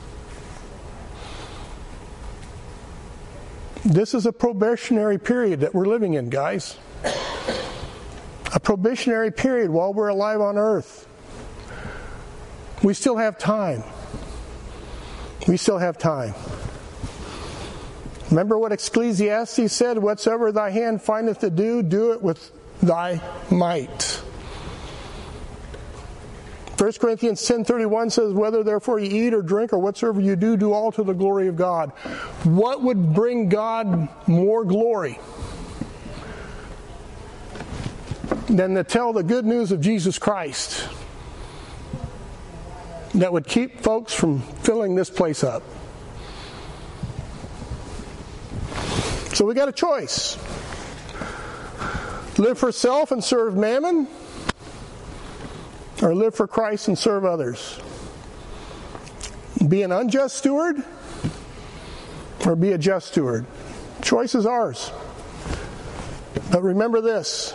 This 3.84 4.14
is 4.14 4.26
a 4.26 4.32
probationary 4.32 5.20
period 5.20 5.60
that 5.62 5.74
we're 5.74 5.86
living 5.86 6.16
in, 6.16 6.30
guys. 6.30 6.78
A 8.54 8.60
probationary 8.60 9.32
period 9.32 9.70
while 9.70 9.94
we're 9.94 10.08
alive 10.08 10.42
on 10.42 10.58
earth. 10.58 11.08
We 12.84 12.94
still 12.94 13.18
have 13.18 13.38
time. 13.38 13.84
We 15.48 15.58
still 15.58 15.78
have 15.78 15.98
time. 15.98 16.34
Remember 18.36 18.60
what 18.60 18.74
Ecclesiastes 18.74 19.72
said? 19.72 19.98
Whatsoever 19.98 20.52
thy 20.52 20.70
hand 20.70 21.02
findeth 21.02 21.40
to 21.40 21.50
do, 21.50 21.82
do 21.82 22.12
it 22.12 22.22
with 22.22 22.52
thy 22.84 23.22
might. 23.50 24.22
1 26.78 26.92
Corinthians 27.00 27.42
10:31 27.48 28.12
says 28.12 28.34
whether 28.34 28.62
therefore 28.62 29.00
you 29.00 29.28
eat 29.28 29.34
or 29.34 29.42
drink 29.42 29.72
or 29.72 29.80
whatsoever 29.80 30.20
you 30.20 30.36
do 30.36 30.58
do 30.58 30.74
all 30.74 30.92
to 30.92 31.02
the 31.02 31.14
glory 31.14 31.48
of 31.48 31.56
God. 31.56 31.92
What 32.44 32.84
would 32.84 33.14
bring 33.14 33.48
God 33.48 34.10
more 34.28 34.66
glory 34.66 35.18
than 38.48 38.76
to 38.76 38.84
tell 38.84 39.14
the 39.14 39.24
good 39.24 39.46
news 39.46 39.72
of 39.72 39.80
Jesus 39.80 40.20
Christ 40.20 40.90
that 43.14 43.32
would 43.32 43.48
keep 43.48 43.80
folks 43.80 44.14
from 44.14 44.42
filling 44.42 44.96
this 44.96 45.10
place 45.10 45.42
up? 45.42 45.64
So 49.36 49.44
we 49.44 49.54
got 49.54 49.68
a 49.68 49.74
choice 49.74 50.38
live 52.38 52.58
for 52.58 52.72
self 52.72 53.12
and 53.12 53.22
serve 53.22 53.58
mammon, 53.58 54.08
or 56.02 56.16
live 56.16 56.34
for 56.34 56.48
Christ 56.48 56.88
and 56.88 56.98
serve 56.98 57.26
others. 57.26 57.82
Be 59.68 59.82
an 59.82 59.92
unjust 59.92 60.38
steward, 60.38 60.78
or 62.46 62.56
be 62.56 62.72
a 62.72 62.78
just 62.78 63.10
steward. 63.10 63.46
Choice 64.02 64.36
is 64.36 64.46
ours. 64.46 64.94
But 66.50 66.64
remember 66.64 67.02
this 67.02 67.54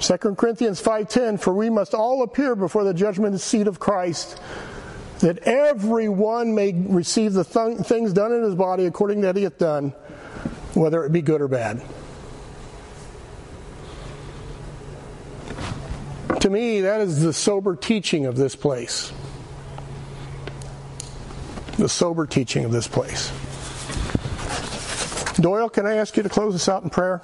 2 0.00 0.36
Corinthians 0.36 0.80
5:10 0.80 1.38
for 1.38 1.52
we 1.52 1.68
must 1.68 1.92
all 1.92 2.22
appear 2.22 2.56
before 2.56 2.84
the 2.84 2.94
judgment 2.94 3.38
seat 3.42 3.66
of 3.66 3.78
Christ 3.78 4.40
that 5.18 5.46
everyone 5.46 6.54
may 6.54 6.72
receive 6.72 7.34
the 7.34 7.44
th- 7.44 7.86
things 7.86 8.14
done 8.14 8.32
in 8.32 8.42
his 8.42 8.54
body 8.54 8.86
according 8.86 9.20
that 9.20 9.36
he 9.36 9.42
hath 9.42 9.58
done 9.58 9.92
whether 10.74 11.04
it 11.04 11.12
be 11.12 11.22
good 11.22 11.40
or 11.40 11.48
bad. 11.48 11.82
To 16.40 16.50
me, 16.50 16.80
that 16.80 17.00
is 17.00 17.22
the 17.22 17.32
sober 17.32 17.76
teaching 17.76 18.26
of 18.26 18.36
this 18.36 18.56
place. 18.56 19.12
The 21.78 21.88
sober 21.88 22.26
teaching 22.26 22.64
of 22.64 22.72
this 22.72 22.88
place. 22.88 23.30
Doyle, 25.36 25.68
can 25.68 25.86
I 25.86 25.94
ask 25.94 26.16
you 26.16 26.22
to 26.22 26.28
close 26.28 26.54
us 26.54 26.68
out 26.68 26.82
in 26.82 26.90
prayer? 26.90 27.18